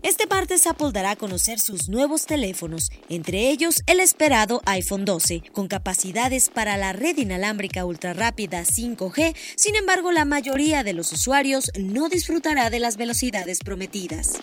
Este 0.06 0.28
martes 0.28 0.68
Apple 0.68 0.92
dará 0.94 1.10
a 1.10 1.16
conocer 1.16 1.60
sus 1.60 1.90
nuevos 1.90 2.28
teléfonos, 2.28 2.92
entre 3.10 3.50
ellos 3.50 3.82
el 3.88 4.00
esperado 4.00 4.62
iPhone 4.68 5.04
12, 5.04 5.42
con 5.52 5.68
capacidades 5.68 6.52
para 6.52 6.78
la 6.78 6.94
red 6.94 7.18
inalámbrica 7.18 7.86
ultra 7.86 8.14
rápida 8.14 8.62
5G. 8.62 9.36
Sin 9.56 9.76
embargo, 9.76 10.12
la 10.12 10.24
mayoría 10.24 10.84
de 10.84 10.94
los 10.94 11.12
usuarios 11.12 11.72
no 11.80 12.08
disfrutará 12.08 12.70
de 12.70 12.82
las 12.82 12.98
velocidades 12.98 13.58
prometidas. 13.66 14.34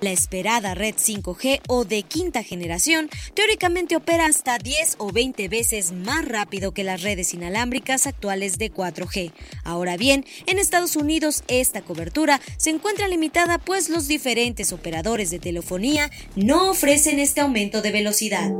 La 0.00 0.10
esperada 0.10 0.74
red 0.74 0.96
5G 0.96 1.60
o 1.68 1.84
de 1.84 2.02
quinta 2.02 2.42
generación 2.42 3.08
teóricamente 3.32 3.96
opera 3.96 4.26
hasta 4.26 4.58
10 4.58 4.96
o 4.98 5.12
20 5.12 5.48
veces 5.48 5.92
más 5.92 6.26
rápido 6.26 6.74
que 6.74 6.84
las 6.84 7.02
redes 7.02 7.32
inalámbricas 7.32 8.06
actuales 8.06 8.58
de 8.58 8.70
4G. 8.70 9.32
Ahora 9.62 9.96
bien, 9.96 10.26
en 10.46 10.58
Estados 10.58 10.96
Unidos 10.96 11.42
esta 11.48 11.80
cobertura 11.80 12.40
se 12.58 12.68
encuentra 12.70 13.08
limitada 13.08 13.56
pues 13.56 13.88
los 13.88 14.06
diferentes 14.06 14.72
operadores 14.72 15.03
de 15.04 15.38
telefonía 15.38 16.10
no 16.34 16.70
ofrecen 16.70 17.18
este 17.18 17.42
aumento 17.42 17.82
de 17.82 17.92
velocidad. 17.92 18.52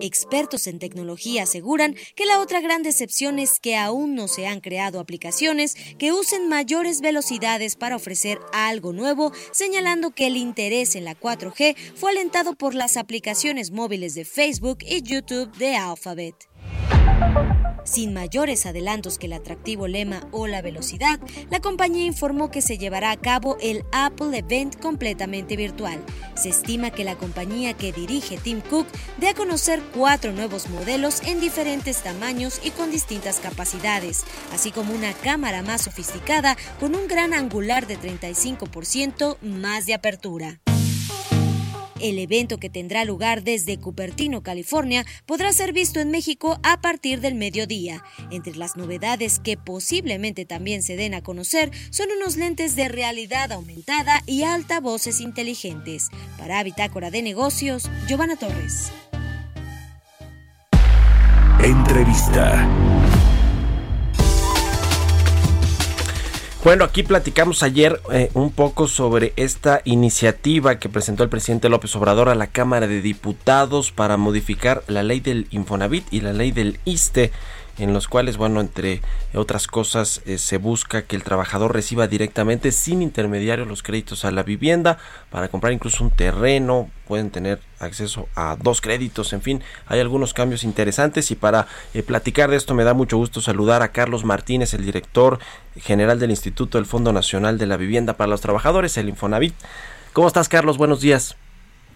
Expertos 0.00 0.66
en 0.66 0.80
tecnología 0.80 1.44
aseguran 1.44 1.94
que 2.16 2.26
la 2.26 2.40
otra 2.40 2.60
gran 2.60 2.82
decepción 2.82 3.38
es 3.38 3.60
que 3.60 3.76
aún 3.76 4.16
no 4.16 4.26
se 4.26 4.48
han 4.48 4.60
creado 4.60 4.98
aplicaciones 4.98 5.76
que 5.98 6.12
usen 6.12 6.48
mayores 6.48 7.00
velocidades 7.00 7.76
para 7.76 7.94
ofrecer 7.94 8.40
algo 8.52 8.92
nuevo, 8.92 9.32
señalando 9.52 10.10
que 10.10 10.26
el 10.26 10.36
interés 10.36 10.96
en 10.96 11.04
la 11.04 11.14
4G 11.14 11.76
fue 11.94 12.10
alentado 12.10 12.56
por 12.56 12.74
las 12.74 12.96
aplicaciones 12.96 13.70
móviles 13.70 14.16
de 14.16 14.24
Facebook 14.24 14.78
y 14.80 15.00
YouTube 15.02 15.56
de 15.58 15.76
Alphabet. 15.76 16.34
Sin 17.86 18.12
mayores 18.12 18.66
adelantos 18.66 19.16
que 19.16 19.26
el 19.26 19.32
atractivo 19.32 19.86
lema 19.86 20.26
o 20.32 20.48
la 20.48 20.60
velocidad, 20.60 21.20
la 21.50 21.60
compañía 21.60 22.04
informó 22.04 22.50
que 22.50 22.60
se 22.60 22.78
llevará 22.78 23.12
a 23.12 23.16
cabo 23.16 23.56
el 23.60 23.84
Apple 23.92 24.36
Event 24.36 24.80
completamente 24.80 25.56
virtual. 25.56 26.04
Se 26.34 26.48
estima 26.48 26.90
que 26.90 27.04
la 27.04 27.16
compañía 27.16 27.74
que 27.74 27.92
dirige 27.92 28.38
Tim 28.38 28.60
Cook 28.60 28.88
dé 29.18 29.28
a 29.28 29.34
conocer 29.34 29.80
cuatro 29.94 30.32
nuevos 30.32 30.68
modelos 30.68 31.22
en 31.22 31.40
diferentes 31.40 32.02
tamaños 32.02 32.60
y 32.64 32.70
con 32.70 32.90
distintas 32.90 33.38
capacidades, 33.38 34.24
así 34.52 34.72
como 34.72 34.92
una 34.92 35.12
cámara 35.12 35.62
más 35.62 35.82
sofisticada 35.82 36.56
con 36.80 36.96
un 36.96 37.06
gran 37.06 37.34
angular 37.34 37.86
de 37.86 37.98
35% 37.98 39.38
más 39.42 39.86
de 39.86 39.94
apertura. 39.94 40.60
El 42.00 42.18
evento 42.18 42.58
que 42.58 42.68
tendrá 42.68 43.04
lugar 43.04 43.42
desde 43.42 43.78
Cupertino, 43.78 44.42
California, 44.42 45.04
podrá 45.24 45.52
ser 45.52 45.72
visto 45.72 45.98
en 45.98 46.10
México 46.10 46.58
a 46.62 46.80
partir 46.80 47.20
del 47.20 47.34
mediodía. 47.34 48.04
Entre 48.30 48.54
las 48.54 48.76
novedades 48.76 49.38
que 49.38 49.56
posiblemente 49.56 50.44
también 50.44 50.82
se 50.82 50.96
den 50.96 51.14
a 51.14 51.22
conocer 51.22 51.70
son 51.90 52.08
unos 52.16 52.36
lentes 52.36 52.76
de 52.76 52.88
realidad 52.88 53.52
aumentada 53.52 54.22
y 54.26 54.42
altavoces 54.42 55.20
inteligentes. 55.20 56.10
Para 56.38 56.62
Bitácora 56.62 57.10
de 57.10 57.22
Negocios, 57.22 57.90
Giovanna 58.06 58.36
Torres. 58.36 58.92
Entrevista. 61.62 62.68
Bueno, 66.66 66.82
aquí 66.82 67.04
platicamos 67.04 67.62
ayer 67.62 68.00
eh, 68.12 68.28
un 68.34 68.50
poco 68.50 68.88
sobre 68.88 69.32
esta 69.36 69.82
iniciativa 69.84 70.80
que 70.80 70.88
presentó 70.88 71.22
el 71.22 71.28
presidente 71.28 71.68
López 71.68 71.94
Obrador 71.94 72.28
a 72.28 72.34
la 72.34 72.48
Cámara 72.48 72.88
de 72.88 73.00
Diputados 73.00 73.92
para 73.92 74.16
modificar 74.16 74.82
la 74.88 75.04
ley 75.04 75.20
del 75.20 75.46
Infonavit 75.52 76.12
y 76.12 76.22
la 76.22 76.32
ley 76.32 76.50
del 76.50 76.80
ISTE 76.84 77.30
en 77.78 77.92
los 77.92 78.08
cuales, 78.08 78.36
bueno, 78.36 78.60
entre 78.60 79.02
otras 79.34 79.66
cosas, 79.66 80.22
eh, 80.26 80.38
se 80.38 80.58
busca 80.58 81.02
que 81.02 81.16
el 81.16 81.22
trabajador 81.22 81.74
reciba 81.74 82.08
directamente, 82.08 82.72
sin 82.72 83.02
intermediario, 83.02 83.64
los 83.64 83.82
créditos 83.82 84.24
a 84.24 84.30
la 84.30 84.42
vivienda 84.42 84.98
para 85.30 85.48
comprar 85.48 85.72
incluso 85.72 86.02
un 86.04 86.10
terreno, 86.10 86.90
pueden 87.06 87.30
tener 87.30 87.60
acceso 87.78 88.28
a 88.34 88.56
dos 88.60 88.80
créditos, 88.80 89.32
en 89.32 89.42
fin, 89.42 89.62
hay 89.86 90.00
algunos 90.00 90.34
cambios 90.34 90.64
interesantes 90.64 91.30
y 91.30 91.36
para 91.36 91.66
eh, 91.94 92.02
platicar 92.02 92.50
de 92.50 92.56
esto 92.56 92.74
me 92.74 92.84
da 92.84 92.94
mucho 92.94 93.16
gusto 93.16 93.40
saludar 93.40 93.82
a 93.82 93.92
Carlos 93.92 94.24
Martínez, 94.24 94.74
el 94.74 94.84
director 94.84 95.38
general 95.76 96.18
del 96.18 96.30
Instituto 96.30 96.78
del 96.78 96.86
Fondo 96.86 97.12
Nacional 97.12 97.58
de 97.58 97.66
la 97.66 97.76
Vivienda 97.76 98.16
para 98.16 98.28
los 98.28 98.40
Trabajadores, 98.40 98.96
el 98.96 99.08
Infonavit. 99.08 99.54
¿Cómo 100.12 100.28
estás, 100.28 100.48
Carlos? 100.48 100.78
Buenos 100.78 101.00
días. 101.00 101.36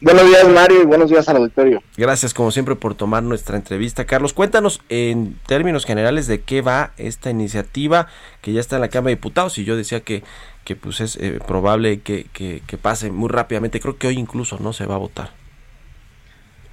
Buenos 0.03 0.24
días, 0.24 0.48
Mario, 0.48 0.82
y 0.82 0.86
buenos 0.86 1.11
días 1.11 1.28
al 1.28 1.36
auditorio. 1.36 1.82
Gracias, 1.94 2.32
como 2.32 2.51
siempre, 2.51 2.74
por 2.74 2.94
tomar 2.94 3.22
nuestra 3.22 3.57
entrevista. 3.57 4.07
Carlos, 4.07 4.32
cuéntanos 4.32 4.80
en 4.88 5.38
términos 5.46 5.84
generales 5.84 6.26
de 6.26 6.40
qué 6.40 6.62
va 6.62 6.92
esta 6.96 7.28
iniciativa 7.28 8.07
que 8.40 8.55
ya 8.55 8.61
está 8.61 8.76
en 8.76 8.80
la 8.80 8.88
Cámara 8.88 9.11
de 9.11 9.16
Diputados 9.16 9.59
y 9.59 9.64
yo 9.64 9.76
decía 9.76 10.01
que, 10.01 10.22
que 10.64 10.74
pues 10.74 11.03
es 11.03 11.16
eh, 11.16 11.38
probable 11.46 12.01
que, 12.01 12.24
que, 12.32 12.62
que, 12.66 12.78
pase 12.78 13.11
muy 13.11 13.28
rápidamente. 13.28 13.78
Creo 13.78 13.98
que 13.98 14.07
hoy 14.07 14.18
incluso 14.18 14.57
no 14.59 14.72
se 14.72 14.86
va 14.86 14.94
a 14.94 14.98
votar. 14.98 15.32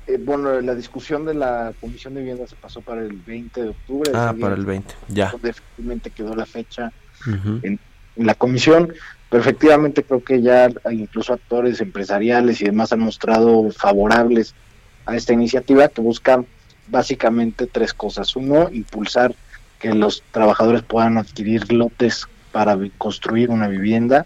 Eh, 0.08 0.18
bueno, 0.24 0.62
la 0.62 0.74
discusión 0.74 1.26
de 1.26 1.34
la 1.34 1.74
Comisión 1.82 2.14
de 2.14 2.22
Vivienda 2.22 2.48
se 2.48 2.56
pasó 2.56 2.80
para 2.80 3.02
el 3.02 3.12
20 3.12 3.62
de 3.62 3.70
octubre. 3.70 4.12
Ah, 4.16 4.34
para 4.40 4.56
el 4.56 4.66
20, 4.66 4.94
ya. 5.10 5.32
Donde 5.32 5.50
efectivamente 5.50 6.12
quedó 6.12 6.34
la 6.34 6.46
fecha 6.46 6.94
uh 7.28 7.32
-huh. 7.32 7.60
en, 7.64 7.80
en 8.16 8.26
la 8.26 8.36
comisión 8.36 8.94
pero 9.30 9.42
efectivamente 9.42 10.04
creo 10.04 10.24
que 10.24 10.42
ya 10.42 10.70
incluso 10.92 11.34
actores 11.34 11.82
empresariales 11.82 12.62
y 12.62 12.66
demás 12.66 12.94
han 12.94 13.02
mostrado 13.02 13.70
favorables 13.72 14.56
a 15.06 15.16
esta 15.16 15.34
iniciativa 15.34 15.90
que 15.90 16.02
busca 16.02 16.44
básicamente 16.88 17.68
tres 17.68 17.94
cosas. 17.94 18.36
Uno, 18.36 18.70
impulsar 18.72 19.36
que 19.80 19.94
los 19.94 20.24
trabajadores 20.32 20.84
puedan 20.84 21.18
adquirir 21.18 21.72
lotes 21.72 22.28
para 22.52 22.78
construir 22.98 23.50
una 23.50 23.68
vivienda, 23.68 24.26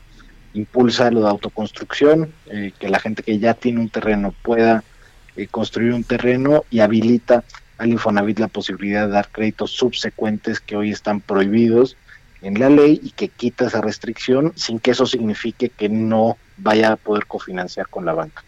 impulsa 0.54 1.12
lo 1.12 1.22
de 1.22 1.30
autoconstrucción, 1.30 2.32
eh, 2.47 2.72
que 2.80 2.89
la 2.89 2.99
gente 2.99 3.24
que 3.24 3.39
ya 3.39 3.54
tiene 3.54 3.80
un 3.80 3.89
terreno 3.89 4.34
pueda 4.43 4.84
eh, 5.36 5.47
construir 5.47 5.93
un 5.93 6.04
terreno 6.04 6.64
y 6.70 6.80
habilita 6.80 7.43
al 7.78 7.89
Infonavit 7.89 8.39
la 8.39 8.47
posibilidad 8.47 9.08
de 9.08 9.14
dar 9.14 9.30
créditos 9.30 9.72
subsecuentes 9.72 10.60
que 10.60 10.76
hoy 10.76 10.91
están 10.91 11.20
prohibidos 11.20 11.97
en 12.42 12.60
la 12.60 12.70
ley 12.70 13.00
y 13.04 13.12
que 13.12 13.28
quita 13.30 13.68
esa 13.68 13.82
restricción 13.82 14.54
sin 14.56 14.80
que 14.80 14.92
eso 14.92 15.06
signifique 15.06 15.70
que 15.70 15.89
no 15.89 16.38
vaya 16.58 16.94
a 16.94 16.96
poder 16.96 17.26
cofinanciar 17.28 17.88
con 17.88 18.06
la 18.06 18.14
banca. 18.14 18.44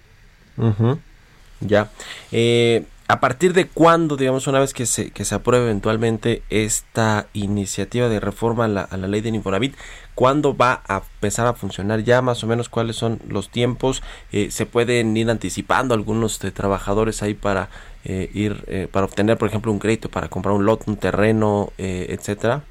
Ya. 1.62 1.90
Eh, 2.32 2.86
¿A 3.08 3.20
partir 3.20 3.54
de 3.54 3.68
cuándo, 3.68 4.16
digamos, 4.16 4.48
una 4.48 4.60
vez 4.60 4.74
que 4.74 4.86
se, 4.86 5.12
que 5.12 5.26
se 5.26 5.36
apruebe 5.36 5.66
eventualmente 5.66 6.42
esta 6.50 7.28
iniciativa 7.34 8.08
de 8.08 8.20
reforma 8.20 8.66
a 8.66 8.68
la, 8.70 8.82
a 8.82 8.98
la 8.98 9.08
ley 9.08 9.22
del 9.22 9.36
Infonavit, 9.36 9.76
cuándo 10.16 10.56
va 10.56 10.82
a 10.88 11.04
empezar 11.16 11.46
a 11.48 11.54
funcionar 11.54 12.04
ya 12.04 12.22
más 12.22 12.44
o 12.44 12.48
menos 12.48 12.70
cuáles 12.70 12.96
son 12.96 13.20
los 13.28 13.50
tiempos? 13.50 14.02
Eh, 14.32 14.52
¿Se 14.52 14.66
pueden 14.66 15.16
ir 15.18 15.30
anticipando 15.30 15.94
algunos 15.94 16.40
de 16.40 16.52
trabajadores 16.52 17.22
ahí 17.22 17.34
para 17.34 17.70
eh, 18.06 18.32
ir, 18.34 18.64
eh, 18.68 18.88
para 18.90 19.06
obtener, 19.06 19.38
por 19.38 19.50
ejemplo, 19.50 19.72
un 19.72 19.80
crédito 19.80 20.10
para 20.10 20.30
comprar 20.30 20.56
un 20.56 20.66
lot, 20.66 20.88
un 20.88 20.96
terreno, 20.96 21.74
etcétera? 21.78 22.64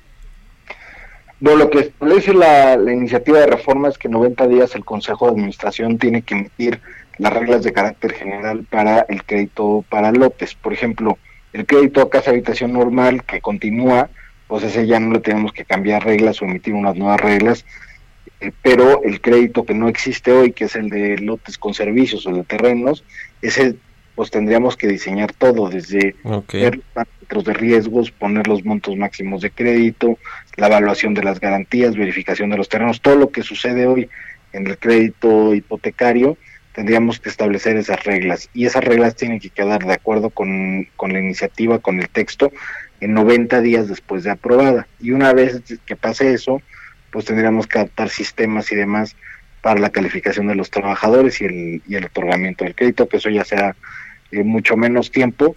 Bueno, 1.42 1.58
lo 1.58 1.70
que 1.70 1.80
establece 1.80 2.32
la, 2.34 2.76
la, 2.76 2.92
iniciativa 2.92 3.40
de 3.40 3.48
reforma 3.48 3.88
es 3.88 3.98
que 3.98 4.08
90 4.08 4.46
días 4.46 4.76
el 4.76 4.84
Consejo 4.84 5.26
de 5.26 5.32
Administración 5.32 5.98
tiene 5.98 6.22
que 6.22 6.36
emitir 6.36 6.80
las 7.18 7.32
reglas 7.32 7.64
de 7.64 7.72
carácter 7.72 8.12
general 8.12 8.64
para 8.70 9.00
el 9.08 9.24
crédito 9.24 9.84
para 9.88 10.12
lotes. 10.12 10.54
Por 10.54 10.72
ejemplo, 10.72 11.18
el 11.52 11.66
crédito 11.66 12.00
a 12.00 12.10
casa 12.10 12.30
habitación 12.30 12.72
normal 12.72 13.24
que 13.24 13.40
continúa, 13.40 14.08
pues 14.46 14.62
ese 14.62 14.86
ya 14.86 15.00
no 15.00 15.14
le 15.14 15.18
tenemos 15.18 15.52
que 15.52 15.64
cambiar 15.64 16.04
reglas 16.04 16.40
o 16.40 16.44
emitir 16.44 16.74
unas 16.74 16.94
nuevas 16.94 17.20
reglas, 17.20 17.66
eh, 18.38 18.52
pero 18.62 19.02
el 19.02 19.20
crédito 19.20 19.64
que 19.64 19.74
no 19.74 19.88
existe 19.88 20.30
hoy, 20.30 20.52
que 20.52 20.66
es 20.66 20.76
el 20.76 20.90
de 20.90 21.18
lotes 21.18 21.58
con 21.58 21.74
servicios 21.74 22.24
o 22.24 22.32
de 22.32 22.44
terrenos, 22.44 23.02
ese 23.40 23.74
pues 24.14 24.30
tendríamos 24.30 24.76
que 24.76 24.88
diseñar 24.88 25.32
todo, 25.32 25.68
desde 25.68 26.14
okay. 26.22 26.62
ver 26.62 26.80
parámetros 26.92 27.44
de 27.44 27.54
riesgos, 27.54 28.10
poner 28.10 28.46
los 28.46 28.64
montos 28.64 28.96
máximos 28.96 29.42
de 29.42 29.50
crédito, 29.50 30.18
la 30.56 30.66
evaluación 30.66 31.14
de 31.14 31.22
las 31.22 31.40
garantías, 31.40 31.96
verificación 31.96 32.50
de 32.50 32.58
los 32.58 32.68
terrenos, 32.68 33.00
todo 33.00 33.16
lo 33.16 33.30
que 33.30 33.42
sucede 33.42 33.86
hoy 33.86 34.08
en 34.52 34.66
el 34.66 34.78
crédito 34.78 35.54
hipotecario, 35.54 36.36
tendríamos 36.74 37.20
que 37.20 37.28
establecer 37.28 37.76
esas 37.76 38.04
reglas. 38.04 38.50
Y 38.54 38.66
esas 38.66 38.84
reglas 38.84 39.16
tienen 39.16 39.40
que 39.40 39.50
quedar 39.50 39.84
de 39.84 39.94
acuerdo 39.94 40.30
con, 40.30 40.88
con 40.96 41.12
la 41.12 41.20
iniciativa, 41.20 41.78
con 41.78 42.00
el 42.00 42.08
texto, 42.08 42.52
en 43.00 43.14
90 43.14 43.60
días 43.60 43.88
después 43.88 44.24
de 44.24 44.30
aprobada. 44.30 44.86
Y 45.00 45.12
una 45.12 45.32
vez 45.32 45.60
que 45.84 45.96
pase 45.96 46.32
eso, 46.32 46.62
pues 47.10 47.24
tendríamos 47.24 47.66
que 47.66 47.78
adaptar 47.78 48.08
sistemas 48.08 48.70
y 48.72 48.76
demás 48.76 49.16
para 49.60 49.80
la 49.80 49.90
calificación 49.90 50.48
de 50.48 50.54
los 50.54 50.70
trabajadores 50.70 51.40
y 51.40 51.44
el, 51.44 51.82
y 51.86 51.94
el 51.94 52.06
otorgamiento 52.06 52.64
del 52.64 52.74
crédito, 52.74 53.08
que 53.08 53.18
eso 53.18 53.30
ya 53.30 53.44
sea 53.44 53.76
eh, 54.32 54.42
mucho 54.42 54.76
menos 54.76 55.10
tiempo, 55.10 55.56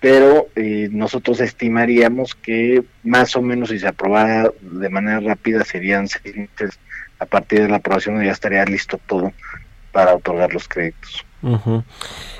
pero 0.00 0.48
eh, 0.56 0.88
nosotros 0.90 1.40
estimaríamos 1.40 2.34
que 2.34 2.84
más 3.02 3.36
o 3.36 3.42
menos 3.42 3.68
si 3.68 3.78
se 3.78 3.88
aprobara 3.88 4.50
de 4.60 4.88
manera 4.88 5.20
rápida 5.20 5.64
serían 5.64 6.08
seis 6.08 6.36
meses 6.36 6.78
a 7.18 7.26
partir 7.26 7.60
de 7.62 7.68
la 7.68 7.76
aprobación 7.76 8.22
ya 8.24 8.32
estaría 8.32 8.64
listo 8.64 8.98
todo 9.06 9.32
para 9.92 10.14
otorgar 10.14 10.52
los 10.52 10.66
créditos. 10.66 11.24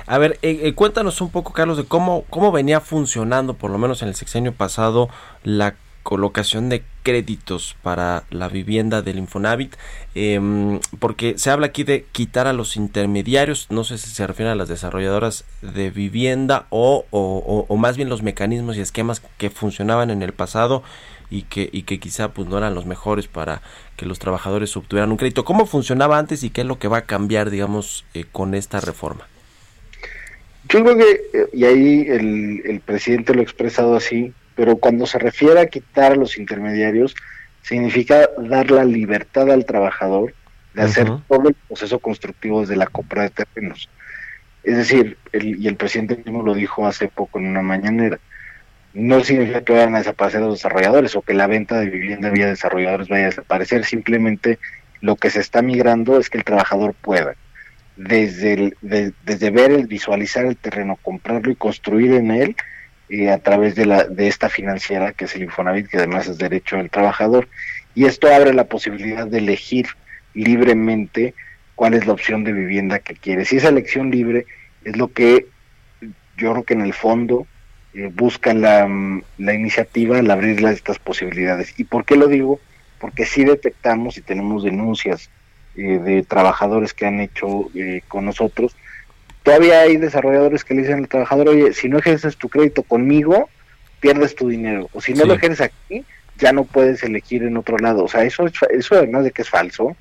A 0.05 0.17
ver, 0.17 0.37
eh, 0.41 0.59
eh, 0.63 0.73
cuéntanos 0.73 1.21
un 1.21 1.31
poco, 1.31 1.53
Carlos, 1.53 1.77
de 1.77 1.85
cómo, 1.85 2.23
cómo 2.29 2.51
venía 2.51 2.81
funcionando, 2.81 3.55
por 3.55 3.71
lo 3.71 3.77
menos 3.77 4.01
en 4.01 4.09
el 4.09 4.15
sexenio 4.15 4.53
pasado, 4.53 5.09
la 5.43 5.75
colocación 6.03 6.69
de 6.69 6.83
créditos 7.03 7.75
para 7.81 8.23
la 8.29 8.47
vivienda 8.49 9.01
del 9.01 9.17
Infonavit, 9.19 9.75
em, 10.15 10.79
porque 10.99 11.37
se 11.37 11.49
habla 11.49 11.67
aquí 11.67 11.83
de 11.83 12.05
quitar 12.11 12.47
a 12.47 12.53
los 12.53 12.75
intermediarios, 12.75 13.67
no 13.69 13.83
sé 13.83 13.97
si 13.97 14.09
se 14.09 14.25
refiere 14.27 14.51
a 14.51 14.55
las 14.55 14.69
desarrolladoras 14.69 15.45
de 15.61 15.89
vivienda 15.91 16.65
o, 16.69 17.05
o- 17.11 17.43
o- 17.45 17.65
o 17.67 17.77
más 17.77 17.97
bien 17.97 18.09
los 18.09 18.23
mecanismos 18.23 18.77
y 18.77 18.81
esquemas 18.81 19.21
que 19.37 19.49
funcionaban 19.49 20.09
en 20.09 20.21
el 20.21 20.33
pasado 20.33 20.83
y 21.29 21.43
que, 21.43 21.69
y 21.71 21.83
que 21.83 21.99
quizá 21.99 22.29
pues 22.33 22.47
no 22.47 22.57
eran 22.57 22.75
los 22.75 22.85
mejores 22.85 23.27
para 23.27 23.61
que 23.95 24.05
los 24.05 24.19
trabajadores 24.19 24.75
obtuvieran 24.75 25.11
un 25.11 25.17
crédito. 25.17 25.45
¿Cómo 25.45 25.65
funcionaba 25.65 26.17
antes 26.17 26.43
y 26.43 26.49
qué 26.49 26.61
es 26.61 26.67
lo 26.67 26.77
que 26.79 26.87
va 26.89 26.97
a 26.97 27.05
cambiar, 27.05 27.49
digamos, 27.49 28.05
eh, 28.13 28.25
con 28.31 28.53
esta 28.53 28.81
reforma? 28.81 29.27
Yo 30.69 30.83
creo 30.83 30.97
que, 30.97 31.11
eh, 31.33 31.47
y 31.53 31.65
ahí 31.65 32.01
el, 32.07 32.61
el 32.65 32.79
presidente 32.81 33.33
lo 33.33 33.39
ha 33.41 33.43
expresado 33.43 33.95
así, 33.95 34.33
pero 34.55 34.77
cuando 34.77 35.05
se 35.05 35.19
refiere 35.19 35.59
a 35.59 35.67
quitar 35.67 36.13
a 36.13 36.15
los 36.15 36.37
intermediarios, 36.37 37.15
significa 37.61 38.29
dar 38.37 38.71
la 38.71 38.83
libertad 38.83 39.49
al 39.51 39.65
trabajador 39.65 40.33
de 40.73 40.81
hacer 40.83 41.07
todo 41.27 41.49
el 41.49 41.55
proceso 41.67 41.99
constructivo 41.99 42.61
desde 42.61 42.75
la 42.75 42.87
compra 42.87 43.23
de 43.23 43.29
terrenos. 43.29 43.89
Es 44.63 44.77
decir, 44.77 45.17
el- 45.31 45.61
y 45.61 45.67
el 45.67 45.75
presidente 45.75 46.15
mismo 46.17 46.43
lo 46.43 46.53
dijo 46.53 46.87
hace 46.87 47.07
poco 47.07 47.39
en 47.39 47.47
una 47.47 47.61
mañanera, 47.61 48.19
no 48.93 49.23
significa 49.23 49.63
que 49.63 49.73
vayan 49.73 49.95
a 49.95 49.99
desaparecer 49.99 50.41
los 50.41 50.55
desarrolladores 50.55 51.15
o 51.15 51.21
que 51.21 51.33
la 51.33 51.47
venta 51.47 51.79
de 51.79 51.89
vivienda 51.89 52.29
vía 52.29 52.47
desarrolladores 52.47 53.07
vaya 53.07 53.23
a 53.23 53.29
desaparecer, 53.29 53.85
simplemente 53.85 54.59
lo 54.99 55.15
que 55.15 55.29
se 55.29 55.39
está 55.39 55.61
migrando 55.61 56.19
es 56.19 56.29
que 56.29 56.37
el 56.37 56.43
trabajador 56.43 56.93
pueda 56.93 57.35
desde, 57.95 58.53
el- 58.53 58.77
de- 58.81 59.13
desde 59.25 59.49
ver, 59.49 59.71
el 59.71 59.87
visualizar 59.87 60.45
el 60.45 60.57
terreno, 60.57 60.97
comprarlo 61.01 61.51
y 61.51 61.55
construir 61.55 62.13
en 62.13 62.31
él 62.31 62.55
eh, 63.11 63.29
a 63.29 63.39
través 63.39 63.75
de, 63.75 63.85
la, 63.85 64.05
de 64.05 64.27
esta 64.27 64.47
financiera 64.47 65.11
que 65.11 65.25
es 65.25 65.35
el 65.35 65.43
Infonavit, 65.43 65.87
que 65.87 65.97
además 65.97 66.27
es 66.27 66.37
derecho 66.37 66.77
del 66.77 66.89
trabajador. 66.89 67.49
Y 67.93 68.05
esto 68.05 68.33
abre 68.33 68.53
la 68.53 68.63
posibilidad 68.63 69.27
de 69.27 69.39
elegir 69.39 69.87
libremente 70.33 71.33
cuál 71.75 71.93
es 71.93 72.07
la 72.07 72.13
opción 72.13 72.43
de 72.45 72.53
vivienda 72.53 72.99
que 72.99 73.15
quiere. 73.15 73.43
Si 73.43 73.57
esa 73.57 73.69
elección 73.69 74.11
libre 74.11 74.45
es 74.85 74.95
lo 74.95 75.11
que 75.11 75.47
yo 76.37 76.53
creo 76.53 76.63
que 76.63 76.73
en 76.73 76.81
el 76.81 76.93
fondo 76.93 77.45
eh, 77.93 78.09
busca 78.13 78.53
la, 78.53 78.87
mm, 78.87 79.23
la 79.39 79.53
iniciativa 79.53 80.17
al 80.17 80.31
abrirle 80.31 80.71
estas 80.71 80.97
posibilidades. 80.97 81.77
¿Y 81.77 81.83
por 81.83 82.05
qué 82.05 82.15
lo 82.15 82.27
digo? 82.27 82.61
Porque 82.97 83.25
sí 83.25 83.43
detectamos 83.43 84.17
y 84.17 84.21
tenemos 84.21 84.63
denuncias 84.63 85.29
eh, 85.75 85.99
de 85.99 86.23
trabajadores 86.23 86.93
que 86.93 87.05
han 87.05 87.19
hecho 87.19 87.69
eh, 87.75 88.01
con 88.07 88.25
nosotros. 88.25 88.75
Todavía 89.43 89.81
hay 89.81 89.97
desarrolladores 89.97 90.63
que 90.63 90.73
le 90.75 90.81
dicen 90.81 90.99
al 90.99 91.07
trabajador, 91.07 91.49
oye, 91.49 91.73
si 91.73 91.89
no 91.89 91.97
ejerces 91.97 92.37
tu 92.37 92.47
crédito 92.49 92.83
conmigo, 92.83 93.49
pierdes 93.99 94.35
tu 94.35 94.49
dinero. 94.49 94.89
O 94.93 95.01
si 95.01 95.13
no 95.13 95.21
Sí. 95.23 95.27
lo 95.27 95.33
ejerces 95.33 95.61
aquí, 95.61 96.05
ya 96.37 96.51
no 96.53 96.63
puedes 96.63 97.03
elegir 97.03 97.43
en 97.43 97.57
otro 97.57 97.77
lado. 97.77 98.03
O 98.03 98.07
sea, 98.07 98.23
eso, 98.23 98.45
eso 98.69 98.95
además 98.95 99.23
de 99.23 99.31
que 99.31 99.41
es 99.41 99.49
falso, 99.49 99.95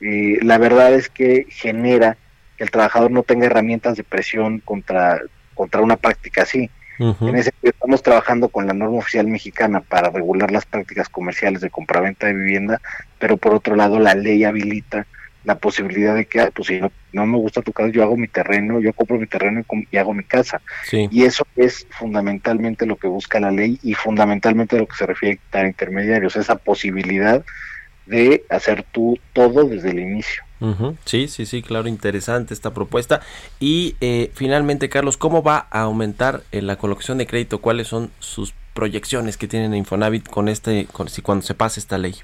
eh, 0.00 0.38
la 0.42 0.58
verdad 0.58 0.92
es 0.94 1.08
que 1.08 1.46
genera 1.48 2.16
que 2.56 2.64
el 2.64 2.70
trabajador 2.70 3.10
no 3.10 3.22
tenga 3.22 3.46
herramientas 3.46 3.96
de 3.96 4.04
presión 4.04 4.58
contra, 4.60 5.20
contra 5.54 5.80
una 5.80 5.96
práctica 5.96 6.42
así. 6.42 6.70
En 6.98 7.34
ese 7.34 7.50
sentido, 7.50 7.70
estamos 7.72 8.02
trabajando 8.02 8.48
con 8.48 8.66
la 8.68 8.74
norma 8.74 8.98
oficial 8.98 9.26
mexicana 9.26 9.80
para 9.80 10.10
regular 10.10 10.52
las 10.52 10.66
prácticas 10.66 11.08
comerciales 11.08 11.60
de 11.60 11.70
compraventa 11.70 12.26
de 12.28 12.34
vivienda, 12.34 12.80
pero 13.18 13.36
por 13.38 13.54
otro 13.54 13.74
lado 13.74 13.98
la 13.98 14.14
ley 14.14 14.44
habilita 14.44 15.06
la 15.44 15.58
posibilidad 15.58 16.14
de 16.14 16.26
que, 16.26 16.50
pues 16.54 16.68
si 16.68 16.80
no, 16.80 16.92
no 17.12 17.26
me 17.26 17.38
gusta 17.38 17.62
tu 17.62 17.72
casa, 17.72 17.90
yo 17.90 18.02
hago 18.02 18.16
mi 18.16 18.28
terreno, 18.28 18.80
yo 18.80 18.92
compro 18.92 19.18
mi 19.18 19.26
terreno 19.26 19.60
y, 19.60 19.88
y 19.90 19.96
hago 19.96 20.14
mi 20.14 20.24
casa. 20.24 20.60
Sí. 20.84 21.08
Y 21.10 21.24
eso 21.24 21.46
es 21.56 21.86
fundamentalmente 21.90 22.86
lo 22.86 22.96
que 22.96 23.08
busca 23.08 23.40
la 23.40 23.50
ley 23.50 23.78
y 23.82 23.94
fundamentalmente 23.94 24.78
lo 24.78 24.86
que 24.86 24.96
se 24.96 25.06
refiere 25.06 25.40
a 25.52 25.66
intermediarios, 25.66 26.36
esa 26.36 26.56
posibilidad 26.56 27.44
de 28.06 28.44
hacer 28.50 28.84
tú 28.92 29.18
todo 29.32 29.64
desde 29.64 29.90
el 29.90 30.00
inicio. 30.00 30.42
Ujú, 30.60 30.96
Sí, 31.04 31.28
sí, 31.28 31.44
sí, 31.46 31.62
claro, 31.62 31.88
interesante 31.88 32.54
esta 32.54 32.72
propuesta. 32.72 33.20
Y 33.58 33.96
eh, 34.00 34.30
finalmente, 34.34 34.88
Carlos, 34.88 35.16
¿cómo 35.16 35.42
va 35.42 35.66
a 35.70 35.80
aumentar 35.80 36.42
eh, 36.52 36.62
la 36.62 36.76
colocación 36.76 37.18
de 37.18 37.26
crédito? 37.26 37.60
¿Cuáles 37.60 37.88
son 37.88 38.10
sus 38.20 38.54
proyecciones 38.74 39.36
que 39.36 39.48
tienen 39.48 39.74
Infonavit 39.74 40.28
con 40.28 40.48
este, 40.48 40.86
con, 40.86 41.08
si 41.08 41.20
cuando 41.20 41.44
se 41.44 41.54
pase 41.54 41.80
esta 41.80 41.98
ley? 41.98 42.14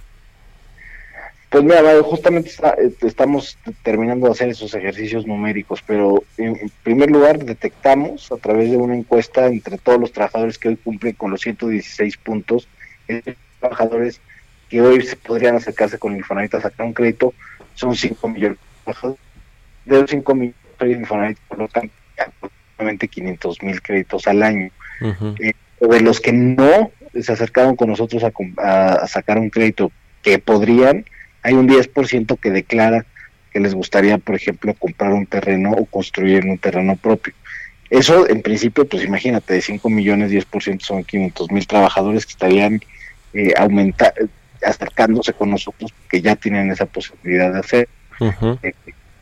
Pues 1.51 1.65
mira, 1.65 1.81
justamente 2.03 2.51
está- 2.51 2.75
eh, 2.79 2.93
estamos 3.03 3.57
terminando 3.83 4.27
de 4.27 4.33
hacer 4.33 4.49
esos 4.51 4.75
ejercicios 4.75 5.27
numéricos, 5.27 5.83
pero 5.87 6.23
en, 6.37 6.71
primer 6.83 7.11
lugar 7.11 7.39
detectamos 7.43 8.31
a 8.31 8.37
través 8.37 8.71
de 8.71 8.77
una 8.77 8.95
encuesta 8.95 9.47
entre 9.47 9.79
todos 9.79 9.99
los 9.99 10.13
trabajadores 10.13 10.59
que 10.59 10.69
hoy 10.69 10.77
cumplen 10.77 11.15
con 11.15 11.31
los 11.31 11.41
116 11.41 12.19
puntos, 12.19 12.69
eh, 13.09 13.23
trabajadores 13.61 14.21
que 14.69 14.83
hoy 14.83 15.01
se 15.01 15.17
podrían 15.17 15.57
acercarse 15.57 15.99
con 15.99 16.15
Infonavit 16.15 16.55
a 16.55 16.61
sacar 16.61 16.85
un 16.85 16.93
crédito, 16.93 17.33
son 17.75 17.97
5 17.97 18.29
millones 18.29 18.59
de 18.59 18.65
trabajadores. 18.85 19.21
De 19.87 20.01
los 20.03 20.11
5 20.11 20.35
millones, 20.35 20.57
hoy 20.81 20.93
Infonavit 20.93 21.39
colocan 21.49 21.91
aproximadamente 22.19 23.09
500 23.09 23.63
mil 23.63 23.81
créditos 23.81 24.27
al 24.27 24.43
año. 24.43 24.71
Eh, 25.41 25.53
de 25.81 26.01
los 26.01 26.21
que 26.21 26.33
no 26.33 26.91
se 27.19 27.33
acercaron 27.33 27.75
con 27.77 27.89
nosotros 27.89 28.23
a, 28.25 28.33
a- 28.59 28.93
a 28.97 29.07
sacar 29.07 29.39
un 29.39 29.49
crédito 29.49 29.91
que 30.23 30.39
podrían, 30.39 31.07
hay 31.49 31.55
un 31.55 31.69
10% 31.69 32.39
que 32.39 32.51
declara 32.51 33.05
que 33.53 33.61
les 33.61 33.75
gustaría, 33.75 34.19
por 34.19 34.35
ejemplo, 34.35 34.75
comprar 34.75 35.13
un 35.13 35.27
terreno 35.27 35.71
o 35.73 35.87
construir 35.87 36.45
un 36.45 36.59
terreno 36.59 36.97
propio. 36.97 37.33
Eso, 37.91 38.29
en 38.29 38.43
principio, 38.43 38.87
pues 38.87 39.03
imagínate, 39.05 39.55
de 39.55 39.63
5 39.63 39.89
millones, 39.89 40.31
10% 40.31 40.81
son 40.81 41.05
500 41.05 41.51
mil 41.51 41.67
trabajadores 41.67 42.27
que 42.27 42.33
estarían 42.33 42.81
eh, 43.33 43.55
aumenta- 43.57 44.13
acercándose 44.63 45.33
con 45.33 45.51
nosotros 45.51 45.93
porque 45.93 46.21
ya 46.21 46.37
tienen 46.37 46.71
esa 46.71 46.85
posibilidad 46.87 47.53
de 47.53 47.59
hacer. 47.61 47.89
Eh, 48.63 48.75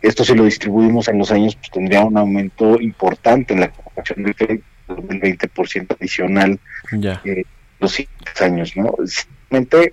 esto 0.03 0.25
si 0.25 0.35
lo 0.35 0.45
distribuimos 0.45 1.07
en 1.09 1.19
los 1.19 1.31
años, 1.31 1.55
pues 1.57 1.71
tendría 1.71 2.05
un 2.05 2.17
aumento 2.17 2.81
importante 2.81 3.55
en 3.55 3.61
la 3.61 3.69
colocación 3.71 4.25
de 4.25 4.35
crédito, 4.35 4.65
del 4.89 5.21
20% 5.21 5.97
adicional 5.99 6.59
Ya. 6.93 7.21
eh, 7.25 7.45
los 7.81 7.93
siguientes 7.93 8.41
años, 8.43 8.77
¿no? 8.77 8.95
Simplemente 9.07 9.93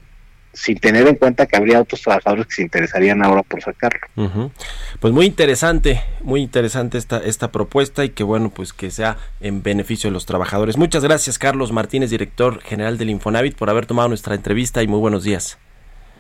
sin 0.54 0.80
tener 0.80 1.08
en 1.08 1.16
cuenta 1.16 1.48
que 1.48 1.58
habría 1.58 1.82
otros 1.82 2.02
trabajadores 2.02 2.46
que 2.48 2.54
se 2.54 2.62
interesarían 2.62 3.24
ahora 3.24 3.44
por 3.44 3.62
sacarlo. 3.62 4.00
Pues 5.00 5.14
muy 5.14 5.26
interesante, 5.26 6.02
muy 6.22 6.42
interesante 6.42 6.98
esta, 6.98 7.18
esta 7.18 7.52
propuesta 7.52 8.06
y 8.06 8.10
que 8.10 8.24
bueno, 8.24 8.52
pues 8.52 8.72
que 8.72 8.92
sea 8.92 9.18
en 9.42 9.64
beneficio 9.64 10.10
de 10.10 10.14
los 10.14 10.26
trabajadores. 10.26 10.78
Muchas 10.78 11.04
gracias, 11.04 11.40
Carlos 11.40 11.72
Martínez, 11.72 12.12
director 12.12 12.62
general 12.62 12.98
del 12.98 13.10
Infonavit, 13.10 13.56
por 13.56 13.70
haber 13.70 13.86
tomado 13.86 14.08
nuestra 14.10 14.36
entrevista 14.36 14.84
y 14.84 14.88
muy 14.88 15.00
buenos 15.00 15.24
días. 15.24 15.58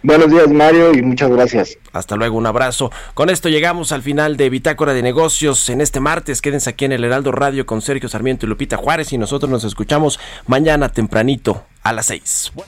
Buenos 0.05 0.29
días, 0.29 0.49
Mario, 0.49 0.93
y 0.93 1.01
muchas 1.01 1.29
gracias. 1.29 1.77
Hasta 1.93 2.17
luego, 2.17 2.38
un 2.38 2.45
abrazo. 2.45 2.91
Con 3.13 3.29
esto 3.29 3.47
llegamos 3.47 3.93
al 3.93 4.01
final 4.01 4.36
de 4.36 4.49
Bitácora 4.49 4.93
de 4.93 5.01
Negocios 5.01 5.69
en 5.69 5.79
este 5.79 6.01
martes. 6.01 6.41
Quédense 6.41 6.71
aquí 6.71 6.84
en 6.84 6.91
el 6.91 7.05
Heraldo 7.05 7.31
Radio 7.31 7.65
con 7.65 7.81
Sergio 7.81 8.09
Sarmiento 8.09 8.45
y 8.45 8.49
Lupita 8.49 8.75
Juárez 8.75 9.13
y 9.13 9.17
nosotros 9.17 9.49
nos 9.49 9.63
escuchamos 9.63 10.19
mañana 10.45 10.89
tempranito 10.89 11.63
a 11.84 11.93
las 11.93 12.07
6. 12.07 12.51
Well, 12.55 12.67